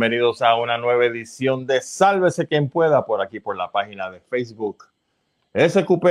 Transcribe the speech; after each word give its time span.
bienvenidos 0.00 0.40
a 0.40 0.56
una 0.56 0.78
nueva 0.78 1.04
edición 1.04 1.66
de 1.66 1.82
Sálvese 1.82 2.46
quien 2.46 2.70
pueda 2.70 3.04
por 3.04 3.20
aquí 3.20 3.38
por 3.38 3.54
la 3.54 3.70
página 3.70 4.10
de 4.10 4.18
Facebook 4.18 4.84
SQP, 5.54 6.06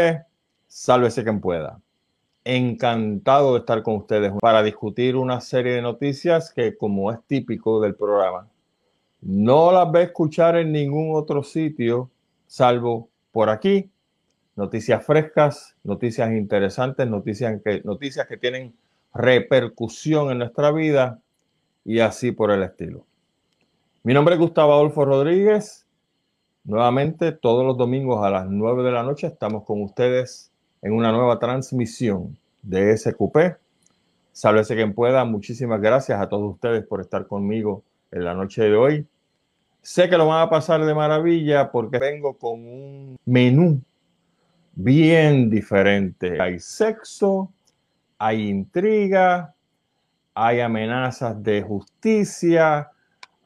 Sálvese 0.67 1.23
quien 1.23 1.41
pueda. 1.41 1.81
Encantado 2.43 3.53
de 3.53 3.61
estar 3.61 3.81
con 3.81 3.95
ustedes 3.95 4.31
para 4.39 4.61
discutir 4.61 5.15
una 5.15 5.41
serie 5.41 5.73
de 5.73 5.81
noticias 5.81 6.53
que 6.53 6.77
como 6.77 7.11
es 7.11 7.17
típico 7.25 7.81
del 7.81 7.95
programa, 7.95 8.47
no 9.21 9.71
las 9.71 9.91
ve 9.91 10.03
escuchar 10.03 10.55
en 10.57 10.71
ningún 10.71 11.15
otro 11.15 11.41
sitio 11.41 12.11
salvo 12.45 13.09
por 13.31 13.49
aquí. 13.49 13.89
Noticias 14.55 15.03
frescas, 15.03 15.75
noticias 15.83 16.31
interesantes, 16.31 17.07
noticias 17.07 17.59
que, 17.63 17.81
noticias 17.83 18.27
que 18.27 18.37
tienen 18.37 18.71
repercusión 19.15 20.29
en 20.29 20.37
nuestra 20.37 20.71
vida 20.71 21.19
y 21.83 22.01
así 22.01 22.31
por 22.31 22.51
el 22.51 22.61
estilo. 22.61 23.08
Mi 24.01 24.13
nombre 24.13 24.35
es 24.35 24.39
Gustavo 24.39 24.71
Adolfo 24.71 25.03
Rodríguez. 25.03 25.85
Nuevamente, 26.63 27.33
todos 27.33 27.65
los 27.65 27.77
domingos 27.77 28.25
a 28.25 28.29
las 28.29 28.47
9 28.47 28.81
de 28.83 28.91
la 28.93 29.03
noche 29.03 29.27
estamos 29.27 29.65
con 29.65 29.81
ustedes 29.81 30.53
en 30.81 30.93
una 30.93 31.11
nueva 31.11 31.37
transmisión 31.37 32.37
de 32.61 32.95
SQP. 32.95 33.57
Sálvese 34.31 34.75
quien 34.75 34.93
pueda. 34.93 35.25
Muchísimas 35.25 35.81
gracias 35.81 36.21
a 36.21 36.29
todos 36.29 36.53
ustedes 36.53 36.85
por 36.85 37.01
estar 37.01 37.27
conmigo 37.27 37.83
en 38.11 38.23
la 38.23 38.33
noche 38.33 38.63
de 38.63 38.73
hoy. 38.73 39.05
Sé 39.81 40.09
que 40.09 40.17
lo 40.17 40.27
van 40.27 40.43
a 40.43 40.49
pasar 40.49 40.85
de 40.85 40.95
maravilla 40.95 41.69
porque 41.69 41.99
vengo 41.99 42.37
con 42.37 42.53
un 42.53 43.17
menú 43.25 43.81
bien 44.75 45.49
diferente. 45.49 46.41
Hay 46.41 46.59
sexo, 46.59 47.51
hay 48.17 48.47
intriga, 48.47 49.53
hay 50.33 50.61
amenazas 50.61 51.43
de 51.43 51.61
justicia, 51.63 52.91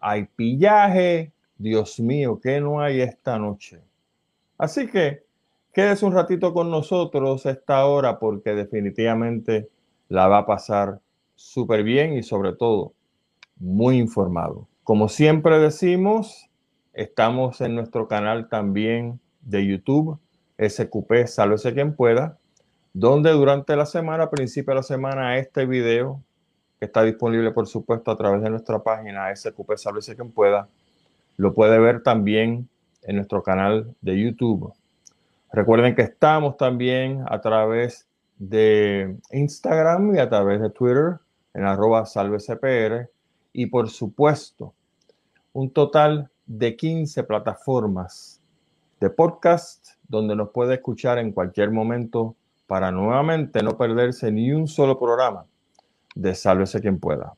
hay 0.04 0.26
pillaje. 0.26 1.32
Dios 1.58 2.00
mío, 2.00 2.40
¿qué 2.44 2.60
no 2.60 2.82
hay 2.82 3.00
esta 3.02 3.40
noche? 3.40 3.80
Así 4.58 4.88
que 4.88 5.24
quédese 5.72 6.06
un 6.06 6.14
ratito 6.14 6.54
con 6.54 6.70
nosotros 6.70 7.46
esta 7.46 7.86
hora 7.86 8.20
porque 8.20 8.54
definitivamente 8.54 9.70
la 10.10 10.28
va 10.28 10.40
a 10.40 10.46
pasar 10.46 11.00
súper 11.36 11.84
bien 11.84 12.14
y 12.14 12.24
sobre 12.24 12.54
todo 12.54 12.94
muy 13.56 13.98
informado. 13.98 14.68
Como 14.84 15.08
siempre 15.08 15.58
decimos, 15.60 16.50
estamos 16.92 17.62
en 17.62 17.76
nuestro 17.76 18.10
canal 18.10 18.50
también 18.50 19.22
de 19.42 19.66
YouTube, 19.66 20.20
SQP, 20.60 21.28
sálvese 21.28 21.74
quien 21.74 21.96
pueda, 21.96 22.38
donde 22.92 23.32
durante 23.32 23.76
la 23.78 23.86
semana, 23.86 24.30
principio 24.30 24.72
de 24.74 24.80
la 24.80 24.84
semana, 24.84 25.38
este 25.38 25.66
video 25.66 26.22
está 26.84 27.04
disponible, 27.04 27.52
por 27.52 27.68
supuesto, 27.68 28.12
a 28.12 28.18
través 28.18 28.42
de 28.42 28.50
nuestra 28.50 28.80
página 28.80 29.34
SQP 29.36 29.76
Sálvese 29.76 30.16
quien 30.16 30.32
pueda. 30.32 30.68
Lo 31.38 31.54
puede 31.54 31.80
ver 31.80 32.04
también 32.04 32.68
en 33.04 33.16
nuestro 33.16 33.44
canal 33.44 33.94
de 34.02 34.22
YouTube. 34.22 34.74
Recuerden 35.52 35.96
que 35.96 36.02
estamos 36.02 36.58
también 36.58 37.24
a 37.28 37.42
través 37.42 38.08
de 38.38 39.18
Instagram 39.32 40.16
y 40.16 40.20
a 40.20 40.30
través 40.30 40.62
de 40.62 40.70
Twitter 40.70 41.20
en 41.54 41.66
arroba 41.66 42.06
salvecpr 42.06 43.10
y 43.54 43.68
por 43.68 43.90
supuesto 43.90 44.74
un 45.54 45.70
total 45.70 46.32
de 46.48 46.76
15 46.76 47.24
plataformas 47.24 48.42
de 49.00 49.10
podcast 49.12 49.90
donde 50.08 50.36
nos 50.36 50.50
puede 50.50 50.76
escuchar 50.76 51.20
en 51.20 51.32
cualquier 51.32 51.70
momento 51.70 52.36
para 52.66 52.92
nuevamente 52.92 53.62
no 53.62 53.78
perderse 53.78 54.32
ni 54.32 54.52
un 54.52 54.68
solo 54.68 54.98
programa 54.98 55.46
de 56.16 56.36
Sálvese 56.36 56.82
quien 56.82 57.00
pueda. 57.00 57.34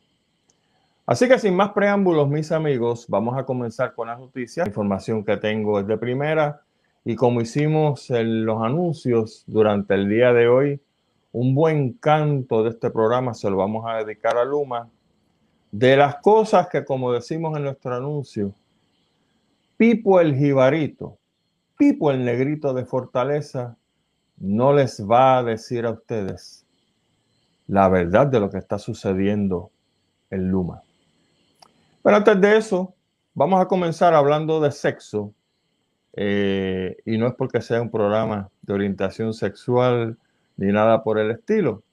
Así 1.06 1.28
que 1.28 1.38
sin 1.38 1.56
más 1.56 1.72
preámbulos, 1.72 2.28
mis 2.28 2.52
amigos, 2.52 3.06
vamos 3.08 3.38
a 3.38 3.46
comenzar 3.46 3.94
con 3.94 4.08
las 4.08 4.20
noticias. 4.20 4.66
La 4.66 4.70
información 4.70 5.24
que 5.24 5.38
tengo 5.38 5.80
es 5.80 5.86
de 5.86 5.98
primera 5.98 6.62
y 7.04 7.16
como 7.16 7.42
hicimos 7.42 8.10
en 8.10 8.46
los 8.46 8.64
anuncios 8.64 9.44
durante 9.46 9.94
el 9.94 10.10
día 10.10 10.34
de 10.34 10.48
hoy, 10.48 10.82
un 11.32 11.54
buen 11.54 11.94
canto 11.94 12.64
de 12.64 12.72
este 12.72 12.90
programa 12.90 13.36
se 13.36 13.50
lo 13.52 13.58
vamos 13.58 13.86
a 13.86 14.04
dedicar 14.04 14.36
a 14.38 14.44
Luma. 14.44 14.90
De 15.72 15.96
las 15.96 16.16
cosas 16.16 16.68
que, 16.70 16.84
como 16.84 17.12
decimos 17.12 17.56
en 17.56 17.66
nuestro 17.66 17.94
anuncio, 17.94 18.56
Pipo 19.78 20.20
el 20.20 20.36
Jibarito, 20.36 21.20
Pipo 21.78 22.10
el 22.10 22.26
Negrito 22.26 22.74
de 22.74 22.86
Fortaleza, 22.86 23.78
no 24.38 24.74
les 24.74 25.06
va 25.06 25.38
a 25.38 25.44
decir 25.44 25.86
a 25.86 25.92
ustedes 25.92 26.65
la 27.68 27.90
verdad 27.90 28.28
de 28.28 28.40
lo 28.40 28.50
que 28.50 28.58
está 28.58 28.78
sucediendo 28.78 29.72
en 30.30 30.50
Luma. 30.50 30.82
Pero 32.04 32.18
antes 32.18 32.40
de 32.40 32.58
eso, 32.58 32.94
vamos 33.34 33.60
a 33.62 33.68
comenzar 33.68 34.14
hablando 34.14 34.60
de 34.62 34.72
sexo. 34.72 35.34
Eh, 36.14 36.98
y 37.06 37.18
no 37.18 37.28
es 37.28 37.34
porque 37.34 37.62
sea 37.62 37.82
un 37.82 37.92
programa 37.92 38.50
de 38.62 38.74
orientación 38.74 39.34
sexual 39.34 40.18
ni 40.56 40.72
nada 40.72 41.04
por 41.04 41.20
el 41.20 41.32
estilo. 41.32 41.84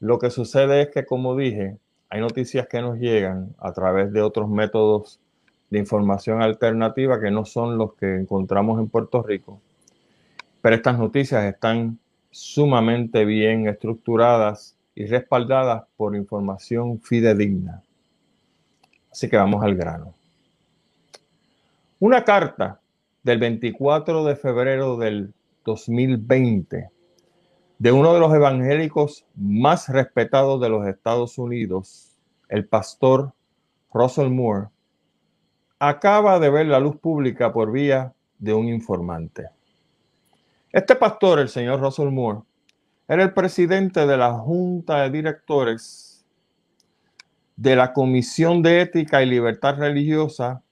Lo 0.00 0.18
que 0.18 0.30
sucede 0.30 0.82
es 0.82 0.88
que, 0.88 1.04
como 1.04 1.36
dije, 1.36 1.78
hay 2.08 2.20
noticias 2.20 2.66
que 2.68 2.80
nos 2.80 2.98
llegan 2.98 3.54
a 3.58 3.72
través 3.72 4.12
de 4.12 4.22
otros 4.22 4.48
métodos 4.48 5.20
de 5.70 5.78
información 5.78 6.40
alternativa 6.40 7.20
que 7.20 7.30
no 7.30 7.44
son 7.44 7.76
los 7.76 7.94
que 7.94 8.16
encontramos 8.16 8.78
en 8.78 8.88
Puerto 8.88 9.22
Rico. 9.22 9.60
Pero 10.62 10.76
estas 10.76 10.98
noticias 10.98 11.44
están 11.44 11.98
sumamente 12.30 13.24
bien 13.24 13.68
estructuradas 13.68 14.73
y 14.94 15.06
respaldadas 15.06 15.84
por 15.96 16.14
información 16.14 17.00
fidedigna. 17.00 17.82
Así 19.10 19.28
que 19.28 19.36
vamos 19.36 19.62
al 19.62 19.74
grano. 19.74 20.14
Una 22.00 22.24
carta 22.24 22.80
del 23.22 23.38
24 23.38 24.24
de 24.24 24.36
febrero 24.36 24.96
del 24.96 25.32
2020 25.64 26.90
de 27.78 27.92
uno 27.92 28.14
de 28.14 28.20
los 28.20 28.32
evangélicos 28.32 29.26
más 29.34 29.88
respetados 29.88 30.60
de 30.60 30.68
los 30.68 30.86
Estados 30.86 31.38
Unidos, 31.38 32.18
el 32.48 32.66
pastor 32.66 33.32
Russell 33.92 34.30
Moore, 34.30 34.68
acaba 35.78 36.38
de 36.38 36.50
ver 36.50 36.66
la 36.66 36.80
luz 36.80 36.96
pública 36.96 37.52
por 37.52 37.72
vía 37.72 38.12
de 38.38 38.54
un 38.54 38.68
informante. 38.68 39.48
Este 40.72 40.96
pastor, 40.96 41.40
el 41.40 41.48
señor 41.48 41.80
Russell 41.80 42.10
Moore, 42.10 42.40
era 43.06 43.22
el 43.22 43.34
presidente 43.34 44.06
de 44.06 44.16
la 44.16 44.32
Junta 44.32 45.02
de 45.02 45.10
Directores 45.10 46.24
de 47.56 47.76
la 47.76 47.92
Comisión 47.92 48.62
de 48.62 48.80
Ética 48.80 49.22
y 49.22 49.26
Libertad 49.26 49.76
Religiosa 49.76 50.62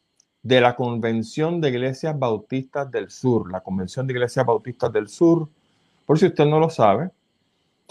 de 0.42 0.60
la 0.60 0.75
Convención 0.75 1.60
de 1.60 1.69
Iglesias 1.69 2.19
Bautistas 2.19 2.91
del 2.91 3.10
Sur. 3.10 3.53
La 3.53 3.60
Convención 3.60 4.06
de 4.06 4.15
Iglesias 4.15 4.47
Bautistas 4.47 4.91
del 4.92 5.09
Sur, 5.09 5.48
por 6.06 6.19
si 6.19 6.26
usted 6.26 6.47
no 6.47 6.59
lo 6.59 6.71
sabe, 6.71 7.10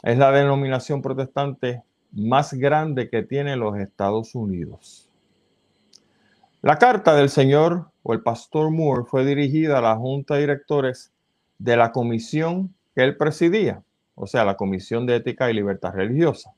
es 0.01 0.17
la 0.17 0.31
denominación 0.31 1.03
protestante 1.03 1.83
más 2.11 2.53
grande 2.55 3.09
que 3.09 3.21
tiene 3.21 3.55
los 3.55 3.77
Estados 3.77 4.33
Unidos. 4.33 5.07
La 6.63 6.77
carta 6.77 7.15
del 7.15 7.29
señor 7.29 7.91
o 8.01 8.13
el 8.13 8.21
pastor 8.21 8.71
Moore 8.71 9.05
fue 9.05 9.23
dirigida 9.23 9.77
a 9.77 9.81
la 9.81 9.95
Junta 9.95 10.33
de 10.33 10.41
Directores 10.41 11.13
de 11.59 11.77
la 11.77 11.91
comisión 11.91 12.73
que 12.95 13.03
él 13.03 13.15
presidía 13.15 13.83
o 14.21 14.27
sea, 14.27 14.45
la 14.45 14.55
Comisión 14.55 15.07
de 15.07 15.15
Ética 15.15 15.49
y 15.49 15.55
Libertad 15.55 15.93
Religiosa. 15.93 16.53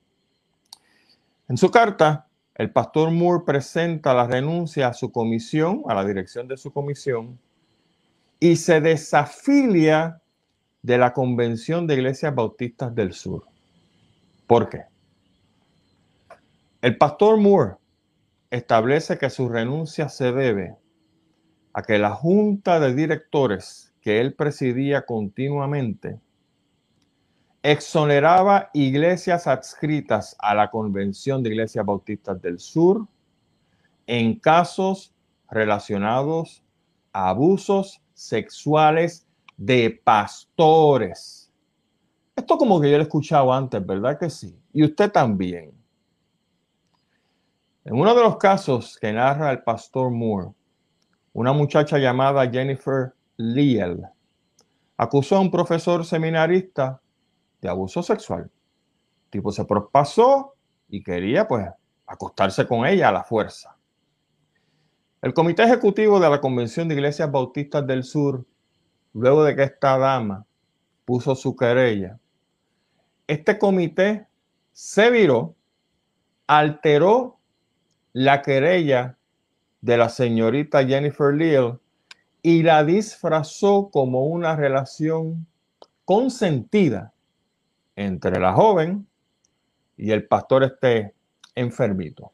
En 1.47 1.55
su 1.55 1.71
carta, 1.71 2.27
el 2.55 2.71
pastor 2.71 3.09
Moore 3.09 3.45
presenta 3.45 4.13
la 4.13 4.27
renuncia 4.27 4.89
a 4.89 4.93
su 4.93 5.13
comisión, 5.13 5.81
a 5.87 5.95
la 5.95 6.03
dirección 6.03 6.45
de 6.49 6.57
su 6.57 6.73
comisión, 6.73 7.39
y 8.37 8.57
se 8.57 8.81
desafilia 8.81 10.21
de 10.81 10.97
la 10.97 11.13
Convención 11.13 11.87
de 11.87 11.93
Iglesias 11.93 12.35
Bautistas 12.35 12.93
del 12.93 13.13
Sur. 13.13 13.45
¿Por 14.45 14.67
qué? 14.67 14.81
El 16.81 16.97
pastor 16.97 17.37
Moore 17.37 17.75
establece 18.51 19.17
que 19.17 19.29
su 19.29 19.47
renuncia 19.47 20.09
se 20.09 20.33
debe 20.33 20.75
a 21.71 21.81
que 21.81 21.97
la 21.97 22.11
junta 22.11 22.81
de 22.81 22.93
directores 22.93 23.93
que 24.01 24.19
él 24.19 24.33
presidía 24.33 25.05
continuamente 25.05 26.19
exoneraba 27.63 28.69
iglesias 28.73 29.47
adscritas 29.47 30.35
a 30.37 30.53
la 30.53 30.69
Convención 30.69 31.41
de 31.41 31.49
Iglesias 31.51 31.85
Bautistas 31.85 32.41
del 32.41 32.59
Sur 32.59 33.07
en 34.05 34.37
casos 34.37 35.15
relacionados 35.49 36.61
a 37.13 37.29
abusos 37.29 38.01
sexuales 38.13 39.25
de 39.55 40.01
pastores. 40.03 41.49
Esto 42.35 42.57
como 42.57 42.81
que 42.81 42.91
yo 42.91 42.97
lo 42.97 43.03
he 43.03 43.07
escuchado 43.07 43.53
antes, 43.53 43.85
¿verdad 43.85 44.19
que 44.19 44.29
sí? 44.29 44.59
Y 44.73 44.83
usted 44.83 45.09
también. 45.09 45.71
En 47.85 47.93
uno 47.93 48.13
de 48.13 48.23
los 48.23 48.37
casos 48.37 48.97
que 48.99 49.13
narra 49.13 49.51
el 49.51 49.61
pastor 49.63 50.11
Moore, 50.11 50.51
una 51.31 51.53
muchacha 51.53 51.97
llamada 51.97 52.49
Jennifer 52.49 53.13
Liel 53.37 54.05
acusó 54.97 55.37
a 55.37 55.39
un 55.39 55.51
profesor 55.51 56.05
seminarista 56.05 57.01
de 57.63 57.69
abuso 57.69 58.03
sexual. 58.03 58.43
El 58.43 59.29
tipo 59.31 59.51
se 59.51 59.65
prospasó 59.65 60.53
y 60.89 61.01
quería 61.01 61.47
pues 61.47 61.65
acostarse 62.05 62.67
con 62.67 62.85
ella 62.85 63.09
a 63.09 63.13
la 63.13 63.23
fuerza. 63.23 63.75
El 65.21 65.33
Comité 65.33 65.63
Ejecutivo 65.63 66.19
de 66.19 66.29
la 66.29 66.41
Convención 66.41 66.87
de 66.87 66.95
Iglesias 66.95 67.31
Bautistas 67.31 67.87
del 67.87 68.03
Sur, 68.03 68.45
luego 69.13 69.45
de 69.45 69.55
que 69.55 69.63
esta 69.63 69.97
dama 69.97 70.45
puso 71.05 71.33
su 71.35 71.55
querella, 71.55 72.19
este 73.25 73.57
comité 73.57 74.27
se 74.73 75.09
viró, 75.09 75.55
alteró 76.45 77.39
la 78.11 78.41
querella 78.41 79.17
de 79.79 79.97
la 79.97 80.09
señorita 80.09 80.85
Jennifer 80.85 81.33
Leal 81.33 81.79
y 82.41 82.63
la 82.63 82.83
disfrazó 82.83 83.89
como 83.89 84.25
una 84.25 84.57
relación 84.57 85.47
consentida 86.03 87.12
entre 87.95 88.39
la 88.39 88.53
joven 88.53 89.07
y 89.97 90.11
el 90.11 90.27
pastor 90.27 90.63
este 90.63 91.13
enfermito. 91.55 92.31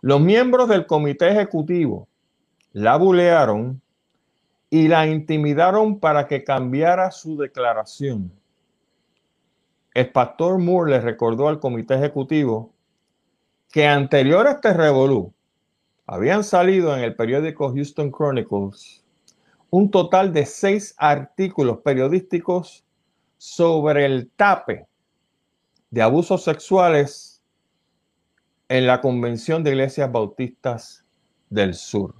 Los 0.00 0.20
miembros 0.20 0.68
del 0.68 0.86
comité 0.86 1.28
ejecutivo 1.28 2.08
la 2.72 2.96
bulearon 2.96 3.80
y 4.70 4.88
la 4.88 5.06
intimidaron 5.06 6.00
para 6.00 6.26
que 6.26 6.44
cambiara 6.44 7.10
su 7.10 7.36
declaración. 7.36 8.32
El 9.94 10.12
pastor 10.12 10.58
Moore 10.58 10.92
le 10.92 11.00
recordó 11.00 11.48
al 11.48 11.58
comité 11.58 11.94
ejecutivo 11.94 12.72
que 13.70 13.86
anterior 13.86 14.46
a 14.46 14.52
este 14.52 14.72
revolú 14.72 15.32
habían 16.06 16.44
salido 16.44 16.96
en 16.96 17.02
el 17.02 17.16
periódico 17.16 17.72
Houston 17.72 18.12
Chronicles 18.12 19.02
un 19.70 19.90
total 19.90 20.32
de 20.32 20.46
seis 20.46 20.94
artículos 20.96 21.78
periodísticos 21.78 22.85
sobre 23.36 24.06
el 24.06 24.30
tape 24.30 24.86
de 25.90 26.02
abusos 26.02 26.44
sexuales 26.44 27.42
en 28.68 28.86
la 28.86 29.00
Convención 29.00 29.62
de 29.62 29.70
Iglesias 29.70 30.10
Bautistas 30.10 31.04
del 31.48 31.74
Sur. 31.74 32.14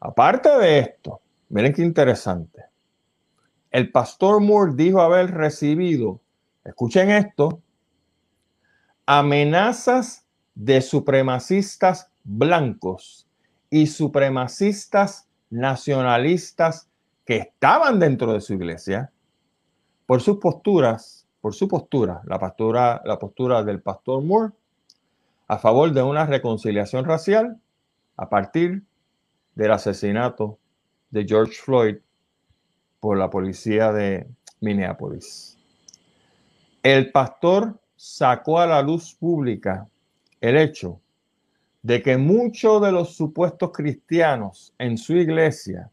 Aparte 0.00 0.48
de 0.58 0.78
esto, 0.78 1.20
miren 1.48 1.72
qué 1.72 1.82
interesante. 1.82 2.64
El 3.70 3.90
pastor 3.90 4.40
Moore 4.40 4.72
dijo 4.74 5.00
haber 5.00 5.30
recibido, 5.30 6.20
escuchen 6.64 7.10
esto, 7.10 7.62
amenazas 9.06 10.26
de 10.54 10.80
supremacistas 10.80 12.10
blancos 12.24 13.28
y 13.70 13.86
supremacistas 13.86 15.28
nacionalistas 15.50 16.88
que 17.24 17.36
estaban 17.36 17.98
dentro 17.98 18.32
de 18.32 18.40
su 18.40 18.54
iglesia 18.54 19.12
por 20.06 20.20
sus 20.20 20.38
posturas, 20.38 21.26
por 21.40 21.54
su 21.54 21.68
postura, 21.68 22.22
la 22.26 22.38
postura, 22.38 23.00
la 23.04 23.18
postura 23.18 23.62
del 23.62 23.80
pastor 23.80 24.22
Moore 24.22 24.52
a 25.48 25.58
favor 25.58 25.92
de 25.92 26.02
una 26.02 26.26
reconciliación 26.26 27.04
racial 27.04 27.60
a 28.16 28.28
partir 28.28 28.82
del 29.54 29.72
asesinato 29.72 30.58
de 31.10 31.26
George 31.26 31.54
Floyd 31.54 31.96
por 33.00 33.18
la 33.18 33.28
policía 33.28 33.92
de 33.92 34.26
Minneapolis. 34.60 35.58
El 36.82 37.12
pastor 37.12 37.78
sacó 37.96 38.58
a 38.58 38.66
la 38.66 38.82
luz 38.82 39.14
pública 39.14 39.88
el 40.40 40.56
hecho 40.56 41.00
de 41.82 42.02
que 42.02 42.16
muchos 42.16 42.80
de 42.82 42.90
los 42.90 43.14
supuestos 43.14 43.70
cristianos 43.72 44.74
en 44.78 44.96
su 44.96 45.14
iglesia 45.14 45.91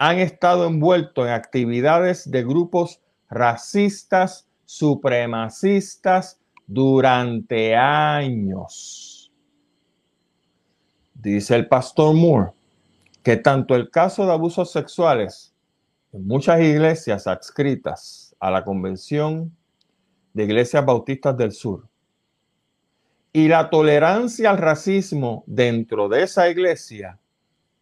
han 0.00 0.18
estado 0.18 0.66
envueltos 0.66 1.26
en 1.26 1.34
actividades 1.34 2.30
de 2.30 2.42
grupos 2.42 3.02
racistas, 3.28 4.48
supremacistas 4.64 6.40
durante 6.66 7.76
años. 7.76 9.30
Dice 11.12 11.54
el 11.54 11.68
pastor 11.68 12.14
Moore 12.14 12.52
que 13.22 13.36
tanto 13.36 13.76
el 13.76 13.90
caso 13.90 14.24
de 14.24 14.32
abusos 14.32 14.72
sexuales 14.72 15.52
en 16.14 16.26
muchas 16.26 16.62
iglesias 16.62 17.26
adscritas 17.26 18.34
a 18.40 18.50
la 18.50 18.64
Convención 18.64 19.54
de 20.32 20.44
Iglesias 20.44 20.82
Bautistas 20.82 21.36
del 21.36 21.52
Sur 21.52 21.86
y 23.34 23.48
la 23.48 23.68
tolerancia 23.68 24.48
al 24.48 24.56
racismo 24.56 25.44
dentro 25.46 26.08
de 26.08 26.22
esa 26.22 26.48
iglesia 26.48 27.18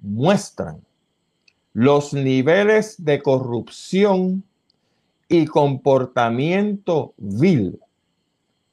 muestran 0.01 0.88
los 1.79 2.13
niveles 2.13 3.05
de 3.05 3.23
corrupción 3.23 4.43
y 5.29 5.47
comportamiento 5.47 7.15
vil 7.17 7.79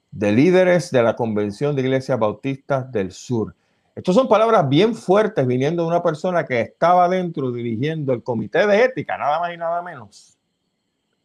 de 0.09 0.31
líderes 0.31 0.89
de 0.89 1.03
la 1.03 1.15
Convención 1.15 1.75
de 1.75 1.83
Iglesias 1.83 2.17
Bautistas 2.17 2.91
del 2.91 3.11
Sur. 3.11 3.53
Estas 3.93 4.15
son 4.15 4.27
palabras 4.27 4.67
bien 4.67 4.95
fuertes 4.95 5.45
viniendo 5.45 5.83
de 5.83 5.89
una 5.89 6.01
persona 6.01 6.47
que 6.47 6.61
estaba 6.61 7.07
dentro 7.07 7.51
dirigiendo 7.51 8.11
el 8.11 8.23
comité 8.23 8.65
de 8.65 8.85
ética, 8.85 9.19
nada 9.19 9.39
más 9.39 9.53
y 9.53 9.57
nada 9.57 9.83
menos, 9.83 10.39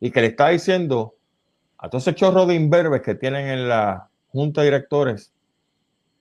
y 0.00 0.10
que 0.10 0.20
le 0.20 0.26
está 0.26 0.48
diciendo 0.48 1.14
a 1.78 1.88
todos 1.88 2.06
ese 2.06 2.14
chorro 2.14 2.44
de 2.44 2.56
imberbes 2.56 3.00
que 3.00 3.14
tienen 3.14 3.46
en 3.46 3.70
la 3.70 4.10
junta 4.32 4.60
de 4.60 4.66
directores 4.66 5.32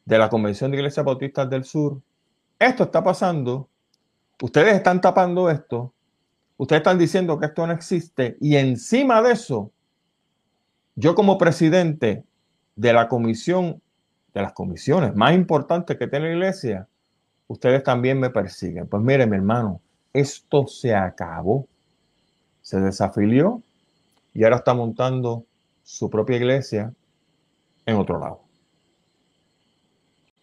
de 0.05 0.17
la 0.17 0.29
Convención 0.29 0.71
de 0.71 0.77
Iglesias 0.77 1.05
Bautistas 1.05 1.49
del 1.49 1.65
Sur, 1.65 1.99
esto 2.57 2.83
está 2.83 3.03
pasando, 3.03 3.68
ustedes 4.41 4.75
están 4.75 5.01
tapando 5.01 5.49
esto, 5.49 5.93
ustedes 6.57 6.81
están 6.81 6.97
diciendo 6.97 7.39
que 7.39 7.47
esto 7.47 7.65
no 7.65 7.73
existe 7.73 8.37
y 8.39 8.55
encima 8.55 9.21
de 9.21 9.33
eso, 9.33 9.71
yo 10.95 11.15
como 11.15 11.37
presidente 11.37 12.23
de 12.75 12.93
la 12.93 13.07
comisión, 13.07 13.81
de 14.33 14.41
las 14.41 14.53
comisiones 14.53 15.15
más 15.15 15.33
importantes 15.33 15.97
que 15.97 16.07
tiene 16.07 16.29
la 16.29 16.33
iglesia, 16.33 16.87
ustedes 17.47 17.83
también 17.83 18.19
me 18.19 18.29
persiguen. 18.29 18.87
Pues 18.87 19.01
mire, 19.03 19.25
mi 19.25 19.35
hermano, 19.35 19.81
esto 20.13 20.67
se 20.67 20.95
acabó. 20.95 21.67
Se 22.61 22.79
desafilió 22.79 23.63
y 24.33 24.43
ahora 24.43 24.57
está 24.57 24.73
montando 24.73 25.45
su 25.83 26.09
propia 26.09 26.37
iglesia 26.37 26.93
en 27.85 27.95
otro 27.95 28.19
lado. 28.19 28.41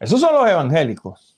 Esos 0.00 0.20
son 0.20 0.34
los 0.34 0.48
evangélicos. 0.48 1.35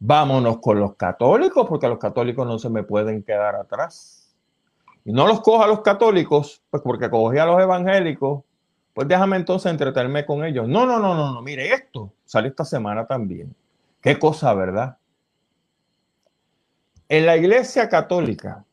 Vámonos 0.00 0.58
con 0.58 0.78
los 0.78 0.94
católicos, 0.94 1.66
porque 1.68 1.88
los 1.88 1.98
católicos 1.98 2.46
no 2.46 2.58
se 2.58 2.70
me 2.70 2.82
pueden 2.82 3.22
quedar 3.22 3.56
atrás. 3.56 4.34
Y 5.04 5.12
no 5.12 5.26
los 5.26 5.40
coja 5.40 5.64
a 5.64 5.68
los 5.68 5.80
católicos, 5.80 6.62
pues 6.70 6.82
porque 6.82 7.10
cogí 7.10 7.38
a 7.38 7.46
los 7.46 7.60
evangélicos, 7.60 8.44
pues 8.94 9.08
déjame 9.08 9.36
entonces 9.36 9.70
entretenerme 9.70 10.26
con 10.26 10.44
ellos. 10.44 10.68
No, 10.68 10.84
no, 10.86 10.98
no, 10.98 11.14
no, 11.14 11.32
no. 11.32 11.42
Mire, 11.42 11.72
esto 11.72 12.12
salió 12.24 12.50
esta 12.50 12.64
semana 12.64 13.06
también. 13.06 13.54
Qué 14.00 14.18
cosa, 14.18 14.52
¿verdad? 14.54 14.96
En 17.08 17.24
la 17.24 17.36
iglesia 17.36 17.88
católica, 17.88 18.64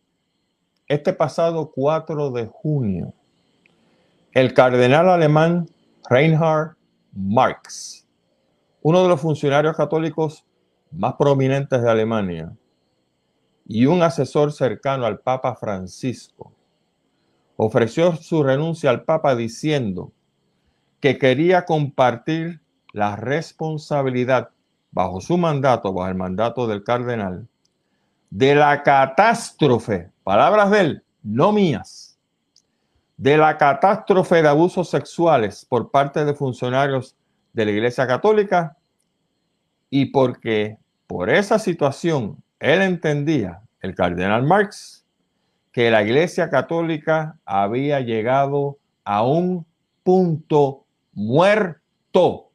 este 0.88 1.14
pasado 1.14 1.72
4 1.72 2.32
de 2.32 2.48
junio, 2.48 3.14
el 4.34 4.54
cardenal 4.54 5.10
alemán 5.10 5.70
Reinhard 6.10 6.76
Marx, 7.14 8.06
uno 8.82 9.04
de 9.04 9.10
los 9.10 9.22
funcionarios 9.22 9.78
católicos 9.78 10.44
más 10.98 11.16
prominentes 11.16 11.82
de 11.82 11.90
Alemania 11.90 12.56
y 13.68 13.86
un 13.86 14.04
asesor 14.04 14.52
cercano 14.52 15.06
al 15.06 15.20
Papa 15.20 15.56
Francisco, 15.56 16.54
ofreció 17.58 18.16
su 18.16 18.44
renuncia 18.44 18.90
al 18.90 19.04
Papa 19.04 19.36
diciendo 19.36 20.12
que 21.00 21.18
quería 21.18 21.66
compartir 21.66 22.62
la 22.94 23.16
responsabilidad 23.16 24.50
bajo 24.92 25.20
su 25.20 25.38
mandato, 25.38 25.94
bajo 25.94 26.10
el 26.10 26.16
mandato 26.16 26.68
del 26.68 26.84
cardenal, 26.84 27.48
de 28.30 28.56
la 28.56 28.84
catástrofe, 28.84 30.12
palabras 30.24 30.72
de 30.72 30.80
él, 30.80 31.04
no 31.24 31.52
mías, 31.52 32.18
de 33.18 33.38
la 33.38 33.58
catástrofe 33.58 34.42
de 34.42 34.48
abusos 34.48 34.90
sexuales 34.90 35.66
por 35.68 35.90
parte 35.90 36.24
de 36.24 36.34
funcionarios 36.34 37.16
de 37.54 37.66
la 37.66 37.72
Iglesia 37.72 38.06
Católica 38.06 38.78
y 39.90 40.08
porque 40.08 40.78
por 41.08 41.30
esa 41.30 41.60
situación 41.60 42.44
él 42.60 42.82
entendía, 42.82 43.62
el 43.82 43.96
cardenal 43.96 44.44
Marx, 44.44 45.06
que 45.72 45.92
la 45.92 46.04
Iglesia 46.04 46.50
Católica 46.50 47.38
había 47.46 48.00
llegado 48.00 48.78
a 49.04 49.24
un 49.24 49.66
punto 50.04 50.86
muerto. 51.14 52.52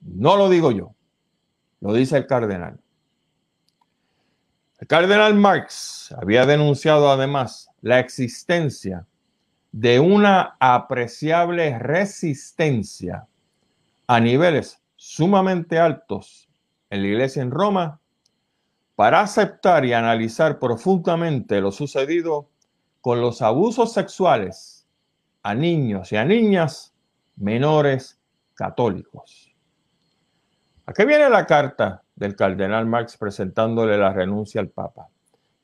No 0.00 0.36
lo 0.36 0.48
digo 0.48 0.70
yo, 0.70 0.94
lo 1.80 1.92
dice 1.92 2.16
el 2.16 2.26
cardenal. 2.26 2.78
El 4.78 4.86
cardenal 4.86 5.34
Marx 5.34 6.14
había 6.16 6.46
denunciado 6.46 7.10
además 7.10 7.68
la 7.82 7.98
existencia 7.98 9.04
de 9.72 10.00
una 10.00 10.56
apreciable 10.58 11.78
resistencia 11.78 13.26
a 14.06 14.20
niveles 14.20 14.80
sumamente 14.96 15.78
altos 15.78 16.49
en 16.90 17.02
la 17.02 17.08
iglesia 17.08 17.42
en 17.42 17.50
Roma 17.50 18.00
para 18.96 19.20
aceptar 19.20 19.84
y 19.86 19.94
analizar 19.94 20.58
profundamente 20.58 21.60
lo 21.60 21.72
sucedido 21.72 22.50
con 23.00 23.20
los 23.20 23.40
abusos 23.40 23.94
sexuales 23.94 24.86
a 25.42 25.54
niños 25.54 26.12
y 26.12 26.16
a 26.16 26.24
niñas 26.24 26.92
menores 27.36 28.20
católicos. 28.54 29.54
Aquí 30.84 31.04
viene 31.06 31.30
la 31.30 31.46
carta 31.46 32.02
del 32.14 32.36
cardenal 32.36 32.84
Marx 32.84 33.16
presentándole 33.16 33.96
la 33.96 34.12
renuncia 34.12 34.60
al 34.60 34.68
Papa. 34.68 35.08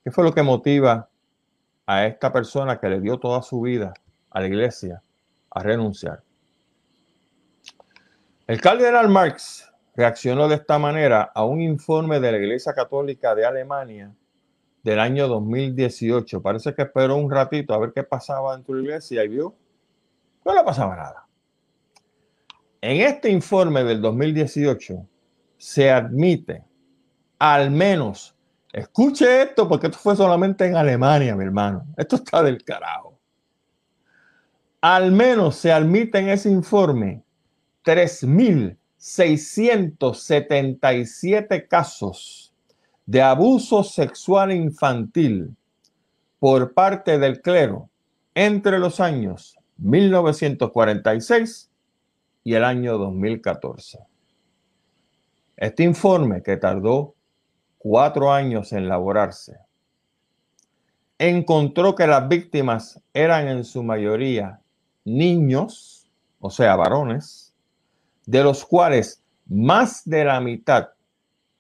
¿Qué 0.02 0.10
fue 0.10 0.24
lo 0.24 0.32
que 0.32 0.42
motiva 0.42 1.10
a 1.84 2.06
esta 2.06 2.32
persona 2.32 2.78
que 2.78 2.88
le 2.88 3.00
dio 3.00 3.18
toda 3.18 3.42
su 3.42 3.60
vida 3.60 3.92
a 4.30 4.40
la 4.40 4.46
iglesia 4.46 5.02
a 5.50 5.62
renunciar? 5.62 6.22
El 8.46 8.60
cardenal 8.60 9.08
Marx 9.08 9.70
reaccionó 9.96 10.48
de 10.48 10.56
esta 10.56 10.78
manera 10.78 11.32
a 11.34 11.44
un 11.44 11.60
informe 11.60 12.20
de 12.20 12.32
la 12.32 12.38
Iglesia 12.38 12.74
Católica 12.74 13.34
de 13.34 13.46
Alemania 13.46 14.14
del 14.82 15.00
año 15.00 15.26
2018. 15.26 16.42
Parece 16.42 16.74
que 16.74 16.82
esperó 16.82 17.16
un 17.16 17.30
ratito 17.30 17.74
a 17.74 17.78
ver 17.78 17.92
qué 17.94 18.02
pasaba 18.02 18.54
en 18.54 18.62
tu 18.62 18.76
iglesia 18.76 19.24
y 19.24 19.28
vio 19.28 19.56
no 20.54 20.64
pasaba 20.64 20.94
nada. 20.96 21.26
En 22.80 23.00
este 23.00 23.30
informe 23.30 23.82
del 23.82 24.00
2018 24.00 25.06
se 25.56 25.90
admite 25.90 26.62
al 27.38 27.70
menos, 27.70 28.34
escuche 28.72 29.42
esto 29.42 29.68
porque 29.68 29.88
esto 29.88 29.98
fue 29.98 30.16
solamente 30.16 30.66
en 30.66 30.76
Alemania, 30.76 31.34
mi 31.34 31.44
hermano. 31.44 31.86
Esto 31.96 32.16
está 32.16 32.42
del 32.42 32.62
carajo. 32.62 33.18
Al 34.80 35.10
menos 35.10 35.56
se 35.56 35.72
admite 35.72 36.18
en 36.18 36.28
ese 36.28 36.50
informe 36.50 37.24
3.677 38.98 41.68
casos 41.68 42.52
de 43.04 43.22
abuso 43.22 43.84
sexual 43.84 44.52
infantil 44.52 45.54
por 46.38 46.74
parte 46.74 47.18
del 47.18 47.40
clero 47.40 47.88
entre 48.34 48.78
los 48.78 49.00
años 49.00 49.56
1946 49.78 51.70
y 52.44 52.54
el 52.54 52.64
año 52.64 52.98
2014. 52.98 53.98
Este 55.56 55.84
informe, 55.84 56.42
que 56.42 56.56
tardó 56.56 57.14
cuatro 57.78 58.32
años 58.32 58.72
en 58.72 58.84
elaborarse, 58.84 59.58
encontró 61.18 61.94
que 61.94 62.06
las 62.06 62.28
víctimas 62.28 63.00
eran 63.14 63.48
en 63.48 63.64
su 63.64 63.82
mayoría 63.82 64.60
niños, 65.04 66.10
o 66.40 66.50
sea, 66.50 66.76
varones, 66.76 67.45
de 68.26 68.42
los 68.42 68.64
cuales 68.64 69.22
más 69.46 70.02
de 70.04 70.24
la 70.24 70.40
mitad 70.40 70.90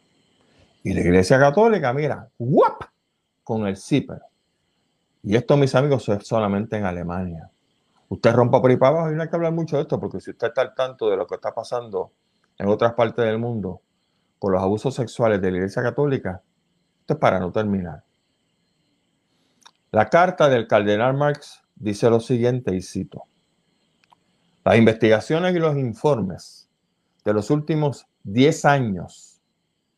Y 0.83 0.95
la 0.95 1.01
Iglesia 1.01 1.39
Católica, 1.39 1.93
mira, 1.93 2.31
¡guap! 2.39 2.85
con 3.47 3.65
el 3.67 3.77
CIPER. 3.77 4.21
Y 5.23 5.37
esto, 5.37 5.57
mis 5.57 5.75
amigos, 5.77 6.09
es 6.09 6.27
solamente 6.27 6.77
en 6.77 6.85
Alemania. 6.85 7.49
Usted 8.09 8.33
rompa 8.33 8.61
por 8.61 8.71
ahí 8.71 8.77
para 8.77 8.91
abajo 8.91 9.13
y 9.13 9.15
no 9.15 9.23
hay 9.23 9.29
que 9.29 9.37
hablar 9.37 9.53
mucho 9.53 9.77
de 9.77 9.83
esto, 9.83 10.01
porque 10.01 10.21
si 10.21 10.31
usted 10.31 10.49
está 10.49 10.63
al 10.63 10.75
tanto 10.75 11.09
de 11.09 11.17
lo 11.17 11.27
que 11.27 11.37
está 11.37 11.55
pasando 11.55 12.13
en 12.59 12.69
otras 12.69 12.95
partes 12.95 13.25
del 13.25 13.39
mundo 13.39 13.81
con 14.39 14.53
los 14.53 14.63
abusos 14.63 14.95
sexuales 14.95 15.41
de 15.41 15.51
la 15.51 15.57
Iglesia 15.59 15.83
Católica, 15.83 16.43
esto 17.01 17.15
es 17.15 17.21
para 17.21 17.39
no 17.39 17.53
terminar. 17.53 18.03
La 19.93 20.09
carta 20.09 20.49
del 20.49 20.67
cardenal 20.67 21.15
Marx 21.15 21.63
dice 21.77 22.11
lo 22.11 22.19
siguiente, 22.19 22.75
y 22.75 22.83
cito, 22.83 23.23
las 24.65 24.77
investigaciones 24.77 25.55
y 25.55 25.61
los 25.61 25.77
informes 25.77 26.69
de 27.25 27.33
los 27.33 27.51
últimos 27.51 28.09
10 28.25 28.65
años, 28.65 29.41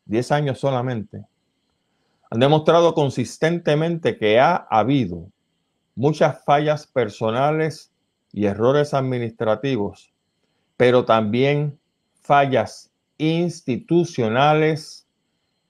10 0.05 0.31
años 0.31 0.59
solamente, 0.59 1.25
han 2.29 2.39
demostrado 2.39 2.93
consistentemente 2.93 4.15
que 4.17 4.39
ha 4.39 4.55
habido 4.55 5.31
muchas 5.95 6.43
fallas 6.43 6.85
personales 6.85 7.91
y 8.31 8.45
errores 8.45 8.93
administrativos, 8.93 10.13
pero 10.77 11.03
también 11.03 11.79
fallas 12.21 12.91
institucionales 13.17 15.07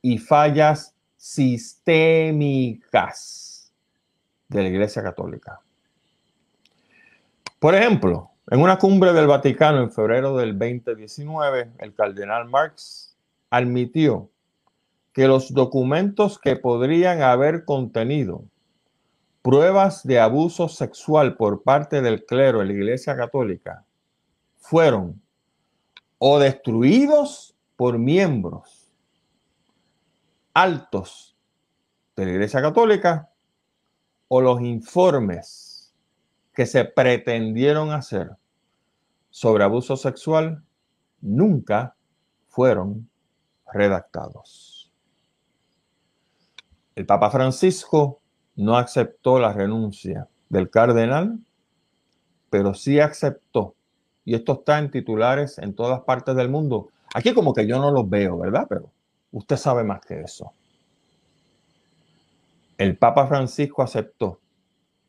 y 0.01 0.17
fallas 0.17 0.93
sistémicas 1.15 3.49
de 4.50 4.63
la 4.63 4.70
Iglesia 4.70 5.01
Católica. 5.01 5.62
Por 7.60 7.75
ejemplo, 7.75 8.32
en 8.50 8.62
una 8.62 8.77
cumbre 8.77 9.13
del 9.13 9.27
Vaticano 9.27 9.82
en 9.82 9.91
febrero 9.91 10.36
del 10.36 10.58
2019, 10.58 11.72
el 11.77 11.94
cardenal 11.94 12.50
Marx 12.50 13.15
admitió 13.50 14.29
que 15.13 15.27
los 15.27 15.53
documentos 15.53 16.39
que 16.39 16.56
podrían 16.56 17.22
haber 17.22 17.65
contenido 17.65 18.44
pruebas 19.41 20.06
de 20.06 20.20
abuso 20.20 20.68
sexual 20.68 21.36
por 21.38 21.63
parte 21.63 22.01
del 22.01 22.25
clero 22.25 22.60
de 22.60 22.65
la 22.65 22.74
Iglesia 22.74 23.15
Católica 23.15 23.86
fueron 24.58 25.22
o 26.18 26.39
destruidos 26.39 27.56
por 27.75 27.98
miembros 27.98 28.91
altos 30.53 31.38
de 32.15 32.25
la 32.25 32.32
Iglesia 32.32 32.62
Católica 32.62 33.28
o 34.29 34.41
los 34.41 34.62
informes 34.62 35.91
que 36.53 36.65
se 36.65 36.86
pretendieron 36.86 37.91
hacer 37.91 38.31
sobre 39.29 39.63
abuso 39.63 39.98
sexual 39.98 40.63
nunca 41.21 41.95
fueron 42.48 43.09
redactados. 43.71 44.91
El 46.95 47.05
Papa 47.05 47.29
Francisco 47.31 48.21
no 48.55 48.77
aceptó 48.77 49.39
la 49.39 49.51
renuncia 49.51 50.27
del 50.50 50.69
cardenal, 50.69 51.39
pero 52.50 52.74
sí 52.74 53.00
aceptó, 53.00 53.75
y 54.25 54.36
esto 54.36 54.53
está 54.53 54.79
en 54.79 54.91
titulares 54.91 55.57
en 55.57 55.74
todas 55.74 56.01
partes 56.01 56.36
del 56.36 56.50
mundo. 56.50 56.89
Aquí 57.13 57.33
como 57.33 57.53
que 57.53 57.67
yo 57.67 57.79
no 57.79 57.91
los 57.91 58.07
veo, 58.09 58.38
¿verdad? 58.38 58.67
Pero 58.69 58.91
usted 59.31 59.57
sabe 59.57 59.83
más 59.83 60.01
que 60.01 60.21
eso 60.21 60.53
el 62.79 62.98
Papa 62.98 63.27
Francisco 63.27 63.83
aceptó 63.83 64.39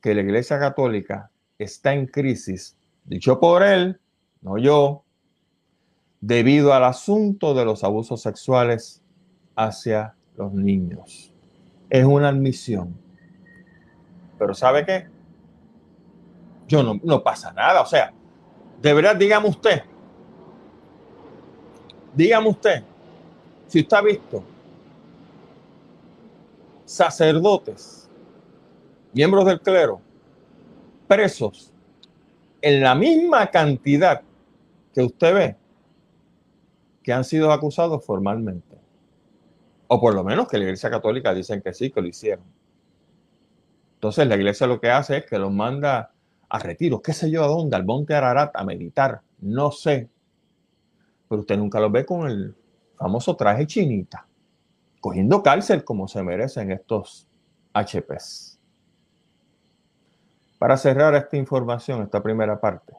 que 0.03 0.13
la 0.13 0.23
Iglesia 0.23 0.59
Católica 0.59 1.31
está 1.57 1.95
en 1.95 2.07
crisis, 2.07 2.77
dicho 3.05 3.39
por 3.39 3.63
él, 3.63 4.01
no 4.43 4.59
yo, 4.59 5.05
debido 6.21 6.75
al 6.75 6.83
asunto 6.83 7.55
de 7.55 7.65
los 7.65 7.85
abusos 7.85 8.23
sexuales 8.23 9.05
hacia 9.55 10.17
los 10.37 10.53
niños. 10.53 11.33
Es 11.89 12.05
una 12.05 12.31
admisión. 12.31 12.99
Pero 14.37 14.53
¿sabe 14.53 14.85
qué? 14.85 15.07
Yo 16.67 16.83
no, 16.83 16.99
no 17.05 17.23
pasa 17.23 17.53
nada. 17.53 17.83
O 17.83 17.87
sea, 17.87 18.13
de 18.83 18.95
verdad, 18.95 19.15
dígame 19.15 19.49
usted, 19.49 19.83
dígame 22.17 22.49
usted, 22.49 22.83
si 23.69 23.81
usted 23.81 23.97
ha 23.97 24.03
visto 24.03 24.45
sacerdotes, 26.91 28.11
miembros 29.13 29.47
del 29.47 29.61
clero, 29.61 30.01
presos 31.07 31.73
en 32.61 32.81
la 32.81 32.97
misma 32.97 33.49
cantidad 33.49 34.23
que 34.93 35.03
usted 35.03 35.35
ve 35.35 35.57
que 37.05 37.13
han 37.13 37.23
sido 37.23 37.53
acusados 37.53 38.05
formalmente. 38.05 38.77
O 39.87 40.01
por 40.01 40.15
lo 40.15 40.25
menos 40.25 40.49
que 40.49 40.59
la 40.59 40.65
Iglesia 40.65 40.91
Católica 40.91 41.33
dicen 41.33 41.63
que 41.63 41.73
sí, 41.73 41.93
que 41.93 42.03
lo 42.03 42.09
hicieron. 42.09 42.45
Entonces 43.95 44.27
la 44.27 44.35
Iglesia 44.35 44.67
lo 44.67 44.81
que 44.81 44.91
hace 44.91 45.19
es 45.19 45.27
que 45.27 45.39
los 45.39 45.53
manda 45.53 46.13
a 46.49 46.59
retiro, 46.59 47.01
qué 47.01 47.13
sé 47.13 47.31
yo 47.31 47.45
a 47.45 47.47
dónde, 47.47 47.77
al 47.77 47.85
monte 47.85 48.15
Ararat 48.17 48.51
a 48.57 48.65
meditar, 48.65 49.21
no 49.39 49.71
sé. 49.71 50.09
Pero 51.29 51.43
usted 51.43 51.57
nunca 51.57 51.79
lo 51.79 51.89
ve 51.89 52.05
con 52.05 52.29
el 52.29 52.53
famoso 52.97 53.37
traje 53.37 53.65
chinita, 53.69 54.27
cogiendo 55.01 55.43
cárcel 55.43 55.85
como 55.85 56.09
se 56.09 56.23
merecen 56.23 56.71
estos 56.71 57.29
HPs. 57.73 58.59
Para 60.59 60.77
cerrar 60.77 61.15
esta 61.15 61.37
información, 61.37 62.03
esta 62.03 62.23
primera 62.23 62.61
parte, 62.61 62.93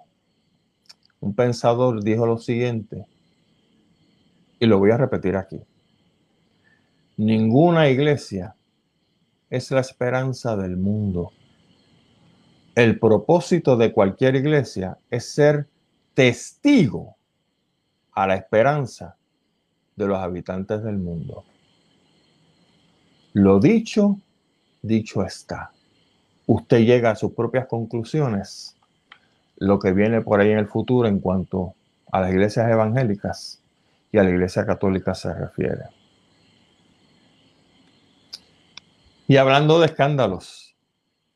un 1.20 1.36
pensador 1.36 2.04
dijo 2.04 2.26
lo 2.26 2.38
siguiente, 2.38 3.06
y 4.60 4.66
lo 4.68 4.78
voy 4.78 4.92
a 4.92 4.98
repetir 4.98 5.36
aquí. 5.36 5.60
Ninguna 7.18 7.90
iglesia 7.90 8.56
es 9.50 9.70
la 9.72 9.82
esperanza 9.82 10.56
del 10.56 10.78
mundo. 10.78 11.32
El 12.76 13.00
propósito 13.00 13.76
de 13.76 13.92
cualquier 13.92 14.36
iglesia 14.36 14.98
es 15.10 15.34
ser 15.34 15.68
testigo 16.14 17.16
a 18.14 18.28
la 18.28 18.36
esperanza 18.36 19.18
de 19.96 20.08
los 20.08 20.18
habitantes 20.18 20.84
del 20.84 20.98
mundo. 20.98 21.44
Lo 23.34 23.60
dicho, 23.60 24.20
dicho 24.82 25.24
está. 25.24 25.72
Usted 26.48 26.80
llega 26.80 27.12
a 27.12 27.16
sus 27.16 27.32
propias 27.32 27.68
conclusiones. 27.68 28.76
Lo 29.58 29.80
que 29.80 29.94
viene 29.94 30.22
por 30.22 30.40
ahí 30.40 30.52
en 30.52 30.58
el 30.58 30.68
futuro 30.68 31.08
en 31.08 31.20
cuanto 31.20 31.76
a 32.12 32.22
las 32.22 32.32
iglesias 32.32 32.70
evangélicas 32.70 33.62
y 34.12 34.18
a 34.18 34.24
la 34.24 34.32
iglesia 34.32 34.66
católica 34.66 35.16
se 35.16 35.34
refiere. 35.34 35.86
Y 39.28 39.38
hablando 39.38 39.80
de 39.80 39.86
escándalos, 39.86 40.76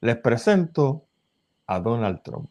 les 0.02 0.18
presento 0.18 1.06
a 1.66 1.80
Donald 1.80 2.22
Trump. 2.24 2.50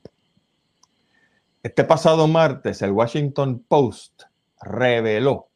Este 1.63 1.85
pasado 1.85 2.27
martes, 2.29 2.81
el 2.81 2.93
Washington 2.93 3.63
Post 3.69 4.23
reveló 4.63 5.49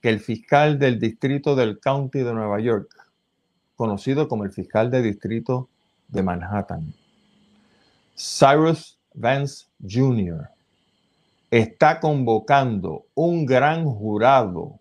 que 0.00 0.08
el 0.08 0.20
fiscal 0.20 0.78
del 0.78 0.98
distrito 0.98 1.56
del 1.56 1.80
County 1.80 2.20
de 2.20 2.32
Nueva 2.32 2.60
York, 2.60 2.88
conocido 3.76 4.28
como 4.28 4.44
el 4.44 4.52
fiscal 4.52 4.90
de 4.90 5.02
distrito 5.02 5.68
de 6.08 6.22
Manhattan, 6.22 6.94
Cyrus 8.16 8.98
Vance 9.14 9.66
Jr., 9.80 10.48
está 11.50 11.98
convocando 12.00 13.06
un 13.14 13.46
gran 13.46 13.84
jurado 13.86 14.78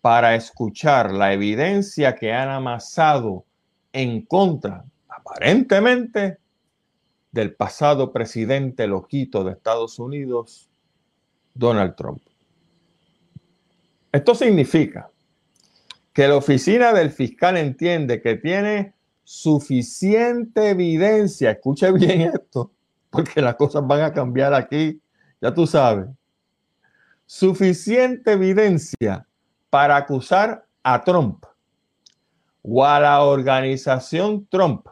para 0.00 0.34
escuchar 0.34 1.12
la 1.12 1.32
evidencia 1.32 2.14
que 2.14 2.32
han 2.32 2.48
amasado 2.48 3.44
en 3.92 4.22
contra, 4.22 4.84
aparentemente, 5.08 6.38
del 7.32 7.54
pasado 7.54 8.12
presidente 8.12 8.86
loquito 8.86 9.44
de 9.44 9.52
Estados 9.52 9.98
Unidos, 9.98 10.68
Donald 11.54 11.94
Trump. 11.96 12.22
Esto 14.10 14.34
significa 14.34 15.10
que 16.12 16.26
la 16.26 16.36
oficina 16.36 16.92
del 16.92 17.10
fiscal 17.10 17.56
entiende 17.56 18.22
que 18.22 18.36
tiene 18.36 18.94
suficiente 19.22 20.70
evidencia, 20.70 21.50
escuche 21.50 21.92
bien 21.92 22.22
esto, 22.22 22.72
porque 23.10 23.42
las 23.42 23.56
cosas 23.56 23.86
van 23.86 24.00
a 24.00 24.12
cambiar 24.12 24.54
aquí, 24.54 25.00
ya 25.40 25.52
tú 25.52 25.66
sabes, 25.66 26.06
suficiente 27.26 28.32
evidencia 28.32 29.26
para 29.68 29.96
acusar 29.96 30.64
a 30.82 31.04
Trump 31.04 31.44
o 32.62 32.84
a 32.84 32.98
la 32.98 33.22
organización 33.22 34.46
Trump 34.46 34.86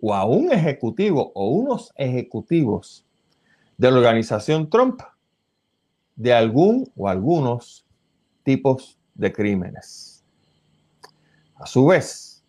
o 0.00 0.14
a 0.14 0.24
un 0.26 0.52
ejecutivo 0.52 1.32
o 1.34 1.48
unos 1.48 1.92
ejecutivos 1.96 3.06
de 3.78 3.90
la 3.90 3.98
organización 3.98 4.68
Trump 4.68 5.00
de 6.16 6.34
algún 6.34 6.90
o 6.94 7.08
algunos 7.08 7.86
tipos 8.42 8.98
de 9.14 9.32
crímenes. 9.32 10.24
A 11.56 11.66
su 11.66 11.86
vez, 11.86 12.42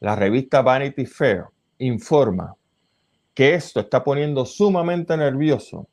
la 0.00 0.16
revista 0.16 0.62
Vanity 0.62 1.06
Fair 1.06 1.44
informa 1.78 2.54
que 3.34 3.54
esto 3.54 3.80
está 3.80 4.02
poniendo 4.02 4.44
sumamente 4.44 5.16
nervioso 5.16 5.88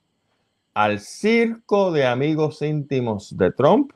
al 0.74 1.00
circo 1.00 1.92
de 1.92 2.06
amigos 2.06 2.62
íntimos 2.62 3.38
de 3.38 3.52
Trump 3.52 3.92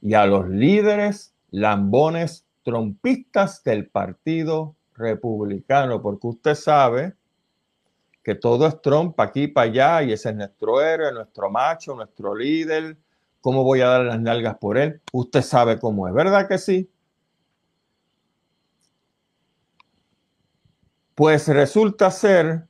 y 0.00 0.14
a 0.14 0.26
los 0.26 0.48
líderes 0.48 1.34
lambones 1.50 2.46
trompistas 2.62 3.64
del 3.64 3.88
Partido 3.88 4.76
Republicano, 4.94 6.00
porque 6.00 6.26
usted 6.26 6.54
sabe 6.54 7.14
que 8.22 8.34
todo 8.34 8.66
es 8.66 8.80
Trump 8.82 9.18
aquí 9.18 9.48
para 9.48 9.70
allá 9.70 10.02
y 10.02 10.12
ese 10.12 10.30
es 10.30 10.36
nuestro 10.36 10.80
héroe, 10.80 11.12
nuestro 11.12 11.50
macho, 11.50 11.94
nuestro 11.94 12.34
líder. 12.34 12.96
¿Cómo 13.40 13.64
voy 13.64 13.80
a 13.80 13.88
dar 13.88 14.04
las 14.04 14.20
nalgas 14.20 14.56
por 14.58 14.76
él? 14.76 15.00
Usted 15.12 15.42
sabe 15.42 15.78
cómo 15.78 16.06
es, 16.08 16.14
¿verdad 16.14 16.48
que 16.48 16.58
sí? 16.58 16.90
Pues 21.14 21.48
resulta 21.48 22.10
ser, 22.10 22.66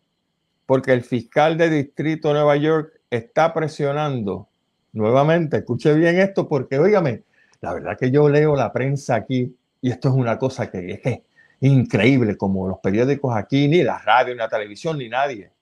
porque 0.67 0.93
el 0.93 1.03
fiscal 1.03 1.57
de 1.57 1.71
distrito 1.71 2.29
de 2.29 2.35
Nueva 2.35 2.57
York 2.57 3.01
está 3.11 3.53
presionando 3.53 4.49
nuevamente, 4.93 5.59
escuche 5.59 5.95
bien 5.95 6.19
esto, 6.19 6.49
porque 6.49 6.79
óigame, 6.79 7.25
la 7.61 7.75
verdad 7.75 7.99
que 7.99 8.11
yo 8.11 8.29
leo 8.29 8.57
la 8.57 8.73
prensa 8.73 9.15
aquí 9.15 9.57
y 9.81 9.91
esto 9.91 10.09
es 10.09 10.15
una 10.15 10.39
cosa 10.39 10.71
que 10.71 11.01
es, 11.03 11.21
increíble, 11.63 12.37
como 12.37 12.69
los 12.69 12.79
periódicos 12.79 13.37
aquí, 13.37 13.69
ni 13.69 13.83
la 13.83 13.99
radio, 13.99 14.35
ni 14.35 14.39
la 14.39 14.49
televisión, 14.49 14.97
ni 14.99 15.09
nadie 15.09 15.53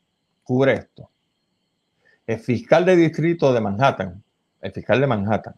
cubre 0.44 0.75
esto. 0.75 1.11
El 2.27 2.38
fiscal 2.38 2.85
de 2.85 2.97
distrito 2.97 3.53
de 3.53 3.61
Manhattan, 3.61 4.23
el 4.61 4.73
fiscal 4.73 5.01
de 5.01 5.07
Manhattan, 5.07 5.55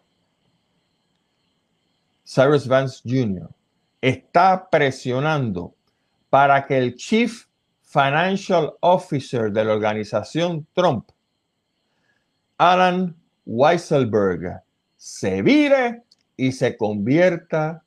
Cyrus 2.25 2.69
Vance 2.69 3.01
Jr., 3.05 3.49
está 4.01 4.69
presionando 4.71 5.75
para 6.29 6.67
que 6.67 6.79
el 6.79 6.95
Chief 6.95 7.47
Financial 7.83 8.73
Officer 8.81 9.51
de 9.51 9.65
la 9.65 9.75
organización 9.75 10.67
Trump, 10.75 11.11
Alan 12.57 13.17
Weisselberg, 13.45 14.63
se 14.97 15.43
vire 15.43 16.05
y 16.37 16.53
se 16.53 16.77
convierta 16.77 17.83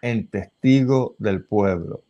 en 0.00 0.28
testigo 0.28 1.14
del 1.18 1.44
pueblo. 1.44 2.02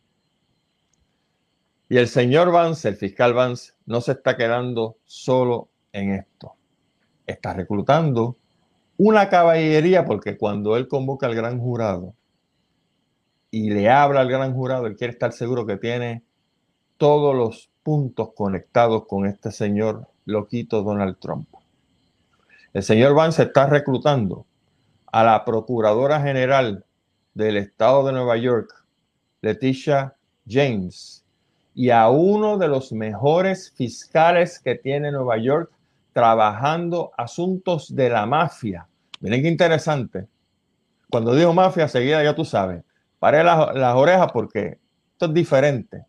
Y 1.89 1.97
el 1.97 2.07
señor 2.07 2.51
Vance, 2.51 2.87
el 2.87 2.95
fiscal 2.95 3.33
Vance, 3.33 3.73
no 3.85 4.01
se 4.01 4.13
está 4.13 4.35
quedando 4.35 4.97
solo 5.05 5.69
en 5.91 6.13
esto. 6.13 6.54
Está 7.25 7.53
reclutando 7.53 8.35
una 8.97 9.29
caballería 9.29 10.05
porque 10.05 10.37
cuando 10.37 10.77
él 10.77 10.87
convoca 10.87 11.27
al 11.27 11.35
gran 11.35 11.59
jurado 11.59 12.13
y 13.51 13.69
le 13.69 13.89
habla 13.89 14.21
al 14.21 14.29
gran 14.29 14.53
jurado, 14.53 14.87
él 14.87 14.95
quiere 14.95 15.13
estar 15.13 15.31
seguro 15.31 15.65
que 15.65 15.77
tiene 15.77 16.23
todos 16.97 17.35
los 17.35 17.69
puntos 17.83 18.29
conectados 18.33 19.05
con 19.05 19.25
este 19.25 19.51
señor 19.51 20.07
loquito 20.25 20.81
Donald 20.81 21.17
Trump. 21.19 21.47
El 22.73 22.83
señor 22.83 23.13
Vance 23.13 23.43
está 23.43 23.67
reclutando 23.67 24.45
a 25.11 25.23
la 25.23 25.45
Procuradora 25.45 26.21
General 26.21 26.83
del 27.33 27.57
Estado 27.57 28.05
de 28.05 28.13
Nueva 28.13 28.37
York, 28.37 28.85
Leticia 29.41 30.15
James, 30.47 31.23
y 31.73 31.89
a 31.89 32.09
uno 32.09 32.57
de 32.57 32.67
los 32.67 32.91
mejores 32.91 33.71
fiscales 33.71 34.59
que 34.59 34.75
tiene 34.75 35.11
Nueva 35.11 35.37
York 35.37 35.71
trabajando 36.15 37.11
asuntos 37.17 37.93
de 37.93 38.09
la 38.09 38.25
mafia. 38.25 38.87
Miren 39.19 39.41
qué 39.41 39.49
interesante. 39.49 40.29
Cuando 41.09 41.35
digo 41.35 41.53
mafia, 41.53 41.89
seguida 41.89 42.23
ya 42.23 42.33
tú 42.33 42.45
sabes. 42.45 42.85
Paré 43.19 43.43
las, 43.43 43.75
las 43.75 43.95
orejas 43.95 44.31
porque 44.31 44.79
esto 45.11 45.25
es 45.25 45.33
diferente. 45.33 46.05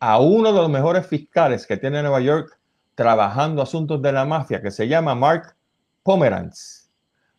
A 0.00 0.18
uno 0.18 0.52
de 0.52 0.58
los 0.58 0.68
mejores 0.68 1.06
fiscales 1.06 1.68
que 1.68 1.76
tiene 1.76 2.02
Nueva 2.02 2.20
York 2.20 2.58
trabajando 2.96 3.62
asuntos 3.62 4.02
de 4.02 4.10
la 4.10 4.24
mafia, 4.24 4.60
que 4.60 4.72
se 4.72 4.88
llama 4.88 5.14
Mark 5.14 5.54
Pomeranz 6.02 6.90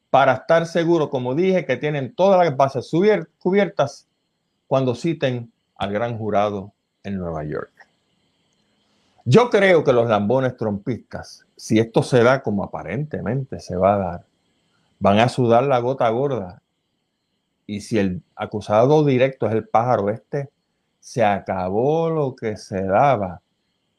para 0.10 0.36
estar 0.36 0.66
seguro, 0.68 1.10
como 1.10 1.36
dije, 1.36 1.66
que 1.66 1.76
tienen 1.76 2.16
todas 2.16 2.40
las 2.40 2.56
bases 2.56 2.90
cubiertas 3.40 4.08
cuando 4.68 4.96
citen 4.96 5.52
al 5.76 5.92
gran 5.92 6.18
jurado 6.18 6.72
en 7.04 7.18
Nueva 7.18 7.44
York. 7.44 7.74
Yo 9.26 9.50
creo 9.50 9.84
que 9.84 9.94
los 9.94 10.08
lambones 10.08 10.58
trompistas, 10.58 11.46
si 11.56 11.80
esto 11.80 12.04
se 12.04 12.24
da 12.24 12.42
como 12.42 12.64
aparentemente 12.64 13.60
se 13.60 13.76
va 13.76 13.96
a 13.96 13.98
dar, 13.98 14.26
van 15.00 15.20
a 15.20 15.30
sudar 15.30 15.64
la 15.64 15.80
gota 15.80 16.10
gorda. 16.10 16.62
Y 17.68 17.82
si 17.82 18.00
el 18.00 18.24
acusado 18.36 19.06
directo 19.06 19.48
es 19.48 19.54
el 19.54 19.68
pájaro 19.68 20.10
este, 20.10 20.50
se 21.00 21.24
acabó 21.24 22.10
lo 22.10 22.36
que 22.36 22.58
se 22.58 22.84
daba. 22.84 23.42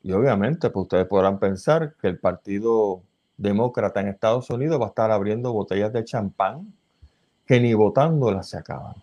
Y 0.02 0.12
obviamente, 0.12 0.70
pues 0.70 0.84
ustedes 0.84 1.06
podrán 1.06 1.38
pensar 1.38 1.94
que 2.00 2.08
el 2.08 2.18
partido 2.18 3.02
demócrata 3.36 4.00
en 4.00 4.08
Estados 4.08 4.50
Unidos 4.50 4.80
va 4.80 4.86
a 4.86 4.88
estar 4.88 5.10
abriendo 5.10 5.52
botellas 5.52 5.92
de 5.92 6.04
champán 6.04 6.72
que 7.46 7.60
ni 7.60 7.74
votándolas 7.74 8.48
se 8.48 8.58
acaban. 8.58 8.94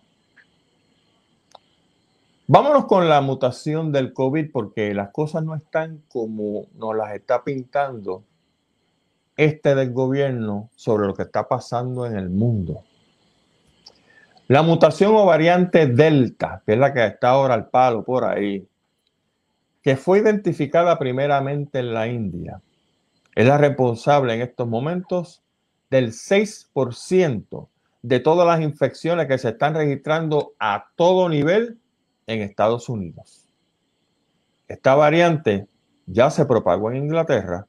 Vámonos 2.50 2.86
con 2.86 3.10
la 3.10 3.20
mutación 3.20 3.92
del 3.92 4.14
COVID 4.14 4.50
porque 4.50 4.94
las 4.94 5.10
cosas 5.10 5.44
no 5.44 5.54
están 5.54 6.02
como 6.08 6.68
nos 6.76 6.96
las 6.96 7.14
está 7.14 7.44
pintando 7.44 8.24
este 9.36 9.74
del 9.74 9.92
gobierno 9.92 10.70
sobre 10.74 11.06
lo 11.06 11.14
que 11.14 11.24
está 11.24 11.46
pasando 11.46 12.06
en 12.06 12.16
el 12.16 12.30
mundo. 12.30 12.84
La 14.46 14.62
mutación 14.62 15.14
o 15.14 15.26
variante 15.26 15.88
Delta, 15.88 16.62
que 16.64 16.72
es 16.72 16.78
la 16.78 16.94
que 16.94 17.04
está 17.04 17.28
ahora 17.28 17.52
al 17.52 17.68
palo 17.68 18.02
por 18.02 18.24
ahí, 18.24 18.66
que 19.82 19.98
fue 19.98 20.20
identificada 20.20 20.98
primeramente 20.98 21.80
en 21.80 21.92
la 21.92 22.08
India, 22.08 22.62
es 23.34 23.46
la 23.46 23.58
responsable 23.58 24.32
en 24.32 24.40
estos 24.40 24.66
momentos 24.66 25.42
del 25.90 26.12
6% 26.12 27.68
de 28.00 28.20
todas 28.20 28.46
las 28.46 28.62
infecciones 28.62 29.26
que 29.26 29.36
se 29.36 29.50
están 29.50 29.74
registrando 29.74 30.54
a 30.58 30.86
todo 30.96 31.28
nivel 31.28 31.78
en 32.28 32.42
Estados 32.42 32.88
Unidos. 32.88 33.44
Esta 34.68 34.94
variante 34.94 35.66
ya 36.06 36.30
se 36.30 36.44
propagó 36.44 36.92
en 36.92 36.98
Inglaterra 36.98 37.66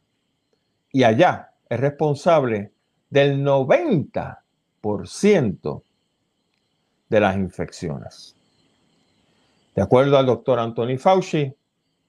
y 0.92 1.04
allá 1.04 1.54
es 1.70 1.80
responsable 1.80 2.72
del 3.10 3.44
90% 3.44 5.82
de 7.10 7.20
las 7.20 7.36
infecciones. 7.38 8.36
De 9.76 9.82
acuerdo 9.82 10.18
al 10.18 10.26
doctor 10.26 10.60
Anthony 10.60 10.98
Fauci, 10.98 11.54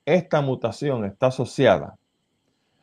esta 0.04 0.40
mutación 0.40 1.04
está 1.04 1.28
asociada 1.28 1.96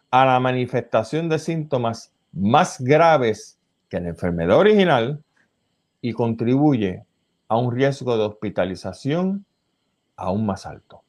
a 0.09 0.25
la 0.25 0.39
manifestación 0.39 1.27
de 1.27 1.39
síntomas 1.39 2.13
más 2.31 2.79
graves 2.79 3.57
que 3.89 3.99
la 3.99 4.07
enfermedad 4.09 4.57
original 4.57 5.21
y 6.01 6.13
contribuye 6.13 7.03
a 7.49 7.57
un 7.57 7.75
riesgo 7.75 8.17
de 8.17 8.23
hospitalización 8.23 9.45
aún 10.17 10.45
más 10.45 10.65
alto. 10.65 11.03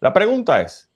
La 0.00 0.12
pregunta 0.12 0.60
es, 0.62 0.90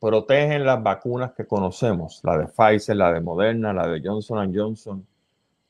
¿protegen 0.00 0.66
las 0.66 0.82
vacunas 0.82 1.32
que 1.32 1.46
conocemos, 1.46 2.20
la 2.24 2.36
de 2.36 2.48
Pfizer, 2.48 2.96
la 2.96 3.12
de 3.12 3.20
Moderna, 3.20 3.72
la 3.72 3.86
de 3.86 4.02
Johnson 4.04 4.52
Johnson, 4.54 5.06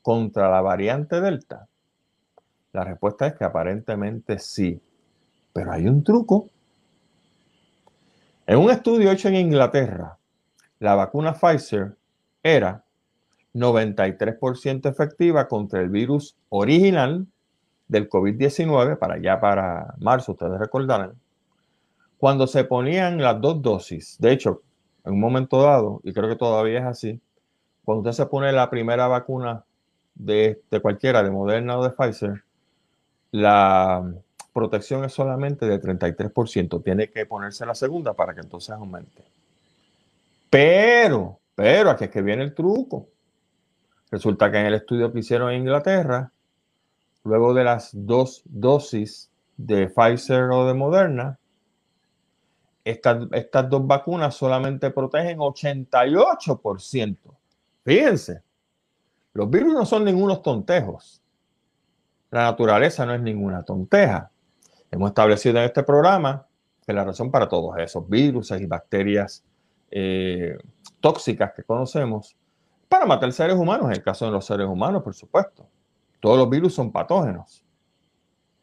contra 0.03 0.51
la 0.51 0.63
variante 0.63 1.21
Delta? 1.21 1.69
La 2.73 2.85
respuesta 2.85 3.27
es 3.27 3.35
que 3.35 3.45
aparentemente 3.45 4.39
sí, 4.39 4.81
pero 5.53 5.73
hay 5.73 5.87
un 5.87 6.03
truco. 6.03 6.49
En 8.47 8.59
un 8.59 8.71
estudio 8.71 9.11
hecho 9.11 9.29
en 9.29 9.37
Inglaterra, 9.37 10.17
la 10.79 10.95
vacuna 10.95 11.35
Pfizer 11.35 11.97
era 12.43 12.83
93% 13.55 14.89
efectiva 14.89 15.49
contra 15.49 15.81
el 15.81 15.91
virus 15.91 16.37
original 16.49 17.27
del 17.90 18.09
COVID-19, 18.09 18.96
para 18.98 19.14
allá 19.14 19.40
para 19.40 19.94
marzo, 19.98 20.33
ustedes 20.33 20.59
recordarán, 20.59 21.14
cuando 22.18 22.46
se 22.46 22.64
ponían 22.64 23.20
las 23.20 23.40
dos 23.40 23.61
dosis. 23.61 24.16
De 24.20 24.31
hecho, 24.31 24.62
en 25.05 25.14
un 25.14 25.20
momento 25.20 25.61
dado, 25.61 26.00
y 26.05 26.12
creo 26.12 26.29
que 26.29 26.37
todavía 26.37 26.79
es 26.79 26.85
así, 26.85 27.20
cuando 27.85 28.09
usted 28.09 28.22
se 28.22 28.29
pone 28.29 28.53
la 28.53 28.70
primera 28.70 29.09
vacuna 29.09 29.64
de, 30.14 30.62
de 30.70 30.81
cualquiera, 30.81 31.22
de 31.22 31.31
Moderna 31.31 31.79
o 31.79 31.83
de 31.83 31.90
Pfizer, 31.90 32.44
la 33.33 34.09
protección 34.53 35.05
es 35.05 35.12
solamente 35.12 35.66
de 35.66 35.81
33%. 35.81 36.85
Tiene 36.85 37.11
que 37.11 37.26
ponerse 37.26 37.66
la 37.66 37.74
segunda 37.74 38.14
para 38.14 38.35
que 38.35 38.40
entonces 38.40 38.70
aumente. 38.70 39.24
Pero, 40.48 41.38
pero 41.57 41.90
aquí 41.90 42.05
es 42.05 42.11
que 42.11 42.22
viene 42.22 42.44
el 42.44 42.55
truco. 42.55 43.09
Resulta 44.11 44.50
que 44.50 44.59
en 44.59 44.66
el 44.66 44.74
estudio 44.74 45.12
que 45.12 45.20
hicieron 45.20 45.50
en 45.50 45.62
Inglaterra, 45.62 46.31
luego 47.31 47.55
de 47.55 47.62
las 47.62 47.90
dos 47.93 48.43
dosis 48.45 49.31
de 49.57 49.87
Pfizer 49.87 50.51
o 50.51 50.66
de 50.66 50.75
Moderna, 50.75 51.38
estas, 52.85 53.29
estas 53.31 53.71
dos 53.71 53.87
vacunas 53.87 54.35
solamente 54.35 54.90
protegen 54.90 55.38
88%. 55.38 57.16
Fíjense, 57.85 58.43
los 59.33 59.49
virus 59.49 59.73
no 59.73 59.87
son 59.87 60.05
ningunos 60.05 60.43
tontejos. 60.43 61.23
La 62.33 62.43
naturaleza 62.43 63.07
no 63.07 63.14
es 63.14 63.21
ninguna 63.21 63.62
tonteja. 63.62 64.29
Hemos 64.90 65.11
establecido 65.11 65.59
en 65.59 65.66
este 65.66 65.85
programa 65.85 66.45
que 66.85 66.93
la 66.93 67.05
razón 67.05 67.31
para 67.31 67.49
todos 67.49 67.79
esos 67.79 68.09
virus 68.09 68.51
y 68.51 68.66
bacterias 68.66 69.45
eh, 69.88 70.59
tóxicas 70.99 71.53
que 71.55 71.62
conocemos 71.62 72.37
para 72.88 73.07
matar 73.07 73.33
seres 73.33 73.55
humanos, 73.55 73.87
en 73.87 73.93
el 73.93 74.03
caso 74.03 74.25
de 74.25 74.33
los 74.33 74.45
seres 74.45 74.66
humanos, 74.66 75.05
por 75.05 75.14
supuesto. 75.14 75.64
Todos 76.21 76.39
los 76.39 76.49
virus 76.49 76.75
son 76.75 76.93
patógenos. 76.93 77.65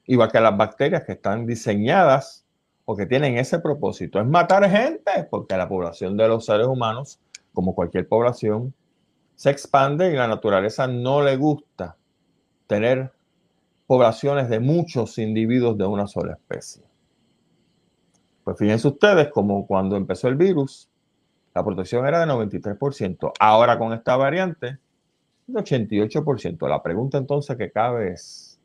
Igual 0.06 0.32
que 0.32 0.39
las 0.39 0.56
bacterias 0.56 1.04
que 1.04 1.13
están 1.13 1.46
diseñadas 1.46 2.46
o 2.86 2.96
que 2.96 3.06
tienen 3.06 3.38
ese 3.38 3.60
propósito, 3.60 4.17
es 4.17 4.26
matar 4.26 4.70
gente, 4.70 5.28
porque 5.30 5.58
la 5.58 5.67
población 5.67 6.15
de 6.15 6.30
los 6.30 6.46
seres 6.46 6.67
humanos, 6.67 7.20
como 7.54 7.76
cualquier 7.76 8.08
población, 8.08 8.74
se 9.36 9.50
expande 9.50 10.10
y 10.10 10.15
la 10.15 10.30
naturaleza 10.30 10.88
no 10.88 11.22
le 11.22 11.36
gusta 11.36 11.98
tener 12.65 13.12
poblaciones 13.88 14.48
de 14.48 14.62
muchos 14.62 15.17
individuos 15.17 15.78
de 15.78 15.86
una 15.86 16.08
sola 16.08 16.34
especie. 16.34 16.84
Pues 18.46 18.58
fíjense 18.58 18.88
ustedes 18.88 19.28
como 19.32 19.67
cuando 19.67 19.98
empezó 19.98 20.30
el 20.30 20.36
virus, 20.36 20.89
la 21.54 21.65
protección 21.65 22.08
era 22.08 22.22
de 22.22 22.32
93%. 22.32 23.34
Ahora 23.38 23.78
con 23.78 23.91
esta 23.91 24.15
variante, 24.15 24.78
de 25.47 25.60
88%. 25.60 26.67
La 26.67 26.83
pregunta 26.83 27.17
entonces 27.17 27.57
que 27.57 27.71
cabe 27.71 28.13
es, 28.13 28.60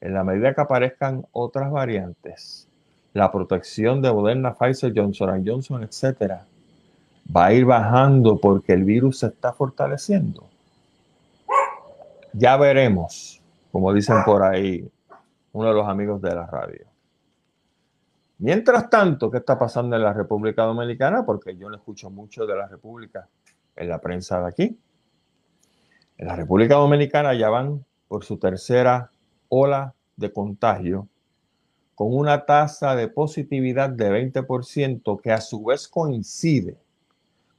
en 0.00 0.14
la 0.14 0.24
medida 0.24 0.54
que 0.54 0.60
aparezcan 0.60 1.26
otras 1.32 1.70
variantes, 1.70 2.68
la 3.12 3.30
protección 3.32 4.00
de 4.00 4.12
Moderna, 4.12 4.54
Pfizer, 4.54 4.92
Johnson 4.94 5.44
Johnson, 5.44 5.82
etcétera, 5.82 6.46
va 7.34 7.46
a 7.46 7.52
ir 7.52 7.64
bajando 7.64 8.38
porque 8.38 8.72
el 8.72 8.84
virus 8.84 9.18
se 9.18 9.26
está 9.26 9.52
fortaleciendo. 9.52 10.48
Ya 12.32 12.56
veremos 12.56 13.40
como 13.70 13.92
dicen 13.92 14.16
por 14.24 14.42
ahí 14.42 14.88
uno 15.52 15.68
de 15.68 15.74
los 15.74 15.88
amigos 15.88 16.20
de 16.20 16.34
la 16.34 16.46
radio. 16.46 16.86
Mientras 18.38 18.88
tanto, 18.88 19.30
¿qué 19.30 19.38
está 19.38 19.58
pasando 19.58 19.96
en 19.96 20.02
la 20.02 20.12
República 20.12 20.62
Dominicana? 20.62 21.24
Porque 21.24 21.56
yo 21.56 21.68
no 21.68 21.76
escucho 21.76 22.10
mucho 22.10 22.46
de 22.46 22.56
la 22.56 22.66
República 22.66 23.28
en 23.76 23.88
la 23.88 24.00
prensa 24.00 24.40
de 24.40 24.48
aquí. 24.48 24.78
En 26.20 26.26
la 26.26 26.36
República 26.36 26.74
Dominicana 26.74 27.32
ya 27.32 27.48
van 27.48 27.82
por 28.06 28.26
su 28.26 28.36
tercera 28.36 29.10
ola 29.48 29.94
de 30.16 30.30
contagio 30.30 31.08
con 31.94 32.14
una 32.14 32.44
tasa 32.44 32.94
de 32.94 33.08
positividad 33.08 33.88
de 33.88 34.30
20% 34.30 35.18
que 35.22 35.32
a 35.32 35.40
su 35.40 35.64
vez 35.64 35.88
coincide 35.88 36.76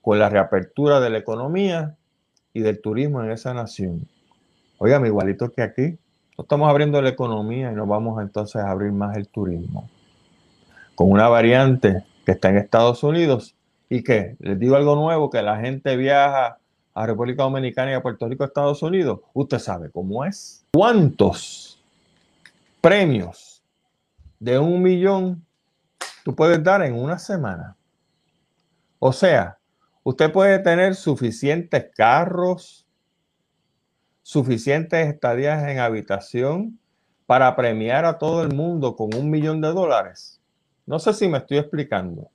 con 0.04 0.20
la 0.20 0.30
reapertura 0.30 1.00
de 1.00 1.10
la 1.10 1.18
economía 1.18 1.98
y 2.54 2.60
del 2.60 2.80
turismo 2.82 3.24
en 3.24 3.32
esa 3.32 3.52
nación. 3.56 4.08
Oigan, 4.78 5.08
igualito 5.08 5.52
que 5.52 5.64
aquí, 5.64 5.98
no 6.38 6.44
estamos 6.44 6.70
abriendo 6.70 7.02
la 7.02 7.10
economía 7.10 7.72
y 7.72 7.76
nos 7.76 7.88
vamos 7.88 8.22
entonces 8.22 8.62
a 8.62 8.70
abrir 8.70 8.92
más 8.92 9.18
el 9.18 9.28
turismo. 9.28 9.90
Con 10.94 11.10
una 11.10 11.28
variante 11.30 12.04
que 12.28 12.34
está 12.34 12.50
en 12.50 12.58
Estados 12.58 13.02
Unidos 13.02 13.56
y 13.90 14.04
que, 14.04 14.36
les 14.38 14.60
digo 14.60 14.76
algo 14.76 14.96
nuevo, 14.96 15.32
que 15.32 15.42
la 15.42 15.58
gente 15.58 15.98
viaja 15.98 16.60
República 17.06 17.44
Dominicana 17.44 17.96
y 17.96 18.02
Puerto 18.02 18.28
Rico, 18.28 18.44
Estados 18.44 18.82
Unidos, 18.84 19.20
usted 19.34 19.60
sabe 19.60 19.90
cómo 19.90 20.26
es. 20.26 20.66
¿Cuántos 20.74 21.82
premios 22.80 23.64
de 24.40 24.58
un 24.58 24.82
millón 24.82 25.46
tú 26.24 26.36
puedes 26.36 26.64
dar 26.64 26.82
en 26.84 26.96
una 26.96 27.18
semana? 27.18 27.76
O 29.00 29.12
sea, 29.12 29.58
usted 30.04 30.32
puede 30.32 30.60
tener 30.60 30.96
suficientes 30.96 31.90
carros, 31.96 32.86
suficientes 34.22 35.08
estadías 35.08 35.68
en 35.68 35.80
habitación 35.80 36.80
para 37.26 37.56
premiar 37.56 38.06
a 38.06 38.18
todo 38.18 38.44
el 38.44 38.54
mundo 38.54 38.96
con 38.96 39.14
un 39.16 39.30
millón 39.30 39.62
de 39.62 39.70
dólares? 39.70 40.42
No 40.86 41.00
sé 41.00 41.14
si 41.14 41.28
me 41.28 41.38
estoy 41.38 41.60
explicando. 41.60 42.30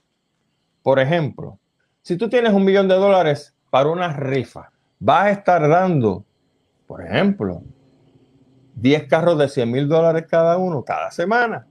Por 0.82 1.00
ejemplo, 1.00 1.58
si 2.02 2.16
tú 2.16 2.28
tienes 2.28 2.52
un 2.52 2.64
millón 2.64 2.88
de 2.88 2.94
dólares 2.94 3.55
para 3.70 3.88
una 3.88 4.12
rifa, 4.12 4.70
vas 4.98 5.24
a 5.24 5.30
estar 5.30 5.68
dando, 5.68 6.24
por 6.86 7.02
ejemplo, 7.02 7.62
10 8.74 9.08
carros 9.08 9.38
de 9.38 9.48
100 9.48 9.70
mil 9.70 9.88
dólares 9.88 10.26
cada 10.28 10.58
uno 10.58 10.84
cada 10.84 11.10
semana. 11.10 11.66